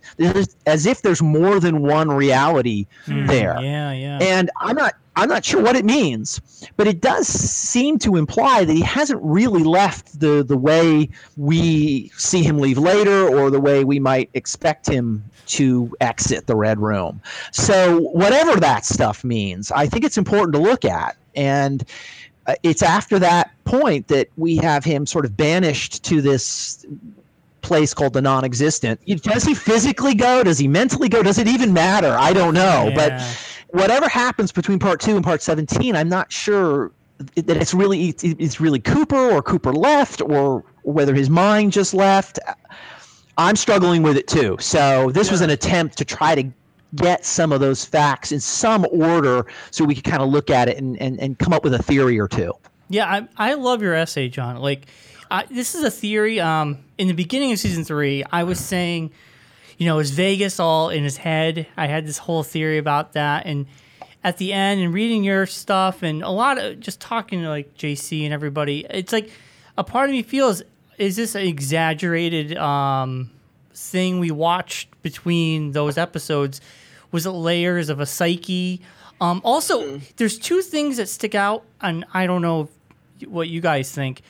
as 0.68 0.86
if 0.86 1.02
there's 1.02 1.24
more 1.24 1.60
than 1.60 1.82
one 1.82 2.10
reality 2.10 2.86
hmm, 3.06 3.26
there. 3.26 3.60
Yeah, 3.60 3.92
yeah. 3.92 4.20
And 4.22 4.52
I'm 4.62 4.76
not 4.76 4.94
I'm 5.16 5.28
not 5.28 5.44
sure 5.44 5.62
what 5.62 5.76
it 5.76 5.86
means, 5.86 6.40
but 6.78 6.88
it 6.88 7.02
does 7.02 7.28
seem 7.28 8.00
to 8.00 8.16
imply 8.16 8.64
that 8.64 8.72
he 8.72 8.82
hasn't 8.82 9.22
really 9.22 9.64
left 9.64 10.20
the 10.20 10.44
the 10.44 10.58
way 10.58 11.10
we 11.36 12.10
see 12.16 12.44
him 12.44 12.60
leave 12.60 12.78
later 12.78 13.28
or 13.28 13.50
the 13.50 13.60
way 13.60 13.84
we 13.84 14.00
might 14.00 14.30
expect 14.34 14.88
him 14.88 15.24
to 15.50 15.96
exit 16.02 16.48
the 16.48 16.56
red 16.56 16.80
room. 16.80 17.22
So 17.52 18.00
whatever 18.00 18.60
that 18.60 18.86
stuff 18.86 19.24
means, 19.24 19.72
I 19.72 19.88
think 19.88 20.06
it's 20.06 20.18
important 20.18 20.54
to 20.54 20.60
look 20.60 20.86
at 20.86 21.18
and 21.36 21.84
uh, 22.48 22.56
it's 22.64 22.82
after 22.82 23.20
that 23.20 23.52
point 23.66 24.08
that 24.08 24.30
we 24.38 24.56
have 24.58 24.84
him 24.84 25.06
sort 25.06 25.26
of 25.26 25.38
banished 25.38 26.04
to 26.06 26.22
this 26.22 26.86
place 27.62 27.94
called 27.94 28.14
the 28.14 28.22
non-existent. 28.22 29.00
Does 29.22 29.44
he 29.44 29.54
physically 29.54 30.16
go? 30.16 30.44
Does 30.44 30.58
he 30.58 30.68
mentally 30.68 31.10
go? 31.10 31.22
Does 31.22 31.38
it 31.38 31.48
even 31.48 31.74
matter? 31.74 32.16
I 32.18 32.34
don't 32.34 32.54
know. 32.54 32.92
But 32.96 33.22
whatever 33.72 34.08
happens 34.08 34.52
between 34.52 34.80
part 34.80 35.00
two 35.00 35.16
and 35.16 35.24
part 35.24 35.42
17 35.42 35.96
i'm 35.96 36.10
not 36.10 36.32
sure 36.32 36.92
that 37.36 37.58
it's 37.58 37.74
really 37.74 38.16
it's 38.22 38.60
really 38.60 38.80
cooper 38.80 39.32
or 39.32 39.42
cooper 39.42 39.74
left 39.74 40.22
or 40.22 40.64
whether 40.84 41.14
his 41.14 41.30
mind 41.30 41.72
just 41.72 41.94
left 41.94 42.40
i'm 43.40 43.56
struggling 43.56 44.04
with 44.04 44.18
it 44.18 44.28
too 44.28 44.56
so 44.60 45.10
this 45.12 45.32
was 45.32 45.42
an 45.42 45.50
attempt 45.50 45.98
to 45.98 46.06
try 46.06 46.36
to 46.36 46.52
get 46.96 47.26
some 47.26 47.52
of 47.52 47.60
those 47.60 47.86
facts 47.86 48.32
in 48.32 48.40
some 48.40 48.86
order 48.92 49.46
so 49.72 49.86
we 49.86 49.96
could 49.96 50.04
kind 50.04 50.22
of 50.22 50.30
look 50.30 50.50
at 50.50 50.68
it 50.68 50.78
and, 50.78 51.00
and, 51.02 51.20
and 51.20 51.38
come 51.40 51.54
up 51.54 51.64
with 51.64 51.74
a 51.74 51.82
theory 51.82 52.20
or 52.20 52.28
two. 52.28 52.54
Yeah, 52.90 53.06
I, 53.38 53.52
I 53.52 53.54
love 53.54 53.82
your 53.82 53.94
essay, 53.94 54.30
John. 54.30 54.58
Like, 54.58 54.88
I, 55.30 55.46
this 55.46 55.76
is 55.76 55.84
a 55.84 55.92
theory. 55.92 56.40
Um, 56.40 56.80
in 56.98 57.08
the 57.08 57.14
beginning 57.14 57.52
of 57.52 57.60
season 57.60 57.84
three, 57.84 58.24
I 58.32 58.44
was 58.44 58.60
saying, 58.60 59.12
you 59.78 59.86
know, 59.86 60.00
is 60.00 60.12
Vegas 60.12 60.60
all 60.60 60.90
in 60.90 61.04
his 61.04 61.18
head? 61.18 61.68
I 61.78 61.88
had 61.88 62.08
this 62.08 62.18
whole 62.18 62.44
theory 62.44 62.80
about 62.80 63.14
that, 63.14 63.46
and 63.46 63.68
at 64.24 64.38
the 64.38 64.52
end, 64.52 64.82
and 64.82 64.94
reading 64.94 65.24
your 65.24 65.46
stuff, 65.46 66.02
and 66.02 66.24
a 66.24 66.30
lot 66.30 66.58
of 66.58 66.80
just 66.80 67.00
talking 67.00 67.42
to 67.44 67.50
like 67.50 67.78
JC 67.78 68.24
and 68.24 68.34
everybody, 68.34 68.86
it's 68.90 69.14
like 69.14 69.32
a 69.78 69.84
part 69.84 70.10
of 70.10 70.14
me 70.14 70.24
feels, 70.24 70.64
is 71.00 71.16
this 71.16 71.34
an 71.34 71.44
exaggerated 71.44 72.58
um, 72.58 73.32
thing 73.74 74.20
we 74.20 74.32
watched 74.32 74.90
between 75.02 75.72
those 75.72 75.98
episodes? 75.98 76.60
Was 77.12 77.26
it 77.26 77.32
layers 77.32 77.90
of 77.90 78.02
a 78.02 78.06
psyche? 78.06 78.82
Um, 79.22 79.42
also, 79.44 80.00
there's 80.18 80.38
two 80.38 80.62
things 80.62 80.98
that 80.98 81.08
stick 81.08 81.34
out, 81.34 81.64
and 81.82 82.06
I 82.14 82.28
don't 82.28 82.42
know 82.42 82.68
what 83.26 83.48
you 83.48 83.62
guys 83.62 83.92
think. 83.92 84.22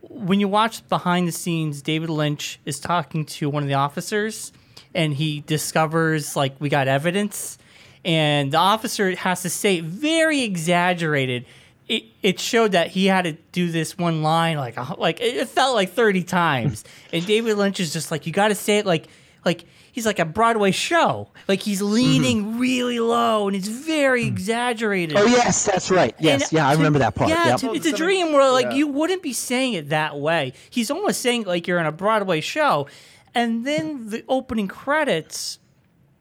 When 0.00 0.40
you 0.40 0.48
watch 0.48 0.86
behind 0.88 1.28
the 1.28 1.32
scenes, 1.32 1.82
David 1.82 2.08
Lynch 2.08 2.58
is 2.64 2.80
talking 2.80 3.26
to 3.26 3.50
one 3.50 3.62
of 3.62 3.68
the 3.68 3.74
officers, 3.74 4.52
and 4.94 5.12
he 5.12 5.40
discovers 5.46 6.36
like 6.36 6.56
we 6.58 6.70
got 6.70 6.88
evidence, 6.88 7.58
and 8.02 8.50
the 8.50 8.58
officer 8.58 9.14
has 9.16 9.42
to 9.42 9.50
say 9.50 9.80
very 9.80 10.40
exaggerated. 10.40 11.44
It, 11.86 12.04
it 12.22 12.40
showed 12.40 12.72
that 12.72 12.88
he 12.88 13.06
had 13.06 13.24
to 13.24 13.32
do 13.52 13.70
this 13.70 13.98
one 13.98 14.22
line 14.22 14.56
like 14.56 14.76
like 14.98 15.20
it 15.20 15.46
felt 15.48 15.74
like 15.74 15.92
30 15.92 16.24
times 16.24 16.82
and 17.12 17.26
David 17.26 17.58
Lynch 17.58 17.78
is 17.78 17.92
just 17.92 18.10
like 18.10 18.26
you 18.26 18.32
got 18.32 18.48
to 18.48 18.54
say 18.54 18.78
it 18.78 18.86
like 18.86 19.06
like 19.44 19.66
he's 19.92 20.06
like 20.06 20.18
a 20.18 20.24
Broadway 20.24 20.70
show 20.70 21.28
like 21.46 21.60
he's 21.60 21.82
leaning 21.82 22.42
mm-hmm. 22.42 22.58
really 22.58 23.00
low 23.00 23.48
and 23.48 23.56
it's 23.56 23.68
very 23.68 24.22
mm-hmm. 24.22 24.32
exaggerated 24.32 25.16
Oh 25.16 25.26
yes, 25.26 25.64
that's 25.64 25.90
right. 25.90 26.14
Yes, 26.18 26.44
and 26.44 26.52
yeah, 26.52 26.68
I 26.68 26.72
remember 26.72 26.98
that 27.00 27.14
part. 27.14 27.30
Yeah, 27.30 27.48
Yep. 27.48 27.60
to- 27.60 27.74
it's 27.74 27.86
a 27.86 27.92
dream 27.92 28.32
where 28.32 28.50
like 28.50 28.66
yeah. 28.66 28.74
you 28.74 28.88
wouldn't 28.88 29.22
be 29.22 29.32
saying 29.32 29.74
it 29.74 29.90
that 29.90 30.18
way. 30.18 30.52
He's 30.70 30.90
almost 30.90 31.20
saying 31.20 31.44
like 31.44 31.66
you're 31.66 31.78
in 31.78 31.86
a 31.86 31.92
Broadway 31.92 32.40
show, 32.40 32.88
and 33.34 33.66
then 33.66 34.10
the 34.10 34.24
opening 34.28 34.68
credits, 34.68 35.58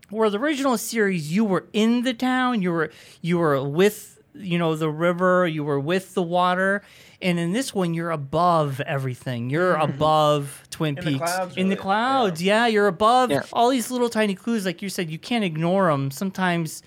where 0.10 0.30
the 0.30 0.40
original 0.40 0.78
series 0.78 1.32
you 1.32 1.46
were 1.46 1.66
in 1.74 2.04
the 2.04 2.14
town, 2.14 2.62
you 2.62 2.72
were 2.72 2.92
you 3.22 3.38
were 3.40 3.64
with 3.68 4.13
you 4.36 4.58
know 4.58 4.76
the 4.76 4.90
river, 4.90 5.48
you 5.48 5.64
were 5.64 5.80
with 5.80 6.14
the 6.14 6.24
water. 6.24 6.82
And 7.22 7.40
in 7.40 7.54
this 7.54 7.74
one, 7.74 7.94
you're 7.94 8.12
above 8.12 8.82
everything. 8.82 9.50
You're 9.50 9.76
above 9.76 10.64
Twin 10.70 10.96
Mm-hmm. 10.96 11.08
In 11.08 11.14
the 11.14 11.20
Peaks. 11.20 11.32
clouds, 11.32 11.58
in 11.58 11.68
the 11.70 11.76
really. 11.76 11.82
clouds, 11.82 12.44
yeah. 12.44 12.68
You're 12.68 12.88
above 12.88 13.32
Yeah. 13.32 13.44
all 13.54 13.70
these 13.70 13.90
little 13.90 14.10
tiny 14.10 14.36
clues. 14.36 14.66
Like 14.66 14.82
you 14.82 14.90
said, 14.90 15.10
you 15.10 15.18
can't 15.20 15.44
ignore 15.46 15.90
them. 15.92 16.12
Sometimes 16.12 16.82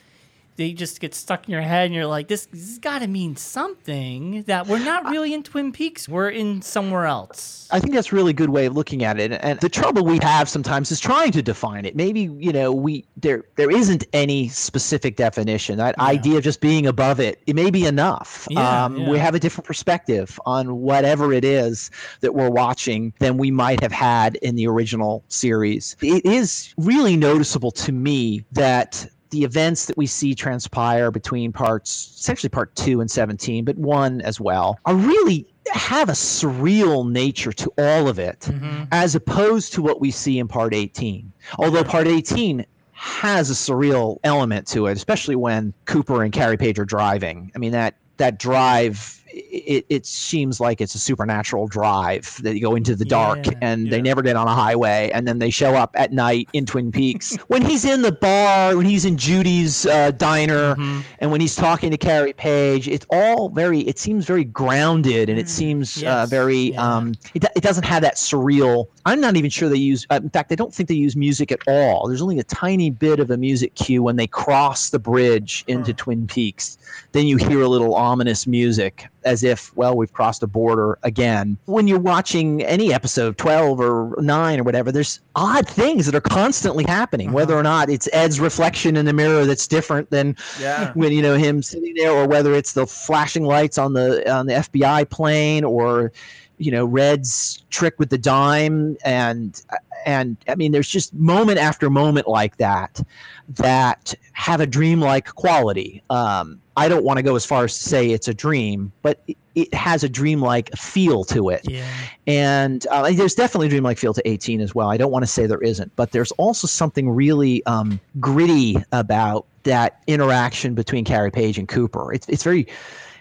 they 0.57 0.73
just 0.73 1.01
get 1.01 1.15
stuck 1.15 1.47
in 1.47 1.53
your 1.53 1.63
head 1.63 1.87
and 1.87 1.95
you're 1.95 2.07
like 2.07 2.29
this, 2.29 2.47
this 2.47 2.69
has 2.69 2.79
got 2.79 3.01
to 3.01 3.07
mean 3.07 3.37
something 3.37 4.43
that 4.45 4.67
we're 4.67 4.79
not 4.79 5.05
really 5.07 5.33
in 5.35 5.43
twin 5.43 5.73
peaks 5.73 6.09
we're 6.09 6.31
in 6.31 6.63
somewhere 6.63 7.07
else 7.07 7.57
I 7.71 7.81
think 7.81 7.95
that's 7.95 8.13
a 8.13 8.15
really 8.15 8.33
good 8.33 8.51
way 8.51 8.67
of 8.67 8.75
looking 8.75 9.05
at 9.05 9.19
it. 9.19 9.33
And 9.33 9.59
the 9.61 9.69
trouble 9.69 10.05
we 10.05 10.19
have 10.23 10.49
sometimes 10.49 10.91
is 10.93 11.01
trying 11.01 11.33
to 11.33 11.43
define 11.43 11.85
it. 11.85 11.97
Maybe, 11.97 12.23
you 12.39 12.53
know, 12.53 12.73
we 12.73 13.05
there 13.17 13.45
there 13.57 13.71
isn't 13.71 14.05
any 14.13 14.49
specific 14.49 15.17
definition. 15.17 15.79
That 15.79 15.99
idea 15.99 16.39
of 16.39 16.45
just 16.45 16.61
being 16.61 16.87
above 16.87 17.21
it, 17.21 17.43
it 17.47 17.57
may 17.57 17.71
be 17.71 17.87
enough. 17.87 18.47
Yeah, 18.51 18.85
um, 18.85 18.97
yeah. 18.99 19.11
We 19.11 19.19
have 19.19 19.35
a 19.35 19.41
different 19.41 19.67
perspective 19.67 20.39
on 20.47 20.77
whatever 20.77 21.33
it 21.33 21.45
is 21.45 21.91
that 22.21 22.35
we're 22.35 22.51
watching 22.51 23.13
than 23.19 23.37
we 23.37 23.51
might 23.51 23.81
have 23.81 23.93
had 23.93 24.37
in 24.37 24.55
the 24.57 24.67
original 24.67 25.25
series. 25.29 25.97
It 26.01 26.25
is 26.25 26.75
really 26.77 27.17
noticeable 27.17 27.73
to 27.73 27.93
me 27.93 28.45
that 28.53 29.09
the 29.31 29.45
events 29.45 29.87
that 29.87 29.97
we 29.97 30.07
see 30.07 30.35
transpire 30.35 31.11
between 31.11 31.53
parts, 31.53 32.15
essentially 32.19 32.49
part 32.49 32.75
two 32.75 33.01
and 33.01 33.11
17, 33.11 33.65
but 33.65 33.77
one 33.77 34.21
as 34.23 34.41
well, 34.41 34.79
are 34.85 34.95
really 34.95 35.47
have 35.73 36.09
a 36.09 36.13
surreal 36.13 37.11
nature 37.11 37.53
to 37.53 37.73
all 37.79 38.09
of 38.09 38.19
it, 38.19 38.41
mm-hmm. 38.41 38.85
as 38.93 39.15
opposed 39.15 39.73
to 39.75 39.83
what 39.83 40.01
we 40.01 40.11
see 40.11 40.39
in 40.39 40.49
part 40.49 40.75
18. 40.75 41.33
Although 41.59 41.85
part 41.85 42.07
18 42.07 42.65
has 42.93 43.51
a 43.51 43.53
surreal 43.53 44.19
element 44.25 44.67
to 44.69 44.87
it, 44.87 44.97
especially 44.97 45.37
when 45.37 45.75
Cooper 45.85 46.23
and 46.23 46.33
Carrie 46.33 46.57
Page 46.57 46.79
are 46.79 46.85
driving. 46.85 47.53
I 47.55 47.59
mean, 47.59 47.73
that 47.73 47.95
that 48.17 48.39
drive. 48.39 49.23
It, 49.39 49.85
it 49.91 50.07
seems 50.07 50.61
like 50.61 50.81
it's 50.81 50.95
a 50.95 50.99
supernatural 50.99 51.67
drive 51.67 52.41
that 52.43 52.55
you 52.55 52.61
go 52.63 52.75
into 52.75 52.97
the 52.97 53.05
dark 53.05 53.45
Yeah, 53.47 53.53
and 53.61 53.91
they 53.91 54.01
never 54.01 54.23
get 54.23 54.35
on 54.35 54.49
a 54.49 54.55
highway 54.55 55.11
and 55.13 55.29
then 55.29 55.41
they 55.41 55.51
show 55.51 55.75
up 55.75 55.91
at 55.95 56.11
night 56.11 56.49
in 56.55 56.65
Twin 56.65 56.91
Peaks. 56.91 57.37
when 57.49 57.61
he's 57.61 57.85
in 57.85 58.01
the 58.01 58.13
bar, 58.13 58.75
when 58.77 58.87
he's 58.87 59.05
in 59.05 59.19
Judy's 59.19 59.85
uh, 59.87 60.11
diner, 60.13 60.75
Mm-hmm. 60.77 61.01
and 61.21 61.31
when 61.31 61.41
he's 61.41 61.55
talking 61.55 61.91
to 61.91 61.99
Carrie 61.99 62.33
Page, 62.33 62.89
it's 62.89 63.05
all 63.11 63.51
very. 63.51 63.81
It 63.81 63.99
seems 63.99 64.25
very 64.25 64.45
grounded, 64.45 65.29
and 65.29 65.39
it 65.39 65.49
seems 65.49 66.03
uh, 66.03 66.25
Mm. 66.27 66.29
Very. 66.31 66.57
yeah. 66.73 66.97
Um, 66.97 67.15
it, 67.35 67.45
it 67.55 67.63
doesn't 67.63 67.85
have 67.85 68.03
that 68.03 68.15
surreal. 68.17 68.87
I'm 69.05 69.21
not 69.21 69.37
even 69.37 69.51
sure 69.51 69.69
they 69.69 69.77
use. 69.77 70.07
Uh, 70.11 70.21
in 70.23 70.31
fact, 70.31 70.51
I 70.51 70.55
don't 70.55 70.75
think 70.75 70.89
they 70.89 70.95
use 70.95 71.15
music 71.15 71.53
at 71.53 71.61
all. 71.69 72.09
There's 72.09 72.23
only 72.23 72.39
a 72.39 72.45
tiny 72.45 72.91
bit 72.91 73.21
of 73.21 73.31
a 73.31 73.37
music 73.37 73.75
cue 73.75 74.03
when 74.03 74.17
they 74.17 74.27
cross 74.27 74.91
the 74.91 74.99
bridge 74.99 75.63
into 75.69 75.93
Twin 75.93 76.27
Peaks. 76.27 76.79
Then 77.13 77.27
you 77.27 77.37
hear 77.37 77.61
a 77.61 77.69
little 77.69 77.95
ominous 77.95 78.47
music, 78.47 79.07
as 79.27 79.43
if, 79.43 79.77
well, 79.77 79.97
we've 79.97 80.13
crossed 80.13 80.43
a 80.43 80.47
border 80.47 80.99
again. 81.03 81.59
When 81.67 81.89
you're 81.89 81.99
watching 81.99 82.63
any 82.63 82.95
episode, 82.95 83.37
12 83.37 83.81
or 83.81 84.15
9 84.23 84.61
or 84.61 84.63
whatever, 84.63 84.93
there's 84.93 85.21
odd 85.35 85.69
things 85.69 86.07
that 86.07 86.15
are 86.15 86.21
constantly 86.21 86.85
happening, 86.85 87.33
whether 87.33 87.55
uh-huh. 87.55 87.61
or 87.61 87.65
not 87.65 87.91
it's 87.91 88.09
Ed's 88.13 88.41
reflection 88.41 88.97
in 88.97 89.05
the 89.05 89.13
mirror 89.13 89.45
that's 89.45 89.67
different 89.67 90.09
than 90.11 90.37
Yeah. 90.61 90.93
when 90.95 91.13
you 91.13 91.21
know 91.21 91.35
him 91.35 91.63
sitting 91.63 91.95
there, 91.95 92.13
or 92.13 92.27
whether 92.27 92.55
it's 92.55 92.73
the 92.73 92.87
flashing 92.87 93.45
lights 93.45 93.77
on 93.77 93.93
the 93.93 94.33
on 94.33 94.47
the 94.47 94.55
FBI 94.55 95.11
plane, 95.11 95.65
or 95.65 96.13
you 96.59 96.71
know 96.71 96.85
Red's 96.85 97.63
trick 97.71 97.95
with 97.99 98.11
the 98.11 98.19
dime, 98.19 98.97
and 99.05 99.61
and 100.07 100.37
I 100.49 100.55
mean, 100.55 100.73
there's 100.73 100.89
just 100.89 101.13
moment 101.15 101.59
after 101.59 101.91
moment 101.91 102.29
like 102.29 102.57
that 102.59 103.03
that 103.49 104.15
have 104.33 104.61
a 104.61 104.67
dreamlike 104.67 105.35
quality. 105.35 106.03
Um, 106.11 106.61
I 106.77 106.89
don't 106.89 107.05
want 107.05 107.17
to 107.17 107.23
go 107.23 107.37
as 107.37 107.45
far 107.45 107.65
as 107.65 107.77
to 107.77 107.83
say 107.83 108.11
it's 108.11 108.29
a 108.29 108.35
dream, 108.35 108.93
but 109.03 109.23
it, 109.27 109.37
it 109.55 109.75
has 109.75 110.05
a 110.05 110.09
dreamlike 110.09 110.77
feel 110.77 111.25
to 111.25 111.49
it. 111.49 111.69
yeah 111.69 111.89
And 112.27 112.87
uh, 112.89 113.11
there's 113.13 113.35
definitely 113.35 113.69
a 113.69 113.71
dreamlike 113.71 113.99
feel 113.99 114.13
to 114.15 114.29
18 114.29 114.61
as 114.61 114.75
well. 114.75 114.91
I 114.91 114.97
don't 114.97 115.11
want 115.11 115.23
to 115.23 115.27
say 115.27 115.47
there 115.47 115.63
isn't, 115.63 115.95
but 115.97 116.13
there's 116.13 116.33
also 116.33 116.67
something 116.67 117.09
really 117.09 117.65
um, 117.67 117.99
gritty 118.21 118.77
about 118.93 119.47
that 119.63 120.01
interaction 120.07 120.75
between 120.75 121.05
Carrie 121.05 121.31
Page 121.31 121.59
and 121.59 121.67
Cooper. 121.69 122.13
It's 122.13 122.29
it's 122.29 122.43
very 122.43 122.67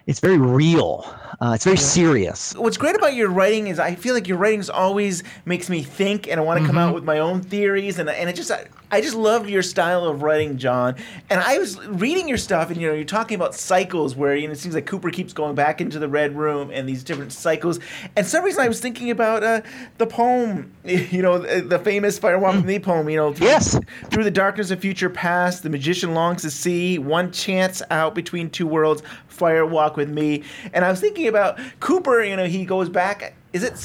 it's 0.08 0.20
very 0.20 0.38
real. 0.38 1.06
Uh, 1.42 1.52
it's 1.56 1.66
very 1.66 1.78
serious. 1.78 2.54
What's 2.56 2.78
great 2.78 2.96
about 2.96 3.14
your 3.14 3.30
writing 3.30 3.68
is 3.68 3.80
I 3.80 3.96
feel 3.96 4.14
like 4.14 4.28
your 4.28 4.38
writings 4.38 4.70
always 4.70 5.24
makes 5.46 5.70
me 5.70 5.84
think, 5.84 6.28
and 6.28 6.40
I 6.40 6.44
want 6.44 6.62
to 6.62 6.66
come 6.66 6.78
out 6.78 6.94
with 6.94 7.04
my 7.04 7.20
own 7.20 7.42
theories, 7.42 8.00
and 8.00 8.10
and 8.10 8.30
it 8.30 8.36
just 8.36 8.52
I, 8.52 8.66
I 8.92 9.02
just 9.02 9.16
love 9.16 9.50
your 9.50 9.62
style 9.64 10.06
of 10.06 10.22
writing, 10.22 10.58
John. 10.58 10.96
And 11.30 11.40
I 11.42 11.58
was 11.58 11.80
reading 11.88 12.28
your 12.30 12.38
stuff, 12.38 12.70
and 12.72 12.80
you 12.80 12.88
know 12.88 12.94
you're 12.94 13.04
talking 13.04 13.36
about 13.36 13.54
cycles 13.56 14.16
where 14.16 14.36
you 14.36 14.48
know 14.48 14.54
it 14.54 14.60
seems 14.60 14.76
like 14.76 14.86
Cooper 14.86 15.10
keeps 15.10 15.34
going 15.34 15.56
back 15.56 15.82
into 15.82 16.00
the 16.00 16.08
red 16.08 16.36
room 16.38 16.72
and 16.72 16.88
these 16.88 17.04
different 17.04 17.34
cycles. 17.34 17.80
And 18.16 18.26
some 18.26 18.44
reason 18.46 18.62
I 18.64 18.68
was 18.68 18.80
thinking 18.80 19.12
about 19.12 19.44
uh, 19.44 19.62
the 19.98 20.08
poem, 20.08 20.72
you 20.86 21.22
know, 21.22 21.40
the, 21.40 21.62
the 21.62 21.80
famous 21.80 22.18
Fire 22.18 22.40
Walk 22.40 22.56
with 22.56 22.66
Me 22.66 22.80
poem, 22.80 23.10
you 23.10 23.18
know, 23.18 23.34
through, 23.34 23.48
Yes. 23.48 23.78
through 24.10 24.24
the 24.24 24.32
darkness 24.32 24.72
of 24.72 24.80
future 24.80 25.10
past, 25.10 25.64
the 25.64 25.70
magician 25.70 26.14
longs 26.14 26.44
to 26.44 26.50
see 26.52 26.98
one 26.98 27.32
chance 27.32 27.82
out 27.92 28.16
between 28.16 28.50
two 28.50 28.68
worlds. 28.68 29.04
Fire 29.28 29.66
walk 29.66 29.98
with 29.98 30.08
me, 30.10 30.44
and 30.74 30.86
I 30.86 30.90
was 30.90 31.02
thinking 31.02 31.25
about 31.28 31.60
Cooper. 31.80 32.24
You 32.24 32.36
know, 32.36 32.46
he 32.46 32.66
goes 32.66 32.90
back. 32.90 33.34
Is 33.54 33.64
it 33.64 33.78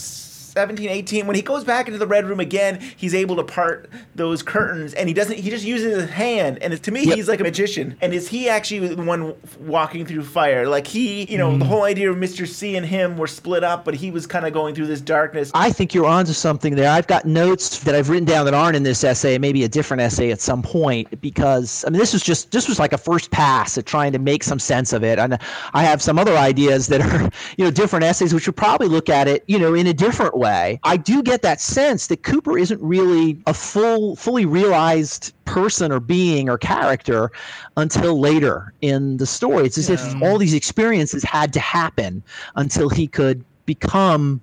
17, 0.60 0.90
18? 0.90 1.26
When 1.26 1.36
he 1.36 1.40
goes 1.40 1.64
back 1.64 1.86
into 1.86 1.98
the 1.98 2.06
red 2.06 2.26
room 2.26 2.38
again, 2.38 2.80
he's 2.94 3.14
able 3.14 3.34
to 3.36 3.42
part 3.42 3.88
those 4.14 4.42
curtains, 4.42 4.92
and 4.92 5.08
he 5.08 5.14
doesn't. 5.14 5.38
He 5.38 5.48
just 5.48 5.64
uses 5.64 6.02
his 6.02 6.10
hand, 6.10 6.58
and 6.58 6.82
to 6.82 6.92
me, 6.92 7.06
Yep. 7.06 7.16
he's 7.16 7.28
like 7.28 7.40
a 7.40 7.44
magician. 7.44 7.96
And 8.02 8.12
is 8.12 8.28
he 8.28 8.50
actually 8.50 8.94
the 8.94 9.02
one 9.02 9.34
walking 9.60 10.04
through 10.04 10.22
fire? 10.24 10.68
Like 10.68 10.86
he, 10.86 11.24
you 11.32 11.38
know, 11.38 11.56
the 11.56 11.64
hmm. 11.64 11.70
whole 11.70 11.84
idea 11.84 12.10
of 12.10 12.18
Mister 12.18 12.44
C 12.44 12.76
and 12.76 12.84
him 12.84 13.16
were 13.16 13.26
split 13.26 13.64
up, 13.64 13.86
but 13.86 13.94
he 13.94 14.10
was 14.10 14.26
kind 14.26 14.44
of 14.44 14.52
going 14.52 14.74
through 14.74 14.88
this 14.88 15.00
darkness. 15.00 15.50
I 15.54 15.72
think 15.72 15.94
you're 15.94 16.04
onto 16.04 16.34
something 16.34 16.74
there. 16.74 16.90
I've 16.90 17.06
got 17.06 17.24
notes 17.24 17.78
that 17.84 17.94
I've 17.94 18.10
written 18.10 18.26
down 18.26 18.44
that 18.44 18.52
aren't 18.52 18.76
in 18.76 18.82
this 18.82 19.02
essay, 19.02 19.38
maybe 19.38 19.64
a 19.64 19.68
different 19.68 20.02
essay 20.02 20.30
at 20.30 20.42
some 20.42 20.60
point, 20.60 21.20
because 21.22 21.86
I 21.86 21.90
mean 21.90 22.00
this 22.00 22.12
was 22.12 22.22
just 22.22 22.50
this 22.50 22.68
was 22.68 22.78
like 22.78 22.92
a 22.92 22.98
first 22.98 23.30
pass 23.30 23.78
at 23.78 23.86
trying 23.86 24.12
to 24.12 24.18
make 24.18 24.42
some 24.42 24.58
sense 24.58 24.92
of 24.92 25.02
it. 25.02 25.18
And 25.18 25.38
I 25.72 25.84
have 25.84 26.02
some 26.02 26.18
other 26.18 26.36
ideas 26.36 26.88
that 26.88 27.00
are, 27.00 27.30
you 27.56 27.64
know, 27.64 27.70
different 27.70 28.04
essays 28.04 28.34
which 28.34 28.46
would 28.46 28.56
probably 28.56 28.88
look 28.88 29.08
at 29.08 29.26
it, 29.26 29.44
you 29.46 29.58
know, 29.58 29.72
in 29.72 29.86
a 29.86 29.94
different 29.94 30.36
way. 30.36 30.49
I 30.50 30.96
do 30.96 31.22
get 31.22 31.42
that 31.42 31.60
sense 31.60 32.08
that 32.08 32.22
Cooper 32.22 32.58
isn't 32.58 32.80
really 32.82 33.40
a 33.46 33.54
full 33.54 34.16
fully 34.16 34.46
realized 34.46 35.32
person 35.44 35.90
or 35.92 36.00
being 36.00 36.48
or 36.48 36.58
character 36.58 37.30
until 37.76 38.20
later 38.20 38.72
in 38.80 39.16
the 39.16 39.26
story. 39.26 39.66
It's 39.66 39.78
as 39.78 39.90
if 39.90 40.14
all 40.22 40.38
these 40.38 40.54
experiences 40.54 41.24
had 41.24 41.52
to 41.54 41.60
happen 41.60 42.22
until 42.56 42.88
he 42.88 43.06
could 43.06 43.44
become 43.66 44.40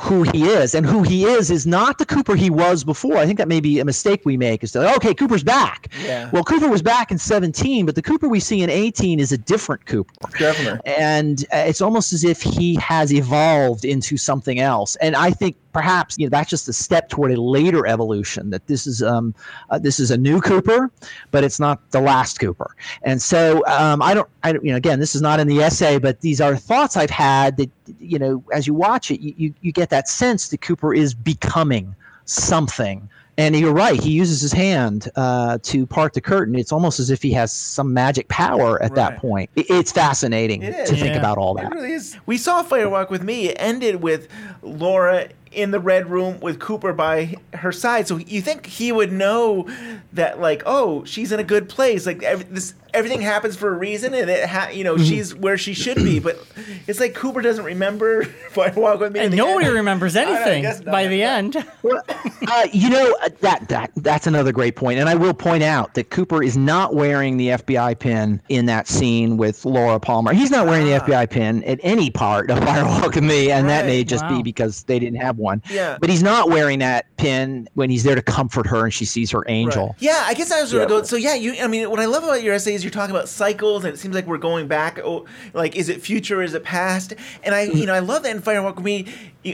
who 0.00 0.22
he 0.22 0.44
is. 0.44 0.74
And 0.74 0.86
who 0.86 1.02
he 1.02 1.24
is 1.24 1.50
is 1.50 1.66
not 1.66 1.98
the 1.98 2.06
Cooper 2.06 2.34
he 2.34 2.48
was 2.48 2.84
before. 2.84 3.18
I 3.18 3.26
think 3.26 3.38
that 3.38 3.48
may 3.48 3.60
be 3.60 3.80
a 3.80 3.84
mistake 3.84 4.22
we 4.24 4.36
make 4.36 4.64
is 4.64 4.72
to, 4.72 4.94
okay, 4.96 5.12
Cooper's 5.12 5.44
back. 5.44 5.88
Yeah. 6.02 6.30
Well, 6.32 6.42
Cooper 6.42 6.68
was 6.68 6.80
back 6.80 7.10
in 7.10 7.18
17, 7.18 7.84
but 7.84 7.94
the 7.94 8.02
Cooper 8.02 8.28
we 8.28 8.40
see 8.40 8.62
in 8.62 8.70
18 8.70 9.20
is 9.20 9.30
a 9.30 9.38
different 9.38 9.84
Cooper. 9.84 10.12
Definitely. 10.38 10.80
And 10.84 11.44
uh, 11.52 11.58
it's 11.58 11.82
almost 11.82 12.12
as 12.12 12.24
if 12.24 12.40
he 12.40 12.76
has 12.76 13.12
evolved 13.12 13.84
into 13.84 14.16
something 14.16 14.58
else. 14.58 14.96
And 14.96 15.14
I 15.14 15.30
think 15.30 15.56
perhaps 15.72 16.16
you 16.18 16.26
know 16.26 16.30
that's 16.30 16.50
just 16.50 16.68
a 16.68 16.72
step 16.72 17.08
toward 17.08 17.30
a 17.32 17.40
later 17.40 17.86
evolution 17.86 18.50
that 18.50 18.66
this 18.66 18.86
is 18.86 19.02
um 19.02 19.34
uh, 19.70 19.78
this 19.78 20.00
is 20.00 20.10
a 20.10 20.16
new 20.16 20.40
cooper 20.40 20.90
but 21.30 21.44
it's 21.44 21.60
not 21.60 21.88
the 21.90 22.00
last 22.00 22.40
cooper 22.40 22.74
and 23.02 23.20
so 23.22 23.64
um 23.66 24.02
i 24.02 24.12
don't 24.14 24.28
i 24.42 24.52
don't 24.52 24.64
you 24.64 24.70
know 24.70 24.76
again 24.76 24.98
this 24.98 25.14
is 25.14 25.22
not 25.22 25.38
in 25.40 25.46
the 25.46 25.60
essay 25.60 25.98
but 25.98 26.20
these 26.20 26.40
are 26.40 26.56
thoughts 26.56 26.96
i've 26.96 27.10
had 27.10 27.56
that 27.56 27.70
you 27.98 28.18
know 28.18 28.42
as 28.52 28.66
you 28.66 28.74
watch 28.74 29.10
it 29.10 29.20
you 29.20 29.34
you, 29.36 29.54
you 29.60 29.72
get 29.72 29.90
that 29.90 30.08
sense 30.08 30.48
that 30.48 30.60
cooper 30.60 30.92
is 30.92 31.14
becoming 31.14 31.94
something 32.24 33.08
and 33.38 33.56
you're 33.56 33.72
right. 33.72 33.98
He 33.98 34.10
uses 34.10 34.42
his 34.42 34.52
hand 34.52 35.10
uh, 35.16 35.56
to 35.62 35.86
part 35.86 36.12
the 36.12 36.20
curtain. 36.20 36.54
It's 36.56 36.72
almost 36.72 37.00
as 37.00 37.08
if 37.08 37.22
he 37.22 37.32
has 37.32 37.52
some 37.54 37.94
magic 37.94 38.28
power 38.28 38.82
at 38.82 38.94
that 38.96 39.16
point. 39.16 39.48
It's 39.56 39.90
fascinating 39.90 40.62
It 40.62 40.72
to 40.86 40.92
is. 40.92 41.00
think 41.00 41.16
about 41.16 41.38
all 41.38 41.56
It 41.56 41.62
that. 41.62 41.72
really 41.72 41.92
is. 41.92 42.18
We 42.26 42.36
saw 42.36 42.62
Fire 42.62 42.90
Walk 42.90 43.08
with 43.10 43.22
Me. 43.22 43.48
It 43.48 43.56
ended 43.58 44.02
with 44.02 44.28
Laura 44.62 45.28
in 45.52 45.70
the 45.72 45.80
red 45.80 46.08
room 46.08 46.38
with 46.40 46.58
Cooper 46.58 46.92
by 46.92 47.34
her 47.54 47.72
side. 47.72 48.06
So 48.06 48.18
you 48.18 48.40
think 48.40 48.66
he 48.66 48.92
would 48.92 49.12
know 49.12 49.68
that, 50.12 50.40
like, 50.40 50.62
oh, 50.64 51.04
she's 51.04 51.32
in 51.32 51.40
a 51.40 51.44
good 51.44 51.68
place. 51.68 52.06
Like 52.06 52.22
ev- 52.22 52.54
this, 52.54 52.74
everything 52.94 53.20
happens 53.20 53.56
for 53.56 53.68
a 53.72 53.76
reason, 53.76 54.14
and 54.14 54.28
it, 54.30 54.48
ha- 54.48 54.68
you 54.72 54.84
know, 54.84 54.94
Mm-hmm. 54.94 55.04
she's 55.04 55.34
where 55.34 55.56
she 55.58 55.72
should 55.74 55.96
be. 55.96 56.18
But 56.18 56.38
it's 56.86 57.00
like 57.00 57.14
Cooper 57.14 57.40
doesn't 57.42 57.64
remember 57.64 58.24
Fire 58.50 58.72
Walk 58.76 59.00
with 59.00 59.12
Me. 59.12 59.20
in 59.20 59.24
And 59.26 59.32
the 59.32 59.36
nobody 59.38 59.66
end. 59.66 59.74
remembers 59.76 60.16
I 60.16 60.24
don't- 60.24 60.36
I 60.36 60.50
anything 60.52 60.84
by 60.84 61.06
the 61.06 61.22
end. 61.22 61.56
Well, 61.82 62.02
uh, 62.46 62.66
you 62.72 62.90
know 62.90 63.16
uh, 63.22 63.28
that 63.40 63.68
that 63.68 63.90
that's 63.96 64.26
another 64.26 64.52
great 64.52 64.76
point, 64.76 64.98
and 64.98 65.08
I 65.08 65.14
will 65.14 65.32
point 65.34 65.62
out 65.62 65.94
that 65.94 66.10
Cooper 66.10 66.42
is 66.42 66.56
not 66.56 66.94
wearing 66.94 67.36
the 67.36 67.48
FBI 67.48 67.98
pin 67.98 68.40
in 68.48 68.66
that 68.66 68.86
scene 68.88 69.36
with 69.38 69.64
Laura 69.64 69.98
Palmer. 69.98 70.32
He's 70.34 70.50
not 70.50 70.66
wearing 70.66 70.84
the 70.86 70.98
FBI 70.98 71.30
pin 71.30 71.62
at 71.64 71.78
any 71.82 72.10
part 72.10 72.50
of 72.50 72.58
Fire 72.64 72.84
Walk 72.84 73.14
with 73.14 73.24
Me, 73.24 73.50
and 73.50 73.68
that 73.68 73.86
may 73.86 74.04
just 74.04 74.24
Wow. 74.24 74.36
be 74.38 74.42
because 74.42 74.82
they 74.84 74.98
didn't 74.98 75.20
have 75.20 75.38
one. 75.38 75.62
Yeah. 75.70 75.96
But 76.00 76.10
he's 76.10 76.22
not 76.22 76.50
wearing 76.50 76.80
that 76.80 77.06
pin 77.16 77.68
when 77.74 77.88
he's 77.88 78.02
there 78.04 78.14
to 78.14 78.22
comfort 78.22 78.66
her 78.66 78.84
and 78.84 78.92
she 78.92 79.04
sees 79.06 79.30
her 79.30 79.44
angel. 79.48 79.86
Right. 79.88 79.96
Yeah, 80.00 80.22
I 80.26 80.34
guess 80.34 80.50
I 80.50 80.60
was 80.60 80.72
going 80.72 80.86
to 80.86 80.88
go. 80.88 81.02
So 81.02 81.16
yeah, 81.16 81.34
you. 81.34 81.54
I 81.62 81.66
mean, 81.66 81.88
what 81.90 82.00
I 82.00 82.04
love 82.06 82.24
about 82.24 82.42
your 82.42 82.54
essay 82.54 82.74
is 82.80 82.84
you're 82.84 82.90
talking 82.90 83.14
about 83.14 83.28
cycles, 83.28 83.84
and 83.84 83.94
it 83.94 83.98
seems 83.98 84.14
like 84.14 84.26
we're 84.26 84.38
going 84.38 84.66
back. 84.66 84.98
Oh, 84.98 85.26
like 85.52 85.76
is 85.76 85.88
it 85.88 86.02
future? 86.02 86.42
Is 86.42 86.54
it 86.54 86.64
past? 86.64 87.14
And 87.42 87.54
I, 87.54 87.62
you 87.62 87.86
know, 87.86 87.94
I 87.94 88.00
love 88.00 88.22
that 88.24 88.34
in 88.34 88.42
Fire 88.42 88.62
Walk 88.62 88.76
with 88.76 88.84
Me. 88.84 89.06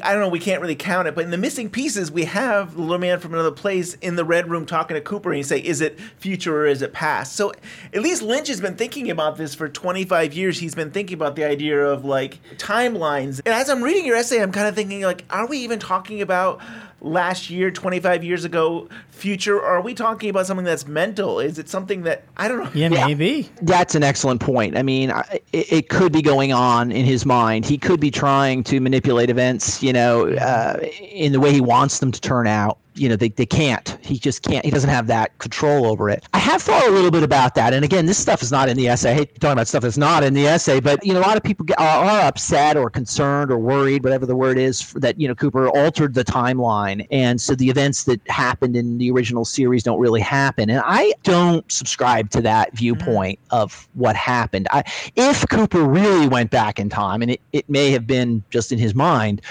I 0.02 0.12
don't 0.12 0.20
know. 0.20 0.28
We 0.28 0.40
can't 0.40 0.60
really 0.60 0.74
count 0.74 1.06
it, 1.06 1.14
but 1.14 1.24
in 1.24 1.30
the 1.30 1.38
missing 1.38 1.70
pieces, 1.70 2.10
we 2.10 2.24
have 2.24 2.74
the 2.74 2.80
little 2.80 2.98
man 2.98 3.20
from 3.20 3.34
another 3.34 3.52
place 3.52 3.94
in 3.94 4.16
the 4.16 4.24
red 4.24 4.50
room 4.50 4.66
talking 4.66 4.94
to 4.94 5.00
Cooper, 5.00 5.30
and 5.30 5.38
you 5.38 5.44
say, 5.44 5.58
"Is 5.58 5.80
it 5.80 5.98
future 6.18 6.56
or 6.56 6.66
is 6.66 6.82
it 6.82 6.92
past?" 6.92 7.36
So 7.36 7.52
at 7.92 8.02
least 8.02 8.22
Lynch 8.22 8.48
has 8.48 8.60
been 8.60 8.76
thinking 8.76 9.10
about 9.10 9.36
this 9.36 9.54
for 9.54 9.68
25 9.68 10.32
years. 10.34 10.58
He's 10.58 10.74
been 10.74 10.90
thinking 10.90 11.14
about 11.14 11.36
the 11.36 11.44
idea 11.44 11.84
of 11.84 12.04
like 12.04 12.40
timelines. 12.56 13.40
And 13.44 13.54
as 13.54 13.68
I'm 13.68 13.82
reading 13.82 14.06
your 14.06 14.16
essay, 14.16 14.42
I'm 14.42 14.52
kind 14.52 14.66
of 14.66 14.74
thinking 14.74 15.02
like, 15.02 15.24
are 15.30 15.46
we 15.46 15.58
even 15.58 15.78
talking 15.78 16.20
about 16.20 16.60
last 17.07 17.48
year, 17.50 17.70
25 17.70 18.24
years 18.24 18.44
ago, 18.44 18.88
future? 19.11 19.57
Or 19.57 19.64
are 19.64 19.80
we 19.80 19.94
talking 19.94 20.28
about 20.30 20.46
something 20.46 20.64
that's 20.64 20.86
mental? 20.86 21.40
Is 21.40 21.59
it 21.59 21.68
something 21.68 22.02
that 22.02 22.24
I 22.36 22.48
don't 22.48 22.64
know? 22.64 22.70
Yeah, 22.74 22.88
maybe. 22.88 23.48
That's 23.62 23.94
an 23.94 24.02
excellent 24.02 24.40
point. 24.40 24.76
I 24.76 24.82
mean, 24.82 25.11
I- 25.11 25.40
it, 25.52 25.72
it 25.72 25.88
could 25.88 26.12
be 26.12 26.22
going 26.22 26.52
on 26.52 26.90
in 26.92 27.04
his 27.04 27.24
mind. 27.24 27.64
He 27.64 27.78
could 27.78 28.00
be 28.00 28.11
trying 28.11 28.64
to 28.64 28.80
manipulate 28.80 29.30
events, 29.30 29.82
you 29.82 29.92
know, 29.92 30.28
uh, 30.28 30.78
in 31.00 31.32
the 31.32 31.40
way 31.40 31.52
he 31.52 31.61
wants 31.61 32.00
them 32.00 32.12
to 32.12 32.20
turn 32.20 32.46
out. 32.46 32.78
You 32.97 33.09
know, 33.09 33.16
they, 33.16 33.28
they 33.28 33.47
can't. 33.47 33.99
He 34.03 34.18
just 34.18 34.42
can't. 34.42 34.64
He 34.64 34.70
doesn't 34.70 34.90
have 34.90 35.07
that 35.09 35.36
control 35.38 35.86
over 35.86 36.09
it. 36.09 36.26
I 36.32 36.38
have 36.38 36.62
thought 36.62 36.86
a 36.86 36.90
little 36.90 37.11
bit 37.11 37.22
about 37.22 37.55
that. 37.57 37.74
And 37.74 37.84
again, 37.84 38.07
this 38.07 38.18
stuff 38.18 38.42
is 38.42 38.51
not 38.51 38.68
in 38.68 38.76
the 38.76 38.88
essay. 38.88 39.11
I 39.11 39.14
hate 39.14 39.40
talking 39.40 39.53
about 39.53 39.68
stuff 39.68 39.82
that's 39.82 39.99
not 39.99 40.24
in 40.24 40.34
the 40.34 40.47
essay, 40.47 40.80
but, 40.80 41.05
you 41.05 41.12
know, 41.12 41.20
a 41.20 41.26
lot 41.26 41.36
of 41.36 41.42
people 41.42 41.64
get, 41.64 41.78
are, 41.78 42.05
are 42.05 42.20
upset 42.22 42.76
or 42.76 42.88
concerned 42.88 43.51
or 43.51 43.59
worried, 43.59 44.03
whatever 44.03 44.26
the 44.26 44.34
word 44.34 44.59
is, 44.59 44.92
that, 44.94 45.20
you 45.20 45.28
know, 45.28 45.34
Cooper 45.34 45.68
altered 45.68 46.14
the 46.14 46.24
timeline. 46.24 47.07
And 47.11 47.40
so 47.40 47.55
the 47.55 47.68
events 47.68 48.05
that 48.05 48.20
happened 48.28 48.76
in 48.76 48.99
the 48.99 49.11
original 49.11 49.44
series 49.44 49.82
don't 49.82 50.01
really 50.01 50.20
happen. 50.20 50.70
And 50.70 50.82
I 50.84 51.12
don't 51.22 51.70
subscribe 51.70 52.30
to 52.30 52.40
that 52.42 52.68
mm-hmm. 52.68 52.76
viewpoint 52.76 53.38
of 53.51 53.88
what 53.94 54.16
happened. 54.16 54.68
I, 54.70 54.84
if 55.16 55.47
Cooper 55.49 55.82
really 55.82 56.28
went 56.28 56.51
back 56.51 56.78
in 56.78 56.88
time, 56.88 57.22
and 57.22 57.30
it, 57.30 57.40
it 57.53 57.68
may 57.68 57.90
have 57.90 58.07
been 58.07 58.42
just 58.51 58.72
in 58.72 58.78
his 58.78 58.94
mind, 58.94 59.42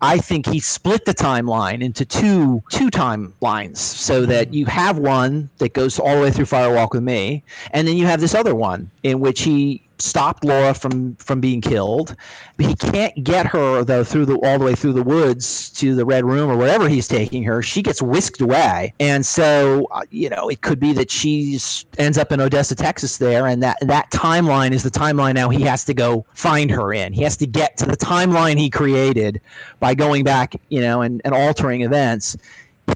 I 0.00 0.18
think 0.18 0.46
he 0.46 0.60
split 0.60 1.04
the 1.04 1.14
timeline 1.14 1.82
into 1.82 2.04
two 2.04 2.62
two 2.70 2.90
timelines 2.90 3.78
so 3.78 4.26
that 4.26 4.52
you 4.52 4.66
have 4.66 4.98
one 4.98 5.48
that 5.58 5.72
goes 5.72 5.98
all 5.98 6.16
the 6.16 6.22
way 6.22 6.30
through 6.30 6.46
Fire 6.46 6.72
Walk 6.74 6.94
with 6.94 7.02
Me, 7.02 7.42
and 7.70 7.88
then 7.88 7.96
you 7.96 8.06
have 8.06 8.20
this 8.20 8.34
other 8.34 8.54
one 8.54 8.90
in 9.02 9.20
which 9.20 9.42
he 9.42 9.85
stopped 9.98 10.44
Laura 10.44 10.74
from 10.74 11.16
from 11.16 11.40
being 11.40 11.60
killed. 11.60 12.16
He 12.58 12.74
can't 12.74 13.22
get 13.22 13.46
her 13.46 13.84
though 13.84 14.04
through 14.04 14.26
the 14.26 14.36
all 14.36 14.58
the 14.58 14.64
way 14.64 14.74
through 14.74 14.92
the 14.92 15.02
woods 15.02 15.70
to 15.70 15.94
the 15.94 16.04
red 16.04 16.24
room 16.24 16.50
or 16.50 16.56
wherever 16.56 16.88
he's 16.88 17.08
taking 17.08 17.42
her. 17.44 17.62
She 17.62 17.82
gets 17.82 18.02
whisked 18.02 18.40
away, 18.40 18.92
and 19.00 19.24
so 19.24 19.88
uh, 19.92 20.02
you 20.10 20.28
know 20.28 20.48
it 20.48 20.62
could 20.62 20.80
be 20.80 20.92
that 20.94 21.10
she's 21.10 21.84
ends 21.98 22.18
up 22.18 22.32
in 22.32 22.40
Odessa, 22.40 22.74
Texas, 22.74 23.18
there, 23.18 23.46
and 23.46 23.62
that 23.62 23.78
that 23.82 24.10
timeline 24.10 24.72
is 24.72 24.82
the 24.82 24.90
timeline 24.90 25.34
now 25.34 25.48
he 25.48 25.62
has 25.62 25.84
to 25.84 25.94
go 25.94 26.24
find 26.34 26.70
her 26.70 26.92
in. 26.92 27.12
He 27.12 27.22
has 27.22 27.36
to 27.38 27.46
get 27.46 27.76
to 27.78 27.86
the 27.86 27.96
timeline 27.96 28.58
he 28.58 28.70
created 28.70 29.40
by 29.80 29.94
going 29.94 30.24
back, 30.24 30.54
you 30.68 30.80
know, 30.80 31.02
and, 31.02 31.20
and 31.24 31.34
altering 31.34 31.82
events. 31.82 32.36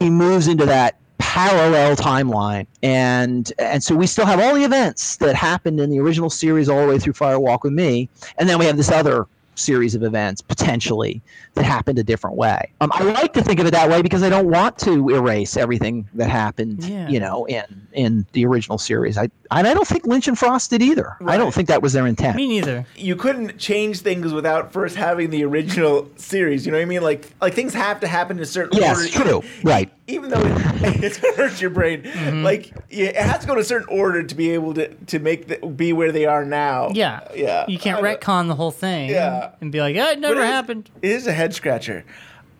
He 0.00 0.08
moves 0.10 0.46
into 0.46 0.66
that 0.66 0.99
parallel 1.34 1.94
timeline 1.94 2.66
and 2.82 3.52
and 3.60 3.84
so 3.84 3.94
we 3.94 4.04
still 4.04 4.26
have 4.26 4.40
all 4.40 4.52
the 4.52 4.64
events 4.64 5.16
that 5.18 5.36
happened 5.36 5.78
in 5.78 5.88
the 5.88 6.00
original 6.00 6.28
series 6.28 6.68
all 6.68 6.80
the 6.82 6.88
way 6.88 6.98
through 6.98 7.12
fire 7.12 7.38
walk 7.38 7.62
with 7.62 7.72
me 7.72 8.08
and 8.38 8.48
then 8.48 8.58
we 8.58 8.64
have 8.64 8.76
this 8.76 8.90
other 8.90 9.26
series 9.54 9.94
of 9.94 10.02
events 10.02 10.40
potentially 10.40 11.20
that 11.54 11.64
happened 11.64 11.98
a 11.98 12.02
different 12.02 12.34
way 12.34 12.72
um, 12.80 12.90
i 12.94 13.02
like 13.04 13.32
to 13.34 13.42
think 13.42 13.60
of 13.60 13.66
it 13.66 13.72
that 13.72 13.88
way 13.90 14.00
because 14.00 14.22
i 14.22 14.28
don't 14.30 14.48
want 14.48 14.76
to 14.78 15.10
erase 15.10 15.56
everything 15.56 16.08
that 16.14 16.30
happened 16.30 16.82
Yeah. 16.82 17.08
you 17.08 17.20
know 17.20 17.44
in 17.46 17.64
in 17.92 18.26
the 18.32 18.46
original 18.46 18.78
series 18.78 19.18
i 19.18 19.24
and 19.50 19.66
i 19.66 19.74
don't 19.74 19.86
think 19.86 20.06
lynch 20.06 20.28
and 20.28 20.38
frost 20.38 20.70
did 20.70 20.80
either 20.82 21.14
i 21.26 21.36
don't 21.36 21.52
think 21.52 21.68
that 21.68 21.82
was 21.82 21.92
their 21.92 22.06
intent 22.06 22.36
Me 22.36 22.46
neither. 22.48 22.86
You 22.96 23.16
couldn't 23.16 23.58
change 23.58 24.00
things 24.00 24.32
without 24.32 24.72
first 24.72 24.96
having 24.96 25.28
the 25.30 25.44
original 25.44 26.08
series. 26.16 26.64
You 26.64 26.72
know 26.72 26.78
what 26.78 26.82
I 26.82 26.86
mean? 26.86 27.02
Like, 27.02 27.30
like 27.42 27.52
things 27.54 27.74
have 27.74 28.00
to 28.00 28.06
happen 28.06 28.38
in 28.38 28.42
a 28.42 28.46
certain 28.46 28.78
Yes, 28.78 29.14
order. 29.18 29.30
true. 29.42 29.42
Right. 29.64 29.90
Even 30.10 30.30
though 30.30 30.40
it, 30.40 31.02
it's 31.04 31.18
gonna 31.18 31.36
hurt 31.36 31.60
your 31.60 31.70
brain, 31.70 32.02
Mm-hmm. 32.02 32.42
like 32.44 32.72
yeah, 32.90 33.06
it 33.08 33.16
has 33.16 33.40
to 33.40 33.46
go 33.46 33.52
in 33.54 33.58
a 33.60 33.64
certain 33.64 33.88
order 33.88 34.22
to 34.22 34.34
be 34.34 34.50
able 34.50 34.74
to 34.74 34.88
to 35.06 35.18
make 35.18 35.48
the, 35.48 35.66
be 35.66 35.92
where 35.92 36.12
they 36.12 36.26
are 36.26 36.44
now. 36.44 36.90
Yeah. 36.92 37.20
yeah. 37.34 37.64
You 37.68 37.78
can't 37.78 38.02
I 38.04 38.16
retcon 38.16 38.48
the 38.48 38.54
whole 38.54 38.70
thing 38.70 39.10
Yeah. 39.10 39.52
and 39.60 39.70
be 39.72 39.80
like, 39.80 39.96
oh, 39.96 40.10
it 40.10 40.18
never 40.20 40.40
it 40.40 40.44
is- 40.44 40.50
happened. 40.50 40.90
It 41.02 41.10
is 41.10 41.26
a 41.26 41.32
head 41.32 41.54
scratcher. 41.54 42.04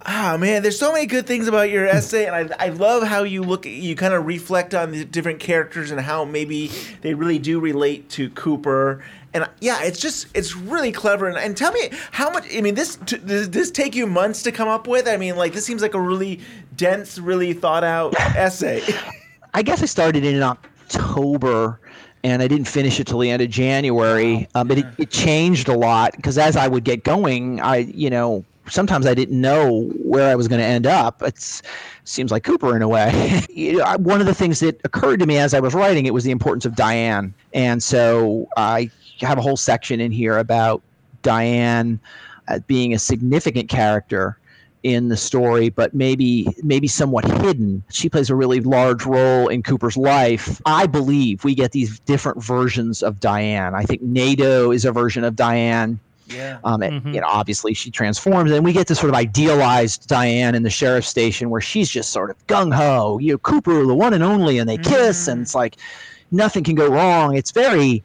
Ah 0.07 0.39
man, 0.41 0.63
there's 0.63 0.79
so 0.79 0.95
many 0.95 1.05
good 1.05 1.27
things 1.27 1.47
about 1.47 1.69
your 1.69 1.87
essay, 1.87 2.25
and 2.27 2.35
I, 2.55 2.67
I 2.67 2.69
love 2.71 3.03
how 3.03 3.23
you 3.25 3.43
look, 3.43 3.67
you 3.67 3.95
kind 3.95 4.15
of 4.15 4.25
reflect 4.25 4.75
on 4.75 4.93
the 4.93 5.05
different 5.05 5.41
characters 5.41 5.91
and 5.91 6.01
how 6.01 6.25
maybe 6.25 6.71
they 7.03 7.13
really 7.13 7.39
do 7.39 7.61
relate 7.61 8.09
to 8.11 8.31
Cooper. 8.31 9.05
And 9.33 9.49
yeah, 9.61 9.83
it's 9.83 10.01
just 10.01 10.27
it's 10.35 10.57
really 10.57 10.91
clever. 10.93 11.29
And, 11.29 11.39
and 11.39 11.57
tell 11.57 11.73
me 11.73 11.91
how 12.11 12.31
much. 12.31 12.45
I 12.55 12.61
mean, 12.61 12.75
this 12.75 12.97
t- 13.07 13.19
does 13.19 13.51
this 13.51 13.71
take 13.71 13.95
you 13.95 14.07
months 14.07 14.43
to 14.43 14.53
come 14.53 14.69
up 14.69 14.89
with? 14.89 15.07
I 15.07 15.17
mean, 15.17 15.37
like 15.37 15.53
this 15.53 15.65
seems 15.65 15.83
like 15.83 15.95
a 15.95 16.01
really 16.01 16.41
dense, 16.77 17.19
really 17.19 17.53
thought 17.53 17.85
out 17.85 18.15
essay. 18.19 18.83
I 19.55 19.63
guess 19.63 19.83
I 19.83 19.87
started 19.87 20.25
in 20.25 20.43
October 20.43 21.81
and 22.23 22.43
I 22.43 22.49
didn't 22.49 22.67
finish 22.67 23.01
it 23.01 23.07
till 23.07 23.19
the 23.19 23.31
end 23.31 23.43
of 23.43 23.51
January. 23.51 24.49
Um, 24.55 24.69
but 24.69 24.79
it, 24.79 24.87
it 24.99 25.11
changed 25.11 25.69
a 25.69 25.77
lot 25.77 26.13
because 26.17 26.37
as 26.39 26.57
I 26.57 26.69
would 26.69 26.85
get 26.85 27.05
going, 27.05 27.61
I, 27.61 27.79
you 27.79 28.11
know, 28.11 28.45
sometimes 28.69 29.07
I 29.07 29.15
didn't 29.15 29.41
know 29.41 29.85
where 30.03 30.31
I 30.31 30.35
was 30.35 30.47
going 30.49 30.61
to 30.61 30.67
end 30.67 30.87
up. 30.87 31.23
It 31.23 31.63
seems 32.05 32.31
like 32.31 32.45
Cooper 32.45 32.77
in 32.77 32.83
a 32.83 32.89
way. 32.89 33.41
you 33.51 33.79
know, 33.79 33.85
I- 33.85 33.97
one 33.97 34.21
of 34.21 34.27
the 34.27 34.35
things 34.35 34.61
that 34.61 34.81
occurred 34.85 35.21
to 35.21 35.27
me 35.27 35.39
as 35.39 35.55
I 35.55 35.61
was 35.61 35.75
writing 35.75 36.07
it 36.07 36.15
was 36.15 36.25
the 36.25 36.31
importance 36.31 36.65
of 36.65 36.77
Diane. 36.77 37.35
And 37.53 37.83
so 37.83 38.49
I 38.57 38.91
have 39.27 39.39
a 39.39 39.43
whole 39.43 39.57
section 39.57 40.01
in 40.01 40.13
here 40.13 40.39
about 40.39 40.83
Diane 41.23 42.01
uh, 42.49 42.59
being 42.67 42.95
a 42.95 42.99
significant 42.99 43.69
character 43.69 44.37
in 44.83 45.09
the 45.09 45.17
story, 45.17 45.69
but 45.69 45.93
maybe 45.93 46.49
maybe 46.63 46.89
somewhat 46.89 47.25
hidden. 47.43 47.83
She 47.91 48.09
plays 48.09 48.31
a 48.31 48.35
really 48.35 48.61
large 48.61 49.05
role 49.05 49.49
in 49.49 49.63
Cooper's 49.63 49.97
life. 49.97 50.61
I 50.65 50.87
believe 50.87 51.45
we 51.45 51.55
get 51.55 51.73
these 51.73 52.01
different 52.01 52.43
versions 52.43 53.03
of 53.03 53.21
Diane. 53.21 53.75
I 53.75 53.85
think 53.85 54.01
Naido 54.01 54.71
is 54.71 54.87
a 54.87 54.93
version 54.93 55.23
of 55.23 55.37
Diane. 55.37 56.01
yeah. 56.27 56.59
Um, 56.65 56.83
and, 56.83 57.15
you 57.15 57.21
know, 57.21 57.27
obviously 57.27 57.75
she 57.75 57.91
transforms, 57.91 58.51
and 58.53 58.65
we 58.65 58.73
get 58.73 58.87
this 58.87 58.99
sort 58.99 59.11
of 59.11 59.17
idealized 59.17 60.09
Diane 60.09 60.55
in 60.55 60.63
the 60.63 60.71
sheriff's 60.71 61.09
station 61.09 61.51
where 61.51 61.61
she's 61.61 61.91
just 61.91 62.11
sort 62.11 62.31
of 62.31 62.47
gung 62.47 62.73
ho. 62.73 63.19
You 63.19 63.33
know, 63.33 63.39
Cooper, 63.39 63.85
the 63.85 63.95
one 63.95 64.15
and 64.15 64.23
only, 64.23 64.59
and 64.59 64.69
they 64.69 64.79
kiss, 64.79 65.29
and 65.29 65.43
it's 65.43 65.55
like 65.55 65.77
nothing 66.31 66.65
can 66.65 66.75
go 66.75 66.89
wrong. 66.89 67.37
It's 67.37 67.51
very 67.51 68.03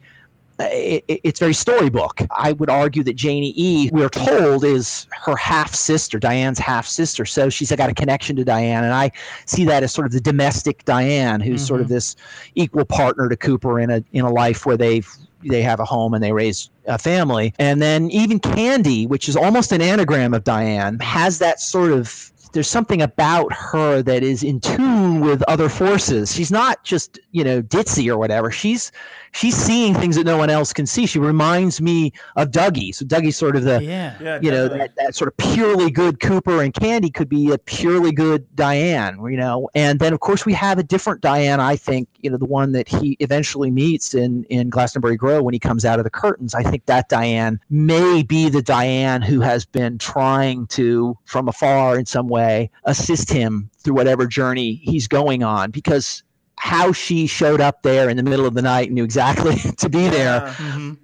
it, 0.58 1.04
it's 1.08 1.40
very 1.40 1.54
storybook. 1.54 2.22
I 2.30 2.52
would 2.52 2.70
argue 2.70 3.02
that 3.04 3.14
Janey 3.14 3.52
E, 3.56 3.90
we're 3.92 4.08
told, 4.08 4.64
is 4.64 5.06
her 5.24 5.36
half 5.36 5.74
sister, 5.74 6.18
Diane's 6.18 6.58
half 6.58 6.86
sister. 6.86 7.24
So 7.24 7.48
she's 7.48 7.72
got 7.72 7.90
a 7.90 7.94
connection 7.94 8.36
to 8.36 8.44
Diane. 8.44 8.84
And 8.84 8.94
I 8.94 9.10
see 9.44 9.64
that 9.66 9.82
as 9.82 9.92
sort 9.92 10.06
of 10.06 10.12
the 10.12 10.20
domestic 10.20 10.84
Diane, 10.84 11.40
who's 11.40 11.60
mm-hmm. 11.60 11.66
sort 11.66 11.80
of 11.80 11.88
this 11.88 12.16
equal 12.54 12.84
partner 12.84 13.28
to 13.28 13.36
Cooper 13.36 13.80
in 13.80 13.90
a, 13.90 14.02
in 14.12 14.24
a 14.24 14.30
life 14.30 14.66
where 14.66 14.76
they've 14.76 15.08
they 15.44 15.62
have 15.62 15.78
a 15.78 15.84
home 15.84 16.14
and 16.14 16.24
they 16.24 16.32
raise 16.32 16.70
a 16.86 16.98
family. 16.98 17.54
And 17.58 17.80
then 17.80 18.10
even 18.10 18.40
Candy, 18.40 19.06
which 19.06 19.28
is 19.28 19.36
almost 19.36 19.70
an 19.70 19.80
anagram 19.80 20.34
of 20.34 20.42
Diane, 20.42 20.98
has 20.98 21.38
that 21.38 21.60
sort 21.60 21.92
of 21.92 22.32
there's 22.52 22.70
something 22.70 23.02
about 23.02 23.52
her 23.52 24.00
that 24.00 24.22
is 24.22 24.42
in 24.42 24.60
tune 24.60 25.20
with 25.20 25.42
other 25.42 25.68
forces. 25.68 26.34
She's 26.34 26.50
not 26.50 26.82
just, 26.84 27.18
you 27.32 27.44
know, 27.44 27.60
ditzy 27.60 28.08
or 28.08 28.16
whatever. 28.16 28.50
She's 28.50 28.92
she's 29.36 29.56
seeing 29.56 29.94
things 29.94 30.16
that 30.16 30.24
no 30.24 30.38
one 30.38 30.50
else 30.50 30.72
can 30.72 30.86
see. 30.86 31.06
She 31.06 31.18
reminds 31.18 31.80
me 31.80 32.12
of 32.36 32.50
Dougie. 32.50 32.94
So 32.94 33.04
Dougie's 33.04 33.36
sort 33.36 33.54
of 33.54 33.64
the, 33.64 33.82
yeah. 33.82 34.16
Yeah, 34.20 34.38
you 34.42 34.50
know, 34.50 34.68
that, 34.68 34.96
that 34.96 35.14
sort 35.14 35.28
of 35.28 35.36
purely 35.36 35.90
good 35.90 36.20
Cooper, 36.20 36.62
and 36.62 36.72
Candy 36.72 37.10
could 37.10 37.28
be 37.28 37.52
a 37.52 37.58
purely 37.58 38.12
good 38.12 38.46
Diane, 38.56 39.18
you 39.30 39.36
know. 39.36 39.68
And 39.74 39.98
then 39.98 40.12
of 40.12 40.20
course 40.20 40.46
we 40.46 40.52
have 40.54 40.78
a 40.78 40.82
different 40.82 41.20
Diane. 41.20 41.60
I 41.60 41.76
think, 41.76 42.08
you 42.20 42.30
know, 42.30 42.38
the 42.38 42.46
one 42.46 42.72
that 42.72 42.88
he 42.88 43.16
eventually 43.20 43.70
meets 43.70 44.14
in 44.14 44.44
in 44.44 44.70
Glastonbury 44.70 45.16
Grove 45.16 45.44
when 45.44 45.54
he 45.54 45.60
comes 45.60 45.84
out 45.84 45.98
of 45.98 46.04
the 46.04 46.10
curtains. 46.10 46.54
I 46.54 46.62
think 46.62 46.86
that 46.86 47.08
Diane 47.08 47.60
may 47.68 48.22
be 48.22 48.48
the 48.48 48.62
Diane 48.62 49.22
who 49.22 49.40
has 49.40 49.64
been 49.64 49.98
trying 49.98 50.66
to, 50.68 51.16
from 51.24 51.48
afar 51.48 51.98
in 51.98 52.06
some 52.06 52.28
way, 52.28 52.70
assist 52.84 53.30
him 53.30 53.70
through 53.78 53.94
whatever 53.94 54.26
journey 54.26 54.80
he's 54.82 55.06
going 55.06 55.42
on 55.42 55.70
because 55.70 56.22
how 56.58 56.92
she 56.92 57.26
showed 57.26 57.60
up 57.60 57.82
there 57.82 58.08
in 58.08 58.16
the 58.16 58.22
middle 58.22 58.46
of 58.46 58.54
the 58.54 58.62
night 58.62 58.88
and 58.88 58.94
knew 58.94 59.04
exactly 59.04 59.56
to 59.76 59.88
be 59.88 60.08
there. 60.08 60.40
Mm-hmm. 60.40 60.94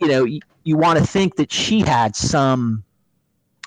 You 0.00 0.08
know, 0.08 0.24
you, 0.24 0.40
you 0.64 0.76
want 0.76 0.98
to 0.98 1.06
think 1.06 1.36
that 1.36 1.52
she 1.52 1.80
had 1.80 2.16
some 2.16 2.82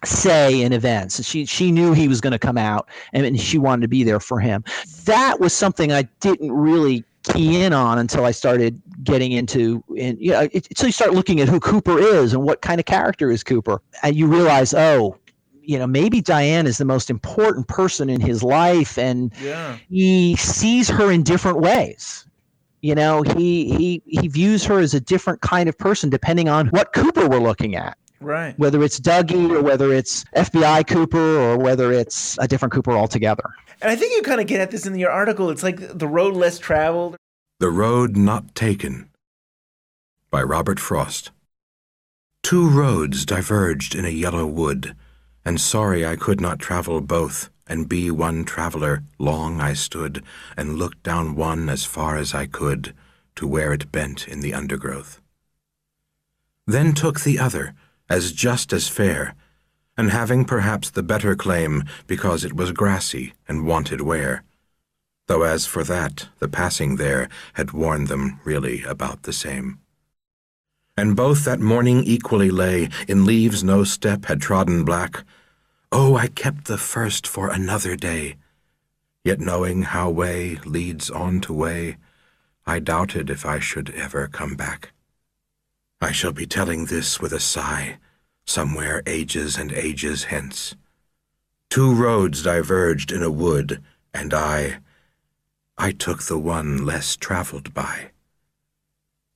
say 0.05 0.61
in 0.61 0.73
events. 0.73 1.23
She 1.23 1.45
she 1.45 1.71
knew 1.71 1.93
he 1.93 2.07
was 2.07 2.19
going 2.19 2.31
to 2.31 2.39
come 2.39 2.57
out, 2.57 2.89
and, 3.13 3.25
and 3.25 3.39
she 3.39 3.57
wanted 3.57 3.81
to 3.83 3.87
be 3.87 4.03
there 4.03 4.19
for 4.19 4.39
him. 4.39 4.63
That 5.05 5.39
was 5.39 5.53
something 5.53 5.91
I 5.91 6.03
didn't 6.19 6.51
really 6.51 7.05
key 7.23 7.61
in 7.61 7.71
on 7.71 7.99
until 7.99 8.25
I 8.25 8.31
started 8.31 8.81
getting 9.01 9.31
into 9.31 9.81
and 9.97 10.19
you 10.19 10.31
know, 10.31 10.41
it, 10.51 10.67
until 10.69 10.87
you 10.87 10.91
start 10.91 11.13
looking 11.13 11.39
at 11.39 11.47
who 11.47 11.59
Cooper 11.59 11.97
is 11.97 12.33
and 12.33 12.43
what 12.43 12.61
kind 12.61 12.81
of 12.81 12.85
character 12.85 13.31
is 13.31 13.43
Cooper, 13.43 13.81
and 14.01 14.15
you 14.15 14.27
realize, 14.27 14.73
oh, 14.73 15.17
you 15.65 15.79
know 15.79 15.87
maybe 15.87 16.21
diane 16.21 16.67
is 16.67 16.77
the 16.77 16.85
most 16.85 17.09
important 17.09 17.67
person 17.67 18.09
in 18.09 18.19
his 18.19 18.43
life 18.43 18.97
and 18.97 19.31
yeah. 19.41 19.77
he 19.89 20.35
sees 20.35 20.89
her 20.89 21.11
in 21.11 21.23
different 21.23 21.59
ways. 21.59 22.25
You 22.81 22.95
know 22.95 23.21
he 23.21 23.73
he 23.75 24.01
he 24.05 24.27
views 24.27 24.65
her 24.65 24.79
as 24.79 24.93
a 24.93 24.99
different 24.99 25.41
kind 25.41 25.69
of 25.69 25.77
person 25.77 26.09
depending 26.09 26.49
on 26.49 26.67
what 26.67 26.93
cooper 26.93 27.27
we're 27.27 27.39
looking 27.39 27.75
at. 27.75 27.97
Right. 28.19 28.57
Whether 28.57 28.83
it's 28.83 28.99
dougie 28.99 29.49
or 29.51 29.61
whether 29.61 29.93
it's 29.93 30.23
fbi 30.35 30.85
cooper 30.87 31.37
or 31.37 31.57
whether 31.57 31.91
it's 31.91 32.37
a 32.39 32.47
different 32.47 32.73
cooper 32.73 32.91
altogether. 32.91 33.43
And 33.81 33.89
i 33.89 33.95
think 33.95 34.13
you 34.13 34.21
kind 34.21 34.41
of 34.41 34.47
get 34.47 34.61
at 34.61 34.71
this 34.71 34.85
in 34.85 34.97
your 34.97 35.11
article. 35.11 35.49
It's 35.49 35.63
like 35.63 35.97
the 35.97 36.07
road 36.07 36.35
less 36.35 36.59
traveled. 36.59 37.15
The 37.59 37.71
road 37.71 38.17
not 38.17 38.53
taken 38.55 39.09
by 40.29 40.43
robert 40.43 40.79
frost. 40.79 41.31
Two 42.41 42.69
roads 42.69 43.25
diverged 43.25 43.95
in 43.95 44.03
a 44.03 44.09
yellow 44.09 44.45
wood 44.45 44.93
and 45.45 45.59
sorry 45.59 46.05
I 46.05 46.15
could 46.15 46.39
not 46.39 46.59
travel 46.59 47.01
both, 47.01 47.49
and 47.67 47.89
be 47.89 48.11
one 48.11 48.45
traveller. 48.45 49.03
Long 49.17 49.61
I 49.61 49.73
stood, 49.73 50.23
and 50.57 50.77
looked 50.77 51.03
down 51.03 51.35
one 51.35 51.69
as 51.69 51.85
far 51.85 52.17
as 52.17 52.33
I 52.33 52.45
could, 52.45 52.93
to 53.35 53.47
where 53.47 53.73
it 53.73 53.91
bent 53.91 54.27
in 54.27 54.41
the 54.41 54.53
undergrowth. 54.53 55.21
Then 56.65 56.93
took 56.93 57.21
the 57.21 57.39
other, 57.39 57.73
as 58.09 58.31
just 58.31 58.71
as 58.73 58.87
fair, 58.87 59.35
and 59.97 60.11
having 60.11 60.45
perhaps 60.45 60.89
the 60.89 61.03
better 61.03 61.35
claim, 61.35 61.83
because 62.07 62.43
it 62.43 62.53
was 62.53 62.71
grassy 62.71 63.33
and 63.47 63.67
wanted 63.67 64.01
wear. 64.01 64.43
Though 65.27 65.43
as 65.43 65.65
for 65.65 65.83
that, 65.83 66.27
the 66.39 66.47
passing 66.47 66.97
there 66.97 67.29
had 67.53 67.71
worn 67.71 68.05
them 68.05 68.39
really 68.43 68.83
about 68.83 69.23
the 69.23 69.33
same. 69.33 69.79
And 70.95 71.15
both 71.15 71.43
that 71.45 71.59
morning 71.59 72.03
equally 72.03 72.51
lay, 72.51 72.89
in 73.07 73.25
leaves 73.25 73.63
no 73.63 73.83
step 73.83 74.25
had 74.25 74.41
trodden 74.41 74.83
black, 74.83 75.23
Oh, 75.95 76.15
I 76.15 76.25
kept 76.25 76.65
the 76.65 76.79
first 76.79 77.27
for 77.27 77.49
another 77.49 77.95
day. 77.95 78.37
Yet 79.23 79.39
knowing 79.39 79.83
how 79.83 80.09
way 80.09 80.55
leads 80.65 81.11
on 81.11 81.39
to 81.41 81.53
way, 81.53 81.97
I 82.65 82.79
doubted 82.79 83.29
if 83.29 83.45
I 83.45 83.59
should 83.59 83.91
ever 83.91 84.27
come 84.27 84.55
back. 84.55 84.91
I 86.01 86.11
shall 86.11 86.31
be 86.31 86.47
telling 86.47 86.85
this 86.85 87.19
with 87.19 87.31
a 87.31 87.39
sigh, 87.39 87.99
somewhere 88.43 89.03
ages 89.05 89.55
and 89.55 89.71
ages 89.71 90.23
hence. 90.23 90.75
Two 91.69 91.93
roads 91.93 92.41
diverged 92.41 93.11
in 93.11 93.21
a 93.21 93.29
wood, 93.29 93.79
and 94.15 94.33
I, 94.33 94.79
I 95.77 95.91
took 95.91 96.23
the 96.23 96.39
one 96.39 96.87
less 96.87 97.15
traveled 97.15 97.71
by. 97.71 98.09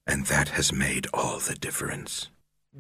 And 0.08 0.26
that 0.26 0.50
has 0.50 0.74
made 0.74 1.06
all 1.14 1.38
the 1.38 1.54
difference. 1.54 2.30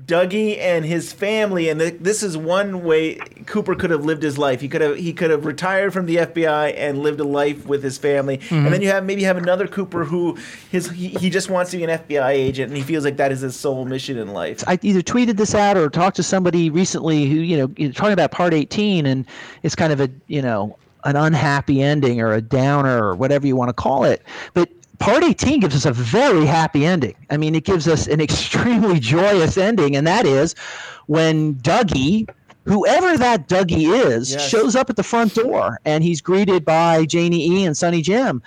Dougie 0.06 0.58
and 0.60 0.86
his 0.86 1.12
family, 1.12 1.70
and 1.70 1.82
this 1.82 2.24
is 2.24 2.38
one 2.38 2.84
way 2.84 3.16
Cooper 3.46 3.76
could 3.76 3.90
have 3.90 4.06
lived 4.06 4.22
his 4.22 4.38
life. 4.38 4.62
He 4.62 4.70
could 4.70 4.82
have 4.82 4.96
he 4.96 5.12
could 5.12 5.32
have 5.32 5.46
retired 5.46 5.92
from 5.92 6.06
the 6.06 6.18
FBI 6.18 6.74
and 6.78 7.00
lived 7.00 7.20
a 7.20 7.24
life 7.24 7.66
with 7.66 7.84
his 7.84 7.98
family. 7.98 8.38
Mm-hmm. 8.38 8.56
And 8.56 8.74
then 8.74 8.82
you 8.82 8.90
have 8.90 9.04
maybe 9.04 9.24
have 9.24 9.38
another 9.38 9.68
Cooper 9.68 10.06
who 10.06 10.38
his 10.70 10.90
he, 10.92 11.10
he 11.10 11.30
just 11.30 11.50
wants 11.50 11.72
to 11.72 11.78
be 11.78 11.84
an 11.84 11.90
FBI 11.90 12.30
agent, 12.30 12.70
and 12.70 12.78
he 12.78 12.84
feels 12.84 13.04
like 13.04 13.18
that 13.18 13.32
is 13.32 13.42
his 13.42 13.56
sole 13.56 13.86
mission 13.86 14.18
in 14.18 14.34
life. 14.34 14.64
I 14.68 14.78
either 14.82 15.02
tweeted 15.02 15.36
this 15.38 15.56
out 15.56 15.78
or 15.78 15.90
talked 15.90 16.16
to 16.18 16.24
somebody 16.24 16.70
recently 16.70 17.26
who 17.26 17.38
you 17.38 17.58
know 17.58 17.92
talking 17.92 18.14
about 18.14 18.32
Part 18.32 18.54
18, 18.54 19.06
and 19.06 19.26
it's 19.64 19.76
kind 19.76 19.92
of 19.92 20.00
a 20.00 20.10
you 20.28 20.42
know 20.42 20.78
an 21.06 21.16
unhappy 21.16 21.82
ending 21.82 22.22
or 22.22 22.34
a 22.34 22.42
downer 22.42 23.04
or 23.04 23.16
whatever 23.16 23.48
you 23.48 23.56
want 23.56 23.70
to 23.70 23.74
call 23.74 24.04
it. 24.04 24.22
But 24.54 24.70
Part 25.00 25.24
18 25.24 25.60
gives 25.60 25.76
us 25.76 25.86
a 25.86 25.92
very 25.92 26.46
happy 26.46 26.86
ending. 26.86 27.16
I 27.30 27.38
mean, 27.38 27.56
it 27.56 27.64
gives 27.64 27.88
us 27.88 28.08
an 28.08 28.20
extremely 28.20 29.00
joyous 29.16 29.58
ending, 29.58 29.96
and 29.96 30.08
that 30.08 30.26
is 30.26 30.56
when 31.06 31.56
Dougie, 31.56 32.28
whoever 32.66 33.18
that 33.18 33.48
Dougie 33.48 33.94
is, 33.94 34.34
yes. 34.34 34.50
shows 34.50 34.76
up 34.76 34.90
at 34.90 34.96
the 34.96 35.04
front 35.04 35.36
door 35.36 35.80
and 35.86 36.04
he's 36.04 36.20
greeted 36.20 36.66
by 36.66 37.06
Janey 37.06 37.48
E 37.48 37.66
and 37.66 37.78
Sonny 37.78 38.02
Jim. 38.02 38.42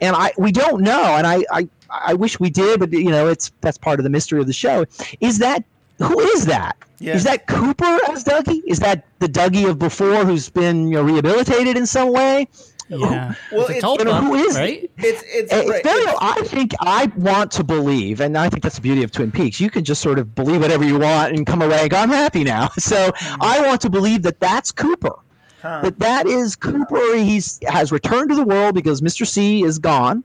And 0.00 0.14
I 0.16 0.32
we 0.38 0.52
don't 0.52 0.82
know, 0.82 1.16
and 1.16 1.26
I, 1.26 1.44
I 1.50 1.68
I 1.90 2.14
wish 2.14 2.40
we 2.40 2.50
did, 2.50 2.80
but 2.80 2.92
you 2.92 3.10
know, 3.10 3.28
it's 3.28 3.50
that's 3.60 3.78
part 3.78 4.00
of 4.00 4.04
the 4.04 4.10
mystery 4.10 4.40
of 4.40 4.46
the 4.46 4.52
show. 4.52 4.84
Is 5.20 5.38
that 5.38 5.64
who 5.98 6.18
is 6.20 6.46
that? 6.46 6.76
Is 7.00 7.24
that 7.24 7.46
Cooper 7.46 7.98
as 8.08 8.24
Dougie? 8.24 8.62
Is 8.66 8.78
that 8.80 9.04
the 9.18 9.28
Dougie 9.28 9.68
of 9.68 9.78
before 9.78 10.24
who's 10.24 10.48
been 10.48 10.88
you 10.88 10.94
know, 10.94 11.02
rehabilitated 11.02 11.76
in 11.76 11.86
some 11.86 12.12
way? 12.12 12.48
Yeah. 12.88 13.34
well, 13.50 13.66
it's, 13.68 13.82
you 13.82 14.04
know, 14.04 14.14
who 14.14 14.34
is 14.34 14.54
right? 14.54 14.90
It's 14.98 15.22
it's, 15.26 15.52
it's 15.52 15.68
right. 15.68 15.82
very. 15.82 16.04
I 16.20 16.40
think 16.44 16.72
I 16.80 17.06
want 17.16 17.50
to 17.52 17.64
believe, 17.64 18.20
and 18.20 18.38
I 18.38 18.48
think 18.48 18.62
that's 18.62 18.76
the 18.76 18.80
beauty 18.80 19.02
of 19.02 19.10
Twin 19.10 19.32
Peaks. 19.32 19.60
You 19.60 19.70
can 19.70 19.84
just 19.84 20.00
sort 20.00 20.18
of 20.18 20.34
believe 20.34 20.60
whatever 20.60 20.84
you 20.84 20.98
want 20.98 21.34
and 21.34 21.46
come 21.46 21.62
away 21.62 21.80
and 21.80 21.90
go, 21.90 21.96
"I'm 21.96 22.10
happy 22.10 22.44
now." 22.44 22.68
So 22.78 23.10
mm-hmm. 23.10 23.42
I 23.42 23.66
want 23.66 23.80
to 23.80 23.90
believe 23.90 24.22
that 24.22 24.38
that's 24.38 24.70
Cooper. 24.70 25.16
Huh. 25.62 25.80
That 25.82 25.98
that 25.98 26.26
is 26.26 26.54
Cooper. 26.54 27.16
He's 27.16 27.58
has 27.66 27.90
returned 27.90 28.30
to 28.30 28.36
the 28.36 28.44
world 28.44 28.76
because 28.76 29.00
Mr. 29.00 29.26
C 29.26 29.64
is 29.64 29.80
gone. 29.80 30.22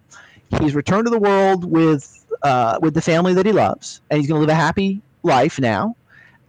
He's 0.59 0.76
returned 0.76 1.05
to 1.05 1.09
the 1.09 1.20
world 1.20 1.66
with 1.66 2.24
uh, 2.43 2.78
with 2.82 2.93
the 2.93 3.01
family 3.01 3.34
that 3.34 3.45
he 3.45 3.51
loves, 3.51 4.01
and 4.09 4.20
he's 4.20 4.28
going 4.28 4.39
to 4.39 4.41
live 4.41 4.49
a 4.49 4.55
happy 4.55 5.01
life 5.24 5.59
now, 5.59 5.95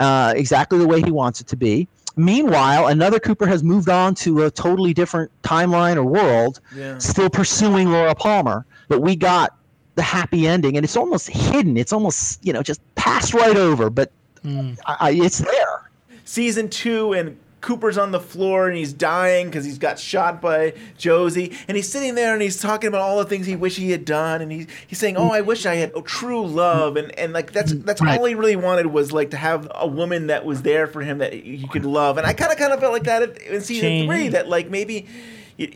uh, 0.00 0.34
exactly 0.36 0.78
the 0.78 0.86
way 0.86 1.00
he 1.00 1.10
wants 1.10 1.40
it 1.40 1.46
to 1.48 1.56
be. 1.56 1.88
Meanwhile, 2.16 2.88
another 2.88 3.18
Cooper 3.18 3.46
has 3.46 3.62
moved 3.62 3.88
on 3.88 4.14
to 4.16 4.44
a 4.44 4.50
totally 4.50 4.92
different 4.92 5.30
timeline 5.42 5.96
or 5.96 6.04
world, 6.04 6.60
yeah. 6.76 6.98
still 6.98 7.30
pursuing 7.30 7.90
Laura 7.90 8.14
Palmer. 8.14 8.66
But 8.88 9.00
we 9.00 9.16
got 9.16 9.56
the 9.94 10.02
happy 10.02 10.46
ending, 10.46 10.76
and 10.76 10.84
it's 10.84 10.96
almost 10.96 11.28
hidden. 11.28 11.76
It's 11.76 11.92
almost 11.92 12.44
you 12.44 12.52
know 12.52 12.62
just 12.62 12.80
passed 12.94 13.34
right 13.34 13.56
over, 13.56 13.90
but 13.90 14.10
mm. 14.44 14.78
I, 14.86 15.12
it's 15.12 15.38
there. 15.38 15.90
Season 16.24 16.68
two 16.68 17.12
and 17.12 17.38
Cooper's 17.62 17.96
on 17.96 18.10
the 18.10 18.20
floor 18.20 18.68
and 18.68 18.76
he's 18.76 18.92
dying 18.92 19.46
because 19.46 19.64
he's 19.64 19.78
got 19.78 19.98
shot 19.98 20.42
by 20.42 20.74
Josie. 20.98 21.56
And 21.68 21.76
he's 21.76 21.88
sitting 21.90 22.16
there 22.16 22.34
and 22.34 22.42
he's 22.42 22.60
talking 22.60 22.88
about 22.88 23.00
all 23.00 23.18
the 23.18 23.24
things 23.24 23.46
he 23.46 23.56
wish 23.56 23.76
he 23.76 23.92
had 23.92 24.04
done. 24.04 24.42
And 24.42 24.52
he's, 24.52 24.66
he's 24.86 24.98
saying, 24.98 25.16
Oh, 25.16 25.30
I 25.30 25.40
wish 25.40 25.64
I 25.64 25.76
had 25.76 25.92
oh, 25.94 26.02
true 26.02 26.44
love. 26.44 26.96
And, 26.96 27.16
and 27.18 27.32
like 27.32 27.52
that's 27.52 27.72
that's 27.72 28.02
right. 28.02 28.18
all 28.18 28.26
he 28.26 28.34
really 28.34 28.56
wanted 28.56 28.86
was 28.86 29.12
like 29.12 29.30
to 29.30 29.36
have 29.36 29.70
a 29.74 29.86
woman 29.86 30.26
that 30.26 30.44
was 30.44 30.62
there 30.62 30.86
for 30.86 31.02
him 31.02 31.18
that 31.18 31.32
he 31.32 31.66
could 31.68 31.84
love. 31.84 32.18
And 32.18 32.26
I 32.26 32.32
kind 32.34 32.52
of 32.52 32.58
kind 32.58 32.72
of 32.72 32.80
felt 32.80 32.92
like 32.92 33.04
that 33.04 33.38
in 33.42 33.60
season 33.60 33.88
Janey. 33.88 34.06
three 34.06 34.28
that 34.28 34.48
like 34.48 34.68
maybe 34.68 35.06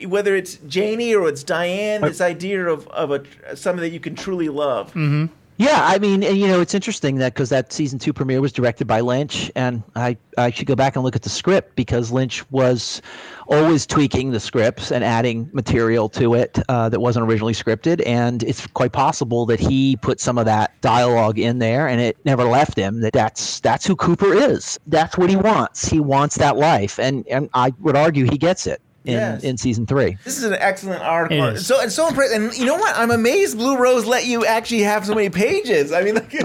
whether 0.07 0.35
it's 0.35 0.57
Janey 0.67 1.15
or 1.15 1.29
it's 1.29 1.45
Diane, 1.45 2.01
this 2.01 2.21
idea 2.21 2.67
of, 2.67 2.89
of 2.89 3.13
a 3.13 3.57
something 3.57 3.81
that 3.81 3.91
you 3.91 4.01
can 4.01 4.17
truly 4.17 4.49
love. 4.49 4.89
Mm-hmm. 4.89 5.27
Yeah, 5.59 5.81
I 5.83 5.99
mean, 5.99 6.21
you 6.21 6.47
know, 6.49 6.61
it's 6.61 6.75
interesting 6.75 7.17
that 7.17 7.33
because 7.33 7.49
that 7.49 7.73
season 7.73 7.99
two 7.99 8.13
premiere 8.13 8.43
was 8.43 8.53
directed 8.53 8.87
by 8.87 9.01
Lynch, 9.01 9.51
and 9.57 9.83
I, 9.95 10.19
I 10.37 10.51
should 10.51 10.67
go 10.67 10.75
back 10.75 10.97
and 10.97 11.05
look 11.05 11.17
at 11.17 11.23
the 11.23 11.31
script 11.31 11.77
because 11.77 12.13
Lynch 12.13 12.49
was 12.51 13.01
always 13.49 13.87
tweaking 13.87 14.33
the 14.33 14.41
scripts 14.41 14.93
and 14.93 15.03
adding 15.03 15.49
material 15.55 16.11
to 16.11 16.35
it 16.35 16.59
uh, 16.69 16.91
that 16.91 17.01
wasn't 17.01 17.27
originally 17.27 17.55
scripted, 17.55 18.03
and 18.05 18.43
it's 18.43 18.67
quite 18.67 18.93
possible 18.93 19.47
that 19.47 19.59
he 19.59 19.97
put 19.97 20.21
some 20.21 20.37
of 20.37 20.45
that 20.45 20.79
dialogue 20.83 21.39
in 21.39 21.59
there, 21.59 21.89
and 21.89 22.03
it 22.03 22.19
never 22.27 22.45
left 22.45 22.77
him. 22.77 23.01
That 23.01 23.15
that's 23.15 23.61
that's 23.61 23.87
who 23.87 23.97
Cooper 23.97 24.35
is. 24.35 24.79
That's 24.87 25.17
what 25.17 25.31
he 25.31 25.37
wants. 25.37 25.89
He 25.89 26.01
wants 26.01 26.37
that 26.37 26.59
life, 26.59 26.99
and 26.99 27.27
and 27.29 27.49
I 27.55 27.73
would 27.81 27.97
argue 27.97 28.25
he 28.25 28.37
gets 28.37 28.67
it 28.67 28.83
in, 29.07 29.13
Yes. 29.15 29.43
in 29.45 29.57
season 29.57 29.87
three. 29.87 30.19
This 30.25 30.37
is 30.39 30.45
an 30.45 30.55
excellent 30.55 31.03
article. 31.03 31.45
It 31.49 31.55
is. 31.55 31.67
So 31.67 31.81
and 31.81 31.91
so 31.91 32.09
impressed. 32.09 32.35
And 32.35 32.57
you 32.57 32.65
know 32.67 32.75
what? 32.75 32.97
I'm 32.97 33.11
amazed 33.11 33.57
Blue 33.57 33.77
Rose 33.77 34.05
let 34.07 34.27
you 34.27 34.45
actually 34.45 34.83
have 34.83 35.07
so 35.07 35.15
many 35.15 35.31
pages. 35.31 35.93
I 35.93 36.03
mean, 36.03 36.17
like, 36.17 36.33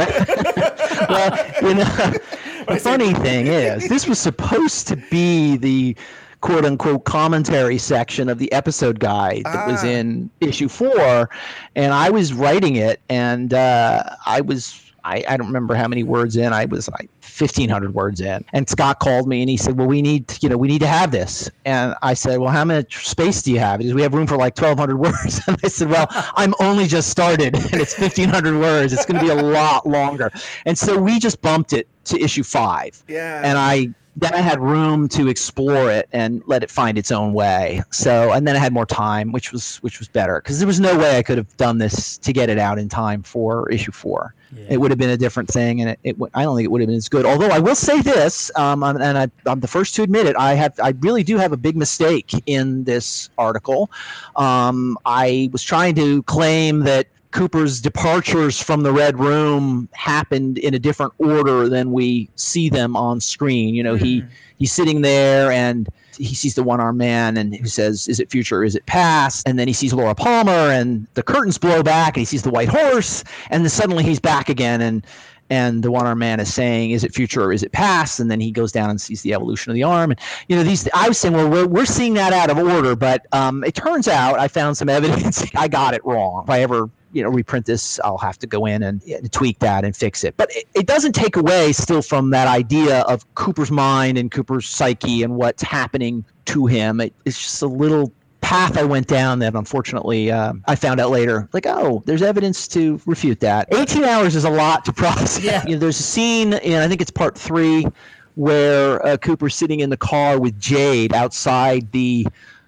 well, 1.10 1.46
you 1.62 1.76
know, 1.76 1.84
the 2.68 2.80
funny 2.80 3.14
thing 3.16 3.48
is, 3.48 3.88
this 3.90 4.08
was 4.08 4.20
supposed 4.20 4.88
to 4.90 4.96
be 5.10 5.58
the 5.58 5.96
quote 6.42 6.66
unquote 6.66 7.06
commentary 7.06 7.78
section 7.78 8.30
of 8.30 8.38
the 8.40 8.52
episode 8.52 9.00
guide 9.00 9.44
that 9.46 9.68
was 9.68 9.84
Ah. 9.84 9.88
in 9.88 10.30
issue 10.40 10.68
four. 10.68 11.30
And 11.76 11.94
I 11.94 12.10
was 12.10 12.34
writing 12.34 12.76
it, 12.78 13.02
and 13.10 13.54
uh, 13.54 14.04
I 14.26 14.42
was. 14.42 14.82
I, 15.04 15.24
I 15.28 15.36
don't 15.36 15.48
remember 15.48 15.74
how 15.74 15.88
many 15.88 16.04
words 16.04 16.36
in. 16.38 16.54
I 16.54 16.66
was 16.66 16.88
like 16.90 17.10
1,500 17.38 17.94
words 17.94 18.22
in. 18.22 18.44
And 18.54 18.68
Scott 18.70 19.00
called 19.00 19.28
me 19.28 19.42
and 19.42 19.50
he 19.50 19.58
said, 19.58 19.78
"Well, 19.78 19.88
we 19.88 20.02
need, 20.02 20.38
you 20.42 20.50
know, 20.50 20.58
we 20.58 20.68
need 20.68 20.80
to 20.80 20.88
have 20.88 21.12
this." 21.12 21.50
And 21.66 21.96
I 22.02 22.14
said, 22.14 22.40
"Well, 22.40 22.52
how 22.52 22.66
much 22.66 23.08
space 23.08 23.42
do 23.42 23.52
you 23.52 23.60
have?" 23.60 23.82
Said, 23.82 23.96
"We 23.96 24.02
have 24.02 24.14
room 24.14 24.28
for 24.28 24.38
like 24.38 24.58
1,200 24.58 24.98
words." 24.98 25.42
And 25.48 25.58
I 25.64 25.68
said, 25.68 25.90
"Well, 25.90 26.08
I'm 26.36 26.54
only 26.60 26.88
just 26.88 27.10
started, 27.10 27.56
and 27.56 27.82
it's 27.82 27.98
1,500 27.98 28.60
words. 28.60 28.94
It's 28.94 29.06
going 29.06 29.20
to 29.20 29.26
be 29.26 29.32
a 29.32 29.44
lot 29.44 29.88
longer." 29.88 30.32
And 30.66 30.78
so 30.78 30.98
we 30.98 31.20
just 31.20 31.42
bumped 31.42 31.74
it 31.74 31.88
to 32.06 32.20
issue 32.22 32.44
five. 32.44 33.04
Yeah. 33.08 33.42
And 33.44 33.58
I 33.58 33.90
then 34.16 34.34
I 34.34 34.40
had 34.40 34.60
room 34.60 35.08
to 35.10 35.30
explore 35.30 35.90
it 35.90 36.10
and 36.12 36.42
let 36.46 36.64
it 36.64 36.70
find 36.70 36.98
its 36.98 37.12
own 37.12 37.34
way. 37.34 37.82
So 37.92 38.32
and 38.32 38.48
then 38.48 38.56
I 38.56 38.60
had 38.60 38.74
more 38.74 38.86
time, 38.86 39.32
which 39.32 39.52
was 39.52 39.78
which 39.78 40.00
was 40.00 40.08
better 40.08 40.42
because 40.42 40.60
there 40.60 40.68
was 40.68 40.80
no 40.80 40.98
way 40.98 41.18
I 41.18 41.24
could 41.24 41.38
have 41.38 41.56
done 41.58 41.78
this 41.78 42.18
to 42.20 42.34
get 42.34 42.50
it 42.50 42.58
out 42.58 42.78
in 42.78 42.90
time 42.90 43.24
for 43.24 43.70
issue 43.70 43.92
four. 43.92 44.34
It 44.68 44.78
would 44.78 44.92
have 44.92 44.98
been 44.98 45.12
a 45.12 45.18
different 45.18 45.48
thing, 45.48 45.80
and 45.80 45.92
it, 45.92 46.00
it 46.04 46.16
I 46.34 46.44
don't 46.44 46.58
think 46.58 46.66
it 46.66 46.72
would 46.72 46.82
have 46.82 46.88
been 46.90 46.98
as 46.98 47.08
good. 47.08 47.26
Although 47.26 47.48
I 47.48 47.60
will 47.60 47.76
say 47.76 48.02
this, 48.02 48.52
um, 48.58 48.84
and 48.84 49.02
and 49.02 49.18
I, 49.18 49.30
I'm 49.46 49.62
the 49.62 49.68
first 49.68 49.96
to 49.96 50.04
admit 50.04 50.26
it, 50.26 50.36
I 50.36 50.56
have 50.56 50.78
I 50.84 50.94
really 51.00 51.24
do 51.24 51.38
have 51.38 51.54
a 51.54 51.58
big 51.58 51.78
mistake 51.78 52.34
in 52.48 52.84
this 52.84 53.30
article. 53.38 53.90
Um, 54.36 54.98
I 55.06 55.50
was 55.54 55.64
trying 55.64 55.96
to 55.96 56.22
claim 56.24 56.82
that 56.82 57.08
Cooper's 57.32 57.80
departures 57.80 58.62
from 58.62 58.84
the 58.84 58.92
Red 58.92 59.20
Room 59.20 59.88
happened 59.94 60.58
in 60.58 60.74
a 60.74 60.80
different 60.80 61.14
order 61.18 61.70
than 61.70 61.92
we 61.92 62.30
see 62.36 62.70
them 62.70 62.96
on 62.96 63.20
screen. 63.22 63.74
You 63.74 63.84
know, 63.84 63.96
he 63.96 64.24
he's 64.58 64.72
sitting 64.72 65.02
there 65.02 65.52
and 65.52 65.88
he 66.18 66.36
sees 66.36 66.56
the 66.56 66.64
one-armed 66.64 66.98
man 66.98 67.38
and 67.38 67.56
he 67.56 67.66
says, 67.66 68.08
"Is 68.08 68.20
it 68.20 68.30
future? 68.30 68.60
Or 68.60 68.64
is 68.64 68.76
it 68.76 68.86
past?" 68.86 69.48
And 69.48 69.58
then 69.58 69.68
he 69.68 69.74
sees 69.74 69.94
Laura 69.94 70.14
Palmer 70.14 70.52
and 70.52 71.08
the 71.14 71.24
curtains 71.24 71.58
blow 71.58 71.82
back 71.82 72.16
and 72.16 72.22
he 72.22 72.26
sees 72.26 72.44
the 72.44 72.52
white 72.52 72.70
horse 72.70 73.24
and 73.50 73.64
then 73.64 73.70
suddenly 73.70 74.04
he's 74.04 74.20
back 74.20 74.50
again 74.50 74.82
and 74.82 75.06
and 75.50 75.84
the 75.84 75.92
one-armed 75.92 76.20
man 76.20 76.40
is 76.40 76.54
saying, 76.54 76.92
"Is 76.92 77.04
it 77.04 77.14
future 77.14 77.44
or 77.44 77.54
is 77.54 77.64
it 77.64 77.72
past?" 77.72 78.20
And 78.20 78.30
then 78.30 78.40
he 78.40 78.52
goes 78.52 78.72
down 78.72 78.90
and 78.90 79.00
sees 79.00 79.22
the 79.22 79.34
evolution 79.34 79.70
of 79.70 79.76
the 79.76 79.84
arm. 79.84 80.12
And 80.12 80.20
you 80.48 80.56
know, 80.56 80.64
these 80.64 80.88
I 80.94 81.08
was 81.08 81.18
saying, 81.18 81.34
well, 81.34 81.50
we're 81.50 81.68
we're 81.68 81.86
seeing 81.86 82.14
that 82.16 82.34
out 82.34 82.50
of 82.50 82.58
order, 82.58 82.96
but 82.96 83.26
um, 83.32 83.64
it 83.64 83.76
turns 83.76 84.08
out 84.08 84.38
I 84.40 84.48
found 84.48 84.78
some 84.78 84.90
evidence 84.90 85.46
I 85.56 85.68
got 85.68 85.94
it 85.94 86.04
wrong. 86.06 86.44
If 86.44 86.50
I 86.50 86.62
ever 86.62 86.90
you 87.14 87.24
know 87.24 87.30
reprint 87.30 87.66
this, 87.66 88.00
I'll 88.04 88.18
have 88.18 88.38
to 88.40 88.48
go 88.48 88.66
in 88.66 88.84
and, 88.84 89.02
and 89.04 89.32
tweak 89.32 89.60
that 89.60 89.84
and 89.84 89.96
fix 89.96 90.24
it. 90.24 90.36
But 90.38 90.50
it, 90.56 90.68
it 90.74 90.88
doesn't 90.88 91.14
take 91.14 91.36
away 91.36 91.74
still 91.74 92.02
from 92.02 92.30
that 92.32 92.48
idea 92.48 93.02
of 93.02 93.34
Cooper's 93.36 93.72
mind 93.72 94.18
and 94.18 94.32
Cooper's 94.32 94.68
psyche 94.68 95.24
and 95.24 95.36
what's 95.36 95.64
happening 95.64 96.26
to 96.46 96.66
him. 96.66 97.02
It, 97.02 97.14
it's 97.26 97.40
just 97.40 97.62
a 97.62 97.68
little 97.68 98.12
path 98.42 98.78
I 98.78 98.84
went 98.84 99.08
down 99.08 99.40
that 99.40 99.56
unfortunately 99.56 100.32
um, 100.32 100.64
I 100.68 100.76
found 100.76 101.00
out 101.00 101.10
later. 101.10 101.48
Like, 101.54 101.66
oh, 101.68 102.04
there's 102.06 102.22
evidence 102.22 102.68
to 102.70 103.00
refute 103.06 103.40
that. 103.40 103.74
18 103.74 104.04
hours 104.04 104.36
is 104.36 104.44
a 104.44 104.50
lot 104.50 104.84
to 104.86 104.94
process. 104.94 105.42
Yeah. 105.42 105.64
You 105.66 105.76
know, 105.76 105.80
there's 105.80 106.00
a 106.00 106.04
scene, 106.04 106.54
and 106.56 106.84
I 106.84 106.88
think 106.88 107.02
it's 107.02 107.12
part 107.12 107.38
three, 107.38 107.88
where 108.36 109.06
uh, 109.06 109.18
Cooper's 109.18 109.56
sitting 109.56 109.80
in 109.80 109.90
the 109.90 109.98
car 109.98 110.40
with 110.40 110.60
Jade 110.60 111.14
outside 111.14 111.92
the 111.92 112.26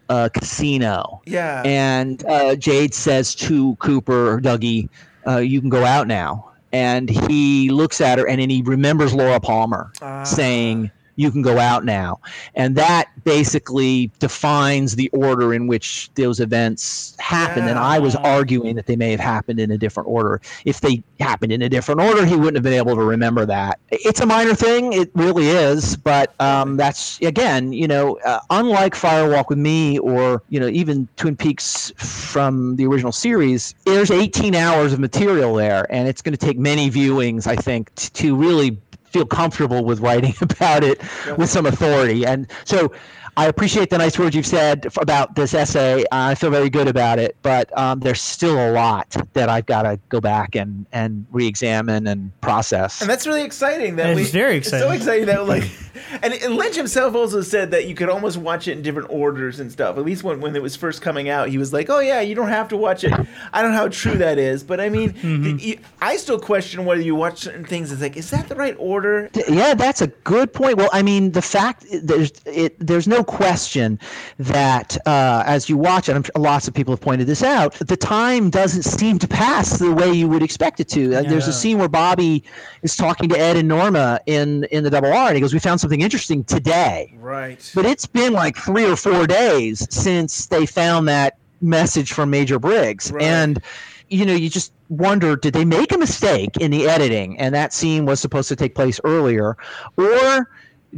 uh, 0.09 0.29
casino. 0.33 1.21
Yeah. 1.25 1.61
And 1.65 2.23
uh, 2.25 2.55
Jade 2.55 2.93
says 2.93 3.35
to 3.35 3.75
Cooper, 3.77 4.39
Dougie, 4.41 4.89
uh, 5.27 5.37
you 5.37 5.61
can 5.61 5.69
go 5.69 5.85
out 5.85 6.07
now. 6.07 6.51
And 6.71 7.09
he 7.09 7.69
looks 7.69 8.01
at 8.01 8.17
her 8.17 8.27
and 8.27 8.41
then 8.41 8.49
he 8.49 8.63
remembers 8.63 9.13
Laura 9.13 9.39
Palmer 9.39 9.91
saying, 10.25 10.89
you 11.15 11.31
can 11.31 11.41
go 11.41 11.59
out 11.59 11.85
now. 11.85 12.19
And 12.55 12.75
that 12.75 13.09
basically 13.23 14.11
defines 14.19 14.95
the 14.95 15.09
order 15.09 15.53
in 15.53 15.67
which 15.67 16.09
those 16.15 16.39
events 16.39 17.15
happened. 17.19 17.69
And 17.69 17.79
I 17.79 17.99
was 17.99 18.15
arguing 18.15 18.75
that 18.75 18.85
they 18.85 18.95
may 18.95 19.11
have 19.11 19.19
happened 19.19 19.59
in 19.59 19.71
a 19.71 19.77
different 19.77 20.09
order. 20.09 20.41
If 20.65 20.81
they 20.81 21.03
happened 21.19 21.51
in 21.51 21.61
a 21.61 21.69
different 21.69 22.01
order, 22.01 22.25
he 22.25 22.35
wouldn't 22.35 22.55
have 22.55 22.63
been 22.63 22.73
able 22.73 22.95
to 22.95 23.03
remember 23.03 23.45
that. 23.45 23.79
It's 23.89 24.21
a 24.21 24.25
minor 24.25 24.55
thing, 24.55 24.93
it 24.93 25.11
really 25.13 25.49
is. 25.49 25.95
But 25.95 26.33
um, 26.41 26.77
that's, 26.77 27.19
again, 27.21 27.73
you 27.73 27.87
know, 27.87 28.17
uh, 28.25 28.39
unlike 28.49 28.95
Fire 28.95 29.29
Walk 29.29 29.49
with 29.49 29.59
Me 29.59 29.99
or, 29.99 30.41
you 30.49 30.59
know, 30.59 30.67
even 30.67 31.07
Twin 31.15 31.35
Peaks 31.35 31.91
from 31.97 32.75
the 32.75 32.85
original 32.85 33.11
series, 33.11 33.75
there's 33.85 34.11
18 34.11 34.55
hours 34.55 34.93
of 34.93 34.99
material 34.99 35.53
there. 35.55 35.91
And 35.91 36.07
it's 36.07 36.21
going 36.21 36.35
to 36.35 36.45
take 36.45 36.57
many 36.57 36.89
viewings, 36.89 37.47
I 37.47 37.55
think, 37.55 37.93
t- 37.95 38.09
to 38.13 38.35
really 38.35 38.77
feel 39.13 39.25
comfortable 39.25 39.85
with 39.85 39.99
writing 39.99 40.33
about 40.41 40.83
it 40.83 40.99
with 41.37 41.49
some 41.49 41.65
authority. 41.65 42.25
And 42.25 42.47
so 42.65 42.91
I 43.35 43.47
appreciate 43.47 43.89
the 43.89 43.97
nice 43.97 44.19
words 44.19 44.35
you've 44.35 44.45
said 44.45 44.85
f- 44.85 44.97
about 45.01 45.35
this 45.35 45.53
essay. 45.53 46.05
I 46.11 46.35
feel 46.35 46.51
very 46.51 46.69
good 46.69 46.87
about 46.87 47.17
it, 47.17 47.35
but 47.41 47.75
um, 47.77 47.99
there's 47.99 48.21
still 48.21 48.57
a 48.69 48.71
lot 48.71 49.15
that 49.33 49.49
I've 49.49 49.65
got 49.65 49.83
to 49.83 49.99
go 50.09 50.21
back 50.21 50.55
and, 50.55 50.85
and 50.91 51.25
re-examine 51.31 52.05
and 52.07 52.31
process. 52.41 53.01
And 53.01 53.09
that's 53.09 53.25
really 53.25 53.43
exciting. 53.43 53.95
That 53.95 54.11
It's 54.11 54.17
we, 54.31 54.37
very 54.39 54.57
it's 54.57 54.69
so 54.69 54.91
exciting. 54.91 54.95
exciting 54.97 55.25
that 55.27 55.47
like, 55.47 55.63
and, 56.23 56.33
and 56.33 56.55
Lynch 56.55 56.75
himself 56.75 57.15
also 57.15 57.41
said 57.41 57.71
that 57.71 57.87
you 57.87 57.95
could 57.95 58.09
almost 58.09 58.37
watch 58.37 58.67
it 58.67 58.73
in 58.73 58.81
different 58.83 59.09
orders 59.09 59.59
and 59.59 59.71
stuff. 59.71 59.97
At 59.97 60.05
least 60.05 60.23
when, 60.23 60.39
when 60.39 60.55
it 60.55 60.61
was 60.61 60.75
first 60.75 61.01
coming 61.01 61.27
out, 61.29 61.49
he 61.49 61.57
was 61.57 61.73
like, 61.73 61.89
"Oh 61.89 61.99
yeah, 61.99 62.21
you 62.21 62.35
don't 62.35 62.49
have 62.49 62.67
to 62.69 62.77
watch 62.77 63.03
it." 63.03 63.13
I 63.51 63.61
don't 63.61 63.71
know 63.71 63.77
how 63.77 63.87
true 63.87 64.15
that 64.17 64.37
is, 64.37 64.63
but 64.63 64.79
I 64.79 64.89
mean, 64.89 65.13
Mm-hmm. 65.13 65.43
y- 65.57 65.59
y- 65.63 65.77
I 66.01 66.17
still 66.17 66.39
question 66.39 66.85
whether 66.85 67.01
you 67.01 67.15
watch 67.15 67.39
certain 67.39 67.65
things. 67.65 67.91
It's 67.91 68.01
like, 68.01 68.15
is 68.17 68.29
that 68.31 68.47
the 68.47 68.55
right 68.55 68.75
order? 68.77 69.29
Yeah, 69.49 69.73
that's 69.73 70.01
a 70.01 70.07
good 70.07 70.53
point. 70.53 70.77
Well, 70.77 70.89
I 70.93 71.01
mean, 71.01 71.31
the 71.31 71.41
fact 71.41 71.85
there's 71.91 72.31
it, 72.45 72.75
there's 72.79 73.07
no 73.07 73.22
question 73.23 73.99
that 74.39 74.97
uh, 75.07 75.43
as 75.45 75.69
you 75.69 75.77
watch 75.77 76.09
it, 76.09 76.13
sure 76.13 76.23
lots 76.35 76.67
of 76.67 76.73
people 76.73 76.93
have 76.93 77.01
pointed 77.01 77.27
this 77.27 77.43
out. 77.43 77.73
The 77.73 77.97
time 77.97 78.49
doesn't 78.49 78.83
seem 78.83 79.19
to 79.19 79.27
pass 79.27 79.79
the 79.79 79.93
way 79.93 80.11
you 80.11 80.27
would 80.27 80.43
expect 80.43 80.79
it 80.79 80.89
to. 80.89 81.15
Uh, 81.15 81.21
There's 81.23 81.47
a 81.47 81.53
scene 81.53 81.77
where 81.77 81.89
Bobby 81.89 82.43
is 82.81 82.95
talking 82.95 83.29
to 83.29 83.39
Ed 83.39 83.57
and 83.57 83.67
Norma 83.67 84.19
in 84.25 84.65
in 84.65 84.83
the 84.83 84.89
double 84.89 85.11
R, 85.11 85.27
and 85.27 85.35
he 85.35 85.41
goes, 85.41 85.53
"We 85.53 85.59
found 85.59 85.79
something 85.79 86.01
interesting 86.01 86.43
today." 86.43 87.13
Right. 87.17 87.71
But 87.73 87.85
it's 87.85 88.05
been 88.05 88.33
like 88.33 88.57
three 88.57 88.85
or 88.85 88.95
four 88.95 89.27
days 89.27 89.87
since 89.89 90.47
they 90.47 90.65
found 90.65 91.07
that 91.07 91.37
message 91.63 92.13
from 92.13 92.29
Major 92.29 92.59
Briggs. 92.59 93.11
Right. 93.11 93.23
And, 93.23 93.61
you 94.09 94.25
know, 94.25 94.33
you 94.33 94.49
just 94.49 94.73
wonder 94.89 95.35
did 95.35 95.53
they 95.53 95.65
make 95.65 95.91
a 95.91 95.97
mistake 95.97 96.55
in 96.57 96.69
the 96.69 96.87
editing 96.87 97.39
and 97.39 97.55
that 97.55 97.73
scene 97.73 98.05
was 98.05 98.19
supposed 98.19 98.49
to 98.49 98.55
take 98.55 98.75
place 98.75 98.99
earlier? 99.03 99.57
Or 99.97 100.49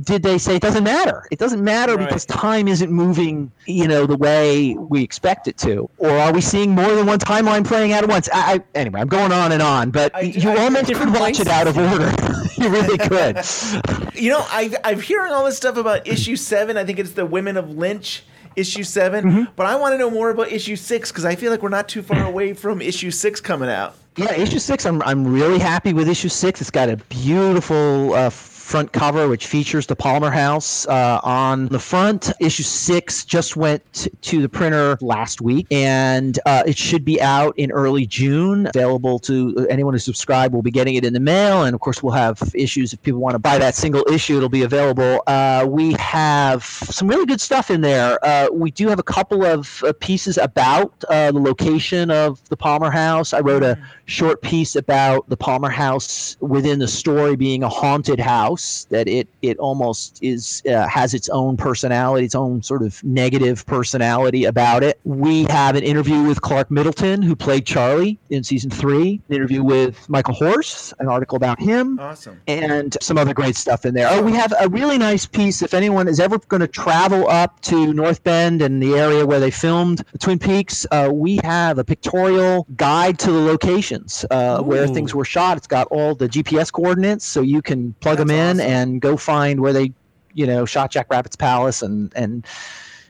did 0.02 0.24
they 0.24 0.38
say 0.38 0.56
it 0.58 0.62
doesn't 0.62 0.84
matter? 0.84 1.26
It 1.32 1.40
doesn't 1.40 1.64
matter 1.64 1.96
Right. 1.96 2.08
because 2.08 2.26
time 2.26 2.68
isn't 2.68 2.92
moving, 2.92 3.52
you 3.66 3.88
know, 3.88 4.06
the 4.06 4.18
way 4.18 4.74
we 4.76 5.02
expect 5.04 5.48
it 5.48 5.58
to. 5.60 5.90
Or 5.98 6.10
are 6.10 6.34
we 6.34 6.42
seeing 6.42 6.72
more 6.72 6.94
than 6.94 7.06
one 7.06 7.20
timeline 7.20 7.66
playing 7.66 7.94
out 7.94 8.04
at 8.04 8.10
once? 8.10 8.28
I, 8.34 8.56
I, 8.56 8.64
anyway, 8.76 9.00
I'm 9.02 9.08
going 9.08 9.32
on 9.32 9.52
and 9.52 9.62
on, 9.62 9.92
but 9.92 10.14
I- 10.16 10.22
you 10.22 10.50
I- 10.50 10.58
almost 10.66 10.94
could 10.94 11.14
watch 11.14 11.40
it 11.40 11.48
out 11.48 11.68
of 11.68 11.78
order. 11.78 12.12
you 12.58 12.70
really 12.70 12.98
could. 12.98 13.40
You 14.16 14.30
know, 14.30 14.46
I've 14.50 14.74
I've 14.86 15.02
hearing 15.02 15.34
all 15.34 15.44
this 15.44 15.58
stuff 15.58 15.76
about 15.76 16.08
issue 16.08 16.38
seven. 16.38 16.78
I 16.78 16.86
think 16.86 17.00
it's 17.00 17.12
the 17.12 17.26
Women 17.26 17.58
of 17.58 17.70
Lynch 17.72 18.24
issue 18.56 18.84
7 18.84 19.26
Mm-hmm. 19.26 19.44
but 19.58 19.66
I 19.66 19.76
want 19.76 19.94
to 19.94 19.98
know 19.98 20.10
more 20.10 20.30
about 20.30 20.50
issue 20.50 20.78
six 20.78 21.12
because 21.12 21.26
I 21.26 21.36
feel 21.36 21.52
like 21.52 21.62
we're 21.62 21.68
not 21.68 21.90
too 21.90 22.02
far 22.02 22.24
away 22.32 22.54
from 22.54 22.82
issue 22.82 23.12
six 23.12 23.42
coming 23.42 23.70
out. 23.70 23.96
Yeah, 24.16 24.34
issue 24.34 24.60
six. 24.60 24.86
I'm 24.86 25.02
I'm 25.02 25.28
really 25.28 25.60
happy 25.60 25.92
with 25.92 26.08
issue 26.08 26.30
six. 26.30 26.62
It's 26.62 26.72
got 26.72 26.88
a 26.88 26.96
beautiful 27.10 28.14
uh, 28.14 28.30
front 28.66 28.92
cover, 28.92 29.30
which 29.30 29.46
features 29.46 29.86
the 29.86 29.96
Palmer 29.96 30.32
House 30.32 30.88
uh, 30.88 31.20
on 31.24 31.68
the 31.68 31.80
front. 31.80 32.32
Issue 32.40 32.64
six 32.64 33.24
just 33.24 33.56
went 33.56 34.08
to 34.22 34.42
the 34.42 34.50
printer 34.50 34.98
last 35.02 35.40
week, 35.40 35.68
and 35.70 36.40
uh, 36.48 36.64
it 36.66 36.76
should 36.76 37.06
be 37.06 37.22
out 37.22 37.54
in 37.60 37.72
early 37.72 38.08
June. 38.08 38.66
Available 38.68 39.20
to 39.20 39.68
anyone 39.70 39.94
who 39.94 40.00
subscribed. 40.00 40.54
Will 40.54 40.64
be 40.64 40.72
getting 40.72 40.96
it 40.96 41.06
in 41.06 41.14
the 41.14 41.20
mail, 41.20 41.64
and 41.64 41.76
of 41.76 41.80
course, 41.80 42.02
we'll 42.02 42.14
have 42.14 42.42
issues 42.56 42.92
if 42.92 43.02
people 43.04 43.22
want 43.22 43.36
to 43.36 43.40
buy 43.40 43.60
that 43.60 43.76
single 43.76 44.04
issue. 44.12 44.38
It'll 44.38 44.50
be 44.50 44.64
available. 44.64 45.22
Uh, 45.28 45.66
we 45.70 45.94
have 45.94 46.64
some 46.64 47.08
really 47.08 47.28
good 47.28 47.42
stuff 47.42 47.70
in 47.70 47.82
there. 47.82 48.18
Uh, 48.26 48.48
we 48.52 48.72
do 48.72 48.88
have 48.88 48.98
a 48.98 49.04
couple 49.04 49.46
of 49.46 49.84
uh, 49.84 49.94
pieces 50.00 50.40
about 50.40 50.92
uh, 51.10 51.32
the 51.32 51.40
location 51.40 52.10
of 52.10 52.44
the 52.50 52.58
Palmer 52.58 52.90
House. 52.90 53.32
I 53.32 53.42
wrote 53.42 53.64
a 53.64 53.78
short 54.08 54.42
piece 54.42 54.76
about 54.76 55.30
the 55.30 55.38
Palmer 55.38 55.70
House 55.70 56.36
within 56.40 56.80
the 56.80 56.88
story 56.88 57.36
being 57.36 57.62
a 57.62 57.70
haunted 57.70 58.20
house. 58.20 58.55
That 58.90 59.08
it 59.08 59.28
it 59.42 59.58
almost 59.58 60.20
is 60.22 60.62
uh, 60.70 60.88
has 60.88 61.14
its 61.14 61.30
own 61.30 61.58
personality, 61.58 62.26
its 62.26 62.36
own 62.36 62.62
sort 62.64 62.82
of 62.84 63.04
negative 63.04 63.66
personality 63.66 64.46
about 64.46 64.84
it. 64.84 65.00
We 65.04 65.44
have 65.46 65.76
an 65.76 65.84
interview 65.84 66.24
with 66.24 66.42
Clark 66.42 66.72
Middleton, 66.72 67.22
who 67.22 67.36
played 67.36 67.66
Charlie 67.66 68.18
in 68.30 68.44
season 68.44 68.70
three. 68.70 69.22
An 69.30 69.36
interview 69.36 69.64
with 69.64 70.08
Michael 70.10 70.34
Horse, 70.34 70.94
an 71.00 71.08
article 71.08 71.36
about 71.36 71.60
him 71.60 72.00
Awesome. 72.00 72.42
and 72.48 72.98
some 73.02 73.18
other 73.18 73.34
great 73.34 73.56
stuff 73.56 73.86
in 73.86 73.94
there. 73.94 74.08
Oh, 74.10 74.22
we 74.22 74.34
have 74.34 74.54
a 74.60 74.68
really 74.70 74.98
nice 74.98 75.26
piece. 75.26 75.62
If 75.62 75.74
anyone 75.74 76.08
is 76.08 76.20
ever 76.20 76.38
going 76.40 76.62
to 76.62 76.68
travel 76.68 77.30
up 77.30 77.62
to 77.62 77.94
North 77.94 78.24
Bend 78.24 78.62
and 78.62 78.82
the 78.82 78.94
area 78.96 79.26
where 79.26 79.40
they 79.40 79.52
filmed 79.52 80.04
the 80.12 80.18
Twin 80.18 80.40
Peaks, 80.40 80.86
uh, 80.92 81.10
we 81.12 81.40
have 81.44 81.78
a 81.78 81.84
pictorial 81.84 82.68
guide 82.76 83.20
to 83.20 83.32
the 83.32 83.40
locations 83.40 84.26
uh, 84.32 84.62
where 84.62 84.88
things 84.88 85.14
were 85.14 85.26
shot. 85.26 85.58
It's 85.58 85.68
got 85.68 85.88
all 85.88 86.16
the 86.16 86.28
GPS 86.28 86.72
coordinates, 86.72 87.26
so 87.26 87.42
you 87.42 87.62
can 87.62 87.94
plug 88.02 88.18
them 88.18 88.28
That's 88.28 88.40
in 88.46 88.60
awesome. 88.60 88.72
and 88.72 89.02
go 89.02 89.18
find 89.18 89.60
where 89.62 89.74
they, 89.74 89.94
you 90.34 90.46
know, 90.48 90.66
shot 90.66 90.92
Jack 90.92 91.08
Rabbit's 91.10 91.36
palace 91.36 91.82
and 91.82 92.12
and 92.16 92.46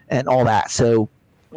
and 0.08 0.28
all 0.28 0.44
that. 0.44 0.70
So. 0.70 1.08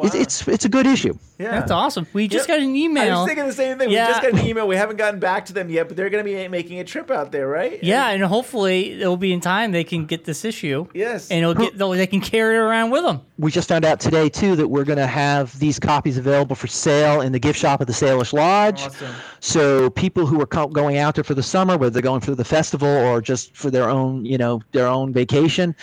It's, 0.03 0.15
Wow. 0.15 0.21
it's 0.21 0.47
it's 0.47 0.65
a 0.65 0.69
good 0.69 0.85
issue. 0.87 1.17
Yeah. 1.37 1.51
That's 1.51 1.71
awesome. 1.71 2.05
We 2.13 2.27
just 2.27 2.47
Yep. 2.49 2.57
got 2.57 2.63
an 2.63 2.75
email. 2.75 3.03
I 3.03 3.05
email. 3.07 3.19
was 3.19 3.27
thinking 3.27 3.47
the 3.47 3.53
same 3.53 3.77
thing. 3.77 3.89
Yeah. 3.89 4.07
We 4.07 4.11
just 4.13 4.21
got 4.23 4.33
an 4.41 4.47
email. 4.47 4.67
We 4.67 4.75
haven't 4.75 4.97
gotten 4.97 5.19
back 5.19 5.45
to 5.45 5.53
them 5.53 5.69
yet, 5.69 5.87
but 5.87 5.95
they're 5.95 6.09
going 6.09 6.23
to 6.25 6.29
be 6.29 6.47
making 6.49 6.79
a 6.79 6.83
trip 6.83 7.09
out 7.09 7.31
there, 7.31 7.47
right? 7.47 7.81
Yeah, 7.83 8.09
and 8.09 8.21
hopefully 8.23 8.99
it'll 9.01 9.15
be 9.17 9.31
in 9.31 9.39
time 9.39 9.71
they 9.71 9.83
can 9.85 10.05
get 10.05 10.25
this 10.25 10.43
issue. 10.43 10.87
Yes. 10.93 11.29
And 11.31 11.39
it'll 11.41 11.53
get 11.53 11.77
they'll, 11.77 11.91
they 11.91 12.07
can 12.07 12.19
carry 12.21 12.55
it 12.55 12.59
around 12.59 12.89
with 12.91 13.03
them. 13.03 13.21
we 13.37 13.51
just 13.51 13.69
found 13.69 13.85
out 13.85 13.99
today 14.01 14.27
too 14.29 14.55
that 14.57 14.67
we're 14.67 14.83
going 14.83 14.97
to 14.99 15.07
have 15.07 15.57
these 15.59 15.79
copies 15.79 16.17
available 16.17 16.55
for 16.57 16.67
sale 16.67 17.21
in 17.21 17.31
the 17.31 17.39
gift 17.39 17.57
shop 17.59 17.79
at 17.79 17.87
the 17.87 17.93
Salish 17.93 18.33
Lodge. 18.33 18.81
Awesome. 18.81 19.15
So 19.39 19.89
people 19.91 20.25
who 20.25 20.41
are 20.41 20.45
co- 20.45 20.67
going 20.67 20.97
out 20.97 21.15
there 21.15 21.23
for 21.23 21.33
the 21.35 21.43
summer, 21.43 21.77
whether 21.77 21.89
they're 21.91 22.01
going 22.01 22.19
for 22.21 22.35
the 22.35 22.43
festival 22.43 22.87
or 22.89 23.21
just 23.21 23.55
for 23.55 23.71
their 23.71 23.89
own, 23.89 24.25
you 24.25 24.37
know, 24.37 24.61
their 24.73 24.87
own 24.87 25.13
vacation, 25.13 25.73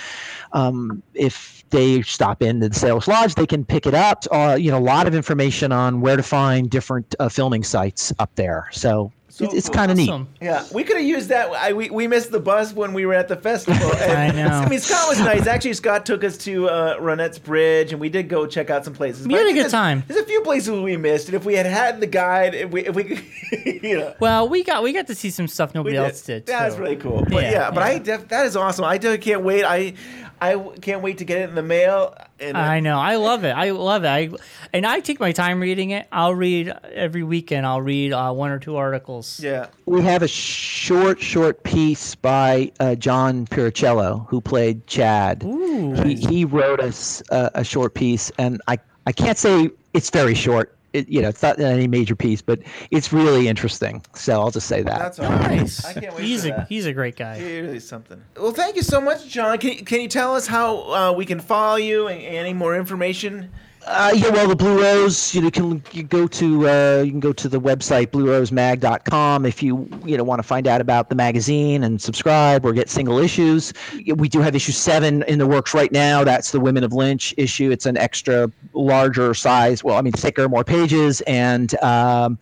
um, 0.53 1.03
if 1.14 1.56
they 1.71 2.03
stop 2.03 2.43
in 2.43 2.61
the 2.61 2.71
Salish 2.71 3.09
Lodge, 3.09 3.35
they 3.35 3.47
can 3.47 3.64
pick 3.64 3.87
it 3.87 3.95
up. 3.95 4.25
Uh, 4.31 4.57
you 4.59 4.71
know, 4.71 4.79
a 4.79 4.81
lot 4.81 5.07
of 5.07 5.14
information 5.14 5.73
on 5.73 6.01
where 6.01 6.17
to 6.17 6.23
find 6.23 6.71
different 6.71 7.14
uh, 7.19 7.29
filming 7.29 7.64
sites 7.64 8.12
up 8.19 8.35
there. 8.37 8.69
So, 8.73 9.12
it, 9.39 9.53
it's 9.53 9.69
cool. 9.69 9.75
kind 9.75 9.91
of 9.91 9.99
neat. 9.99 10.11
Yeah, 10.41 10.64
we 10.73 10.83
could 10.83 10.97
have 10.97 11.05
used 11.05 11.29
that. 11.29 11.51
I, 11.51 11.73
we, 11.75 11.91
we 11.91 12.09
missed 12.09 12.31
the 12.31 12.41
bus 12.41 12.73
when 12.73 12.95
we 12.95 13.05
were 13.05 13.12
at 13.12 13.29
the 13.29 13.37
festival. 13.37 13.93
And, 14.07 14.12
I 14.12 14.31
know. 14.31 14.49
I 14.49 14.69
mean, 14.69 14.79
Scott 14.79 15.09
was 15.09 15.19
nice. 15.21 15.47
Actually, 15.47 15.73
Scott 15.75 16.07
took 16.07 16.23
us 16.23 16.39
to 16.39 16.69
uh, 16.69 16.99
Ronette's 16.99 17.39
Bridge, 17.39 17.93
and 17.93 18.01
we 18.01 18.09
did 18.09 18.29
go 18.29 18.47
check 18.47 18.71
out 18.71 18.85
some 18.85 18.95
places. 18.95 19.27
We 19.27 19.35
had 19.35 19.47
a 19.47 19.53
good 19.53 19.71
time. 19.71 20.05
There's 20.07 20.21
a 20.21 20.25
few 20.27 20.43
places 20.43 20.71
we 20.71 20.97
missed, 20.97 21.29
and 21.29 21.35
if 21.35 21.45
we 21.45 21.55
had 21.55 21.67
had 21.67 22.01
the 22.01 22.07
guide, 22.07 22.55
if 22.55 22.71
we, 22.71 22.87
if 22.87 22.95
we 22.95 23.05
could, 23.05 23.25
you 23.83 23.99
know. 23.99 24.14
Well, 24.21 24.49
we 24.49 24.62
got 24.62 24.83
we 24.83 24.93
got 24.93 25.07
to 25.09 25.14
see 25.14 25.31
some 25.31 25.49
stuff 25.49 25.75
We 25.75 25.79
nobody 25.79 25.97
else 25.97 26.21
did. 26.23 26.47
That's 26.47 26.77
too. 26.77 26.83
really 26.83 26.97
cool. 26.97 27.25
But 27.25 27.43
yeah, 27.43 27.51
Yeah, 27.51 27.71
but 27.71 27.83
I 27.83 27.99
def- 27.99 28.29
that 28.29 28.47
is 28.47 28.57
awesome. 28.57 28.85
I 28.85 28.97
definitely 28.99 29.25
can't 29.25 29.43
wait. 29.43 29.64
I 29.64 29.95
I 30.41 30.53
w- 30.53 30.78
can't 30.80 31.03
wait 31.03 31.18
to 31.18 31.24
get 31.24 31.39
it 31.43 31.49
in 31.49 31.55
the 31.55 31.62
mail. 31.62 32.14
And 32.39 32.57
I 32.57 32.80
know. 32.80 32.99
I 32.99 33.16
love 33.16 33.45
it. 33.45 33.53
I 33.53 33.70
love 33.70 34.05
it. 34.05 34.09
I, 34.09 34.30
and 34.72 34.87
I 34.87 35.01
take 35.01 35.18
my 35.18 35.32
time 35.32 35.61
reading 35.61 35.91
it. 35.91 36.07
I'll 36.12 36.34
read 36.34 36.68
every 36.93 37.22
weekend. 37.22 37.64
I'll 37.66 37.80
read 37.80 38.12
uh, 38.12 38.32
one 38.32 38.51
or 38.51 38.59
two 38.59 38.76
articles. 38.76 39.41
yeah, 39.41 39.66
We 39.87 40.03
have 40.03 40.22
a 40.22 40.28
short, 40.28 41.20
short 41.20 41.62
piece 41.62 42.14
by 42.14 42.72
uh, 42.80 42.95
John 42.97 43.47
Pirruccello, 43.47 44.26
who 44.28 44.41
played 44.41 44.87
Chad. 44.87 45.43
Ooh. 45.45 45.95
He, 46.03 46.16
he 46.16 46.45
wrote 46.45 46.80
us 46.80 47.22
a, 47.30 47.51
a 47.55 47.64
short 47.64 47.95
piece, 47.95 48.30
and 48.39 48.61
I, 48.68 48.78
I 49.07 49.12
can't 49.12 49.39
say 49.39 49.70
it's 49.95 50.11
very 50.11 50.34
short. 50.34 50.76
It, 50.97 51.09
you 51.09 51.20
know, 51.20 51.28
it's 51.28 51.42
not 51.42 51.61
any 51.61 51.86
major 51.86 52.16
piece, 52.16 52.40
but 52.40 52.61
it's 52.90 53.12
really 53.12 53.49
interesting. 53.49 54.03
So 54.14 54.40
I'll 54.40 54.51
just 54.51 54.66
say 54.66 54.82
that. 54.82 54.99
that's 54.99 55.18
awesome. 55.18 55.40
Nice. 55.42 55.84
I 55.84 55.92
can't 55.92 56.14
wait 56.14 56.24
he's 56.24 56.42
for 56.42 56.49
a 56.49 56.57
that. 56.57 56.68
he's 56.68 56.86
a 56.86 56.92
great 56.92 57.16
guy. 57.16 57.36
It 57.36 57.61
really 57.62 57.76
is 57.76 57.86
something. 57.86 58.22
Well, 58.36 58.53
thank 58.53 58.76
you 58.76 58.82
so 58.82 59.01
much, 59.01 59.28
John. 59.28 59.59
Can, 59.59 59.84
can 59.84 60.01
you 60.01 60.09
tell 60.09 60.34
us 60.34 60.47
how 60.47 60.78
uh, 60.92 61.12
we 61.12 61.26
can 61.26 61.40
follow 61.40 61.76
you 61.76 62.09
and 62.09 62.20
any 62.22 62.55
more 62.55 62.74
information? 62.76 63.51
Uh, 63.89 64.12
yeah, 64.16 64.30
well, 64.30 64.49
the 64.49 64.57
Blue 64.57 64.82
Rose, 64.82 65.32
you 65.32 65.41
know, 65.41 65.49
can 65.49 65.80
you 65.93 66.03
go 66.03 66.26
to 66.26 66.68
uh, 66.68 67.03
you 67.05 67.11
can 67.12 67.20
go 67.20 67.32
to 67.32 67.49
the 67.49 67.61
website 67.61 68.09
bluerosemag.com 68.09 69.47
if 69.47 69.62
you 69.62 69.89
you 70.05 70.16
know 70.16 70.24
want 70.24 70.41
to 70.41 70.43
find 70.43 70.66
out 70.66 70.80
about 70.80 71.09
the 71.09 71.14
magazine 71.14 71.84
and 71.84 72.03
subscribe 72.03 72.66
or 72.66 72.72
get 72.72 72.91
single 72.91 73.18
issues. 73.18 73.72
We 74.16 74.28
do 74.28 74.41
have 74.41 74.57
issue 74.57 74.72
seven 74.72 75.22
in 75.24 75.39
the 75.39 75.47
works 75.47 75.72
right 75.72 75.93
now. 75.93 76.24
That's 76.24 76.51
the 76.51 76.59
Women 76.59 76.82
of 76.82 76.93
Lynch 76.93 77.32
issue. 77.37 77.70
It's 77.70 77.87
an 77.87 77.97
extra 77.97 78.51
larger 78.72 79.34
size. 79.34 79.84
Well, 79.84 79.97
I 79.97 80.03
mean 80.03 80.12
thicker, 80.14 80.49
more 80.49 80.64
pages, 80.64 81.20
and 81.20 81.72
um, 81.80 82.41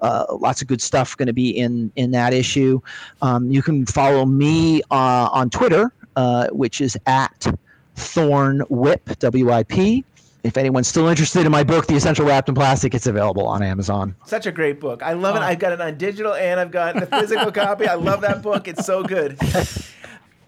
uh, 0.00 0.26
lots 0.38 0.62
of 0.62 0.68
good 0.68 0.80
stuff 0.80 1.16
going 1.16 1.26
to 1.26 1.32
be 1.32 1.50
in 1.50 1.90
in 1.96 2.12
that 2.12 2.32
issue. 2.32 2.80
Um, 3.20 3.50
you 3.50 3.62
can 3.62 3.84
follow 3.84 4.26
me 4.26 4.80
uh, 4.92 5.28
on 5.32 5.50
Twitter, 5.50 5.92
uh, 6.14 6.50
which 6.50 6.80
is 6.80 6.96
at 7.06 7.52
Thorne 7.96 8.60
Whip 8.68 9.18
W 9.18 9.50
I 9.50 9.64
P. 9.64 10.04
If 10.44 10.58
anyone's 10.58 10.88
still 10.88 11.08
interested 11.08 11.46
in 11.46 11.50
my 11.50 11.64
book, 11.64 11.86
The 11.86 11.94
Essential 11.96 12.26
Wrapped 12.26 12.50
in 12.50 12.54
Plastic, 12.54 12.94
it's 12.94 13.06
available 13.06 13.46
on 13.46 13.62
Amazon. 13.62 14.14
Such 14.26 14.44
a 14.44 14.52
great 14.52 14.78
book. 14.78 15.02
I 15.02 15.14
love 15.14 15.36
it. 15.36 15.42
I've 15.42 15.58
got 15.58 15.72
it 15.72 15.80
on 15.80 15.96
digital 15.96 16.34
and 16.34 16.60
I've 16.60 16.70
got 16.70 16.96
the 16.96 17.06
physical 17.06 17.50
copy. 17.50 17.88
I 17.88 17.94
love 17.94 18.20
that 18.20 18.42
book. 18.42 18.68
It's 18.68 18.84
so 18.84 19.02
good. 19.02 19.38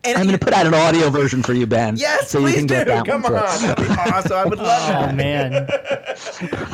And 0.07 0.16
I'm 0.18 0.26
going 0.26 0.38
to 0.38 0.44
put 0.44 0.54
out 0.54 0.66
an 0.66 0.74
audio 0.74 1.11
version 1.11 1.42
for 1.42 1.52
you, 1.52 1.66
Ben. 1.66 1.96
Yes, 1.96 2.30
so 2.30 2.38
you 2.38 2.44
please 2.46 2.54
can 2.57 2.66
do. 2.66 2.74
get 2.74 2.86
that 2.86 3.07
Come 3.07 3.22
one 3.22 3.34
on, 3.34 3.59
too. 3.59 3.66
that'd 3.66 3.84
be 3.88 3.92
awesome. 3.92 4.32
I 4.32 4.44
would 4.44 4.59
love 4.59 4.88
Oh 4.94 5.07
that. 5.07 5.14
man. 5.14 5.68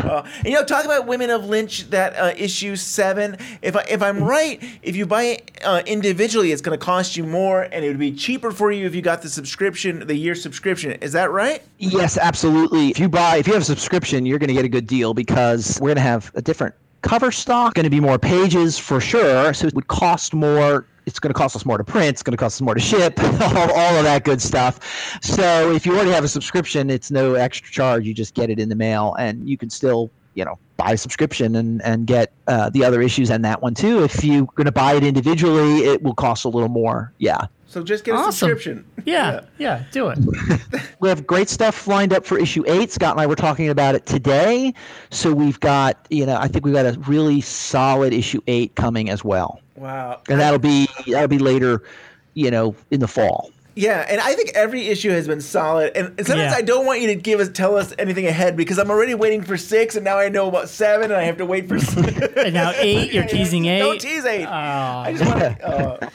Uh, 0.02 0.24
and, 0.38 0.46
you 0.46 0.52
know, 0.52 0.64
talk 0.64 0.84
about 0.84 1.06
Women 1.06 1.30
of 1.30 1.44
Lynch, 1.44 1.88
that 1.90 2.16
uh, 2.16 2.32
issue 2.36 2.76
seven. 2.76 3.36
If 3.60 3.76
I, 3.76 3.84
if 3.88 4.02
I'm 4.02 4.22
right, 4.22 4.62
if 4.82 4.94
you 4.96 5.04
buy 5.06 5.22
it 5.24 5.50
uh, 5.64 5.82
individually, 5.86 6.52
it's 6.52 6.62
going 6.62 6.78
to 6.78 6.84
cost 6.84 7.16
you 7.16 7.24
more, 7.24 7.62
and 7.62 7.84
it 7.84 7.88
would 7.88 7.98
be 7.98 8.12
cheaper 8.12 8.50
for 8.52 8.70
you 8.72 8.86
if 8.86 8.94
you 8.94 9.02
got 9.02 9.22
the 9.22 9.28
subscription, 9.28 10.06
the 10.06 10.14
year 10.14 10.34
subscription. 10.34 10.92
Is 11.00 11.12
that 11.12 11.30
right? 11.30 11.62
Yes, 11.78 12.18
absolutely. 12.18 12.90
If 12.90 12.98
you 12.98 13.08
buy, 13.08 13.36
if 13.36 13.46
you 13.46 13.52
have 13.54 13.62
a 13.62 13.66
subscription, 13.66 14.26
you're 14.26 14.38
going 14.38 14.48
to 14.48 14.54
get 14.54 14.64
a 14.64 14.68
good 14.68 14.86
deal 14.86 15.12
because 15.14 15.78
we're 15.80 15.88
going 15.88 15.96
to 15.96 16.02
have 16.02 16.30
a 16.34 16.42
different 16.42 16.74
cover 17.02 17.32
stock, 17.32 17.74
going 17.74 17.84
to 17.84 17.90
be 17.90 18.00
more 18.00 18.18
pages 18.18 18.78
for 18.78 19.00
sure. 19.00 19.52
So 19.54 19.66
it 19.66 19.74
would 19.74 19.88
cost 19.88 20.34
more. 20.34 20.86
It's 21.06 21.18
going 21.18 21.32
to 21.32 21.38
cost 21.38 21.56
us 21.56 21.64
more 21.64 21.78
to 21.78 21.84
print. 21.84 22.08
It's 22.10 22.22
going 22.22 22.32
to 22.32 22.36
cost 22.36 22.56
us 22.56 22.60
more 22.62 22.74
to 22.74 22.80
ship. 22.80 23.18
all, 23.22 23.72
all 23.72 23.96
of 23.96 24.04
that 24.04 24.22
good 24.24 24.40
stuff. 24.40 25.18
So 25.22 25.72
if 25.72 25.84
you 25.86 25.94
already 25.94 26.10
have 26.10 26.24
a 26.24 26.28
subscription, 26.28 26.90
it's 26.90 27.10
no 27.10 27.34
extra 27.34 27.70
charge. 27.72 28.06
You 28.06 28.14
just 28.14 28.34
get 28.34 28.50
it 28.50 28.58
in 28.58 28.68
the 28.68 28.76
mail, 28.76 29.14
and 29.18 29.48
you 29.48 29.56
can 29.58 29.68
still, 29.70 30.10
you 30.34 30.44
know, 30.44 30.58
buy 30.76 30.92
a 30.92 30.96
subscription 30.96 31.56
and 31.56 31.82
and 31.82 32.06
get 32.06 32.32
uh, 32.46 32.70
the 32.70 32.84
other 32.84 33.02
issues 33.02 33.30
and 33.30 33.44
that 33.44 33.62
one 33.62 33.74
too. 33.74 34.02
If 34.04 34.22
you're 34.24 34.46
going 34.54 34.66
to 34.66 34.72
buy 34.72 34.94
it 34.94 35.04
individually, 35.04 35.78
it 35.84 36.02
will 36.02 36.14
cost 36.14 36.44
a 36.44 36.48
little 36.48 36.68
more. 36.68 37.12
Yeah. 37.18 37.46
So 37.66 37.82
just 37.82 38.04
get 38.04 38.14
a 38.14 38.18
Awesome. 38.18 38.32
subscription. 38.32 38.84
Yeah, 39.06 39.40
yeah, 39.58 39.84
do 39.92 40.08
it. 40.08 40.18
We 41.00 41.08
have 41.08 41.26
great 41.26 41.48
stuff 41.48 41.88
lined 41.88 42.12
up 42.12 42.24
for 42.24 42.38
issue 42.38 42.62
eight. 42.68 42.92
Scott 42.92 43.12
and 43.12 43.20
I 43.20 43.26
were 43.26 43.34
talking 43.34 43.68
about 43.70 43.96
it 43.96 44.06
today. 44.06 44.72
So 45.10 45.32
we've 45.32 45.58
got, 45.58 46.06
you 46.10 46.24
know, 46.26 46.36
I 46.36 46.46
think 46.46 46.64
we've 46.64 46.74
got 46.74 46.86
a 46.86 46.96
really 47.08 47.40
solid 47.40 48.12
issue 48.12 48.40
eight 48.46 48.76
coming 48.76 49.10
as 49.10 49.24
well. 49.24 49.58
Wow. 49.76 50.20
And 50.28 50.40
that'll 50.40 50.58
be 50.58 50.88
that'll 51.06 51.28
be 51.28 51.38
later, 51.38 51.82
you 52.34 52.50
know, 52.50 52.74
in 52.90 53.00
the 53.00 53.08
fall. 53.08 53.50
Yeah, 53.74 54.04
and 54.06 54.20
I 54.20 54.34
think 54.34 54.50
every 54.54 54.88
issue 54.88 55.08
has 55.12 55.26
been 55.26 55.40
solid. 55.40 55.96
And 55.96 56.08
sometimes 56.26 56.52
Yeah. 56.52 56.54
I 56.58 56.60
don't 56.60 56.84
want 56.84 57.00
you 57.00 57.06
to 57.06 57.14
give 57.14 57.40
us 57.40 57.48
tell 57.54 57.74
us 57.76 57.94
anything 57.98 58.26
ahead 58.26 58.54
because 58.54 58.78
I'm 58.78 58.90
already 58.90 59.14
waiting 59.14 59.40
for 59.42 59.56
six, 59.56 59.96
and 59.96 60.04
now 60.04 60.18
I 60.18 60.28
know 60.28 60.46
about 60.46 60.68
seven, 60.68 61.04
and 61.10 61.14
I 61.14 61.22
have 61.24 61.38
to 61.38 61.46
wait 61.46 61.68
for. 61.68 61.76
And 62.38 62.52
now 62.52 62.72
eight, 62.76 63.12
you're 63.14 63.24
teasing 63.28 63.64
eight. 63.64 63.78
Don't 63.78 63.98
tease 64.00 64.26
eight. 64.26 64.44
Oh. 64.44 64.50
I 64.50 65.14
just 65.16 65.24
want 65.24 65.40
to. 65.40 66.02
Uh, 66.02 66.10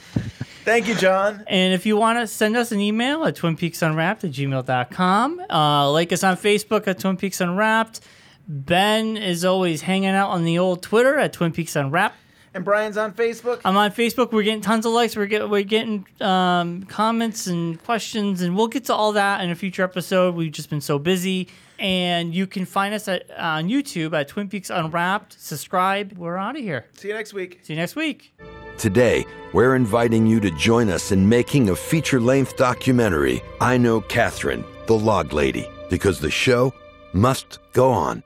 thank 0.66 0.88
you, 0.88 0.94
John. 0.96 1.44
And 1.48 1.74
if 1.74 1.86
you 1.88 1.96
want 1.98 2.20
to 2.20 2.28
send 2.28 2.58
us 2.58 2.72
an 2.72 2.80
email 2.82 3.24
at 3.26 3.36
twinpeaksunwrapped 3.38 4.24
at 4.26 4.32
gmail.com, 4.32 5.42
uh, 5.50 5.92
like 5.92 6.12
us 6.14 6.24
on 6.24 6.36
Facebook 6.36 6.88
at 6.88 7.00
Twin 7.00 7.18
Peaks 7.18 7.42
Unwrapped. 7.42 8.02
Ben 8.48 9.18
is 9.18 9.44
always 9.46 9.82
hanging 9.82 10.10
out 10.10 10.30
on 10.30 10.44
the 10.44 10.60
old 10.60 10.84
Twitter 10.84 11.18
at 11.18 11.34
Twin 11.34 11.52
Peaks 11.54 11.76
Unwrapped. 11.76 12.16
And 12.58 12.66
Bryon's 12.66 12.98
on 12.98 13.14
Facebook. 13.14 13.62
I'm 13.64 13.78
on 13.78 13.92
Facebook. 13.92 14.32
We're 14.32 14.42
getting 14.42 14.62
tons 14.62 14.88
of 14.88 14.92
likes. 14.92 15.16
We're, 15.16 15.28
get, 15.28 15.48
we're 15.48 15.62
getting 15.62 16.08
um, 16.20 16.86
comments 16.86 17.46
and 17.46 17.82
questions, 17.84 18.42
and 18.42 18.58
we'll 18.58 18.68
get 18.68 18.86
to 18.86 18.96
all 18.96 19.12
that 19.14 19.44
in 19.44 19.52
a 19.52 19.56
future 19.56 19.84
episode. 19.84 20.34
We've 20.34 20.52
just 20.52 20.68
been 20.68 20.82
so 20.82 20.98
busy. 20.98 21.50
And 21.78 22.34
you 22.34 22.48
can 22.48 22.66
find 22.66 22.96
us 22.96 23.08
at, 23.08 23.30
on 23.38 23.70
YouTube 23.70 24.20
at 24.20 24.30
Twin 24.30 24.50
Peaks 24.50 24.72
Unwrapped. 24.72 25.40
Subscribe. 25.40 26.14
We're 26.18 26.38
out 26.38 26.56
of 26.56 26.64
here. 26.64 26.88
See 26.98 27.10
you 27.10 27.14
next 27.14 27.32
week. 27.32 27.60
See 27.62 27.74
you 27.74 27.80
next 27.80 27.96
week. 27.96 28.34
Today, 28.80 29.24
we're 29.54 29.76
inviting 29.76 30.26
you 30.26 30.40
to 30.40 30.50
join 30.50 30.90
us 30.90 31.12
in 31.12 31.30
making 31.30 31.70
a 31.70 31.76
feature 31.76 32.20
length 32.20 32.58
documentary, 32.58 33.44
I 33.62 33.78
Know 33.78 34.02
Catherine, 34.02 34.66
the 34.88 34.98
Log 34.98 35.32
Lady, 35.32 35.70
because 35.92 36.20
the 36.20 36.32
show 36.32 36.74
must 37.14 37.60
go 37.74 37.92
on. 37.92 38.24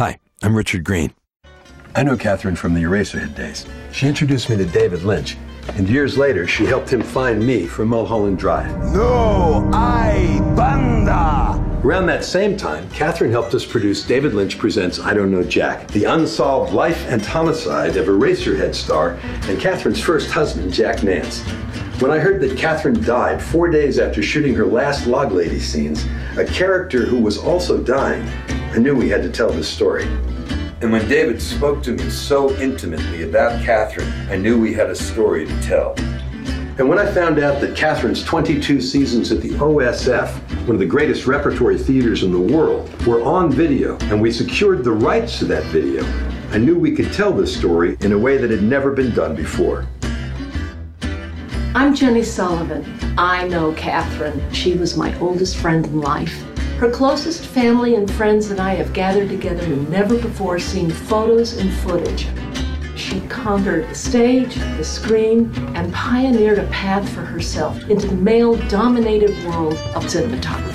Hi, 0.00 0.18
I'm 0.42 0.56
Richard 0.56 0.82
Green. 0.82 1.14
I 1.94 2.02
know 2.02 2.16
Catherine 2.16 2.56
from 2.56 2.72
the 2.72 2.82
Eraserhead 2.84 3.34
days. 3.34 3.66
She 3.92 4.08
introduced 4.08 4.48
me 4.48 4.56
to 4.56 4.64
David 4.64 5.02
Lynch, 5.02 5.36
and 5.76 5.86
years 5.86 6.16
later, 6.16 6.46
she 6.46 6.64
helped 6.64 6.90
him 6.90 7.02
find 7.02 7.46
me 7.46 7.66
for 7.66 7.84
Mulholland 7.84 8.38
Drive. 8.38 8.74
No, 8.94 9.70
hay 9.74 10.38
banda! 10.56 11.62
Around 11.84 12.06
that 12.06 12.24
same 12.24 12.56
time, 12.56 12.88
Catherine 12.90 13.30
helped 13.30 13.52
us 13.52 13.66
produce 13.66 14.06
David 14.06 14.32
Lynch 14.32 14.56
Presents 14.56 15.00
I 15.00 15.12
Don't 15.12 15.30
Know 15.30 15.42
Jack, 15.42 15.86
the 15.88 16.04
unsolved 16.04 16.72
life 16.72 17.04
and 17.08 17.20
homicide 17.20 17.98
of 17.98 18.06
Eraserhead 18.06 18.74
star 18.74 19.18
and 19.42 19.60
Catherine's 19.60 20.00
first 20.00 20.30
husband, 20.30 20.72
Jack 20.72 21.02
Nance. 21.02 21.42
When 22.00 22.10
I 22.10 22.18
heard 22.18 22.40
that 22.40 22.56
Catherine 22.56 23.02
died 23.02 23.42
four 23.42 23.68
days 23.68 23.98
after 23.98 24.22
shooting 24.22 24.54
her 24.54 24.64
last 24.64 25.06
Log 25.06 25.30
Lady 25.30 25.60
scenes, 25.60 26.06
a 26.38 26.44
character 26.46 27.04
who 27.04 27.18
was 27.18 27.36
also 27.36 27.82
dying, 27.82 28.26
I 28.72 28.78
knew 28.78 28.96
we 28.96 29.10
had 29.10 29.22
to 29.24 29.30
tell 29.30 29.50
this 29.50 29.68
story. 29.68 30.08
And 30.82 30.90
when 30.90 31.08
David 31.08 31.40
spoke 31.40 31.80
to 31.84 31.92
me 31.92 32.10
so 32.10 32.50
intimately 32.56 33.22
about 33.22 33.62
Catherine, 33.62 34.12
I 34.28 34.34
knew 34.34 34.60
we 34.60 34.74
had 34.74 34.90
a 34.90 34.96
story 34.96 35.46
to 35.46 35.62
tell. 35.62 35.94
And 36.76 36.88
when 36.88 36.98
I 36.98 37.06
found 37.06 37.38
out 37.38 37.60
that 37.60 37.76
Catherine's 37.76 38.24
22 38.24 38.80
seasons 38.80 39.30
at 39.30 39.40
the 39.40 39.50
OSF, 39.50 40.32
one 40.66 40.70
of 40.70 40.80
the 40.80 40.86
greatest 40.86 41.28
repertory 41.28 41.78
theaters 41.78 42.24
in 42.24 42.32
the 42.32 42.52
world, 42.52 42.90
were 43.06 43.22
on 43.22 43.52
video, 43.52 43.96
and 44.10 44.20
we 44.20 44.32
secured 44.32 44.82
the 44.82 44.90
rights 44.90 45.38
to 45.38 45.44
that 45.44 45.62
video, 45.66 46.04
I 46.50 46.58
knew 46.58 46.76
we 46.76 46.96
could 46.96 47.12
tell 47.12 47.32
this 47.32 47.56
story 47.56 47.96
in 48.00 48.10
a 48.10 48.18
way 48.18 48.36
that 48.38 48.50
had 48.50 48.64
never 48.64 48.90
been 48.90 49.14
done 49.14 49.36
before. 49.36 49.86
I'm 51.76 51.94
Jenny 51.94 52.24
Sullivan. 52.24 52.84
I 53.16 53.46
know 53.46 53.72
Catherine. 53.74 54.52
She 54.52 54.74
was 54.74 54.96
my 54.96 55.16
oldest 55.20 55.58
friend 55.58 55.86
in 55.86 56.00
life. 56.00 56.44
Her 56.82 56.90
closest 56.90 57.46
family 57.46 57.94
and 57.94 58.10
friends 58.10 58.50
and 58.50 58.58
I 58.58 58.74
have 58.74 58.92
gathered 58.92 59.28
together 59.28 59.62
in 59.62 59.88
never 59.88 60.18
before 60.18 60.58
seen 60.58 60.90
photos 60.90 61.58
and 61.58 61.72
footage. 61.72 62.26
She 62.96 63.20
conquered 63.28 63.88
the 63.88 63.94
stage, 63.94 64.56
the 64.56 64.82
screen, 64.82 65.54
and 65.76 65.94
pioneered 65.94 66.58
a 66.58 66.66
path 66.66 67.08
for 67.08 67.20
herself 67.20 67.88
into 67.88 68.08
the 68.08 68.16
male 68.16 68.56
dominated 68.68 69.30
world 69.46 69.74
of 69.94 70.06
cinematography. 70.06 70.71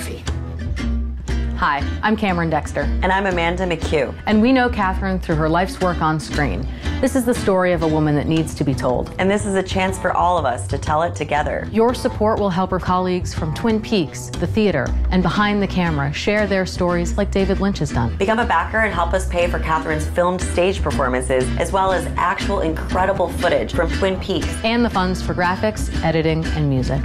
Hi, 1.57 1.83
I'm 2.03 2.15
Cameron 2.15 2.51
Dexter. 2.51 2.81
And 2.81 3.05
I'm 3.05 3.25
Amanda 3.25 3.63
McHugh. 3.63 4.13
And 4.27 4.43
we 4.43 4.53
know 4.53 4.69
Catherine 4.69 5.19
through 5.19 5.37
her 5.37 5.49
life's 5.49 5.81
work 5.81 6.03
on 6.03 6.19
screen. 6.19 6.67
This 7.01 7.15
is 7.15 7.25
the 7.25 7.33
story 7.33 7.73
of 7.73 7.81
a 7.81 7.87
woman 7.87 8.13
that 8.13 8.27
needs 8.27 8.53
to 8.53 8.63
be 8.63 8.75
told. 8.75 9.11
And 9.17 9.27
this 9.27 9.43
is 9.43 9.55
a 9.55 9.63
chance 9.63 9.97
for 9.97 10.11
all 10.11 10.37
of 10.37 10.45
us 10.45 10.67
to 10.67 10.77
tell 10.77 11.01
it 11.01 11.15
together. 11.15 11.67
Your 11.71 11.95
support 11.95 12.37
will 12.39 12.51
help 12.51 12.69
her 12.69 12.79
colleagues 12.79 13.33
from 13.33 13.55
Twin 13.55 13.81
Peaks, 13.81 14.29
the 14.29 14.45
theater, 14.45 14.85
and 15.09 15.23
behind 15.23 15.59
the 15.59 15.65
camera 15.65 16.13
share 16.13 16.45
their 16.45 16.67
stories 16.67 17.17
like 17.17 17.31
David 17.31 17.59
Lynch 17.59 17.79
has 17.79 17.91
done. 17.91 18.15
Become 18.17 18.37
a 18.37 18.45
backer 18.45 18.81
and 18.81 18.93
help 18.93 19.15
us 19.15 19.27
pay 19.27 19.49
for 19.49 19.57
Catherine's 19.57 20.05
filmed 20.05 20.41
stage 20.41 20.83
performances, 20.83 21.43
as 21.57 21.71
well 21.71 21.91
as 21.91 22.05
actual 22.17 22.59
incredible 22.59 23.29
footage 23.29 23.73
from 23.73 23.89
Twin 23.93 24.19
Peaks. 24.19 24.63
And 24.63 24.85
the 24.85 24.91
funds 24.91 25.23
for 25.23 25.33
graphics, 25.33 25.91
editing, 26.03 26.45
and 26.45 26.69
music. 26.69 27.01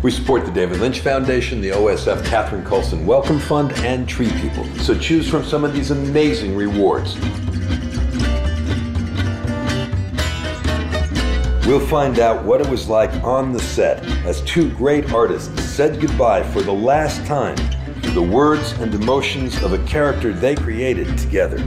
We 0.00 0.12
support 0.12 0.46
the 0.46 0.52
David 0.52 0.78
Lynch 0.78 1.00
Foundation, 1.00 1.60
the 1.60 1.70
OSF 1.70 2.24
Catherine 2.24 2.64
Coulson 2.64 3.04
Welcome 3.04 3.40
Fund, 3.40 3.72
and 3.78 4.08
Tree 4.08 4.30
People. 4.30 4.64
So 4.76 4.96
choose 4.96 5.28
from 5.28 5.44
some 5.44 5.64
of 5.64 5.72
these 5.72 5.90
amazing 5.90 6.54
rewards. 6.54 7.16
We'll 11.66 11.84
find 11.84 12.20
out 12.20 12.44
what 12.44 12.60
it 12.60 12.68
was 12.68 12.88
like 12.88 13.12
on 13.24 13.52
the 13.52 13.58
set 13.58 14.06
as 14.24 14.40
two 14.42 14.70
great 14.74 15.12
artists 15.12 15.60
said 15.64 16.00
goodbye 16.00 16.44
for 16.44 16.62
the 16.62 16.72
last 16.72 17.26
time 17.26 17.56
to 18.02 18.10
the 18.12 18.22
words 18.22 18.70
and 18.74 18.94
emotions 18.94 19.60
of 19.64 19.72
a 19.72 19.84
character 19.84 20.32
they 20.32 20.54
created 20.54 21.18
together. 21.18 21.58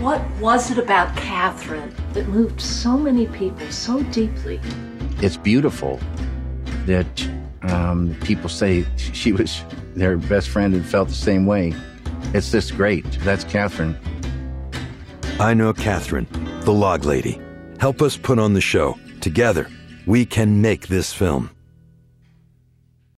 What 0.00 0.26
was 0.40 0.70
it 0.70 0.78
about 0.78 1.14
Catherine 1.18 1.94
that 2.14 2.28
moved 2.28 2.62
so 2.62 2.96
many 2.96 3.26
people 3.26 3.70
so 3.70 4.02
deeply? 4.04 4.58
It's 5.20 5.36
beautiful 5.36 6.00
that 6.86 7.28
um, 7.62 8.16
people 8.22 8.48
say 8.48 8.84
she 8.96 9.32
was 9.32 9.62
their 9.94 10.16
best 10.16 10.48
friend 10.48 10.74
and 10.74 10.84
felt 10.84 11.08
the 11.08 11.14
same 11.14 11.46
way. 11.46 11.74
It's 12.32 12.50
just 12.50 12.76
great. 12.76 13.04
That's 13.20 13.44
Catherine. 13.44 13.96
I 15.40 15.54
know 15.54 15.72
Catherine, 15.72 16.26
the 16.60 16.72
log 16.72 17.04
lady. 17.04 17.40
Help 17.78 18.02
us 18.02 18.16
put 18.16 18.38
on 18.38 18.54
the 18.54 18.60
show. 18.60 18.98
Together, 19.20 19.68
we 20.06 20.24
can 20.24 20.60
make 20.60 20.88
this 20.88 21.12
film. 21.12 21.53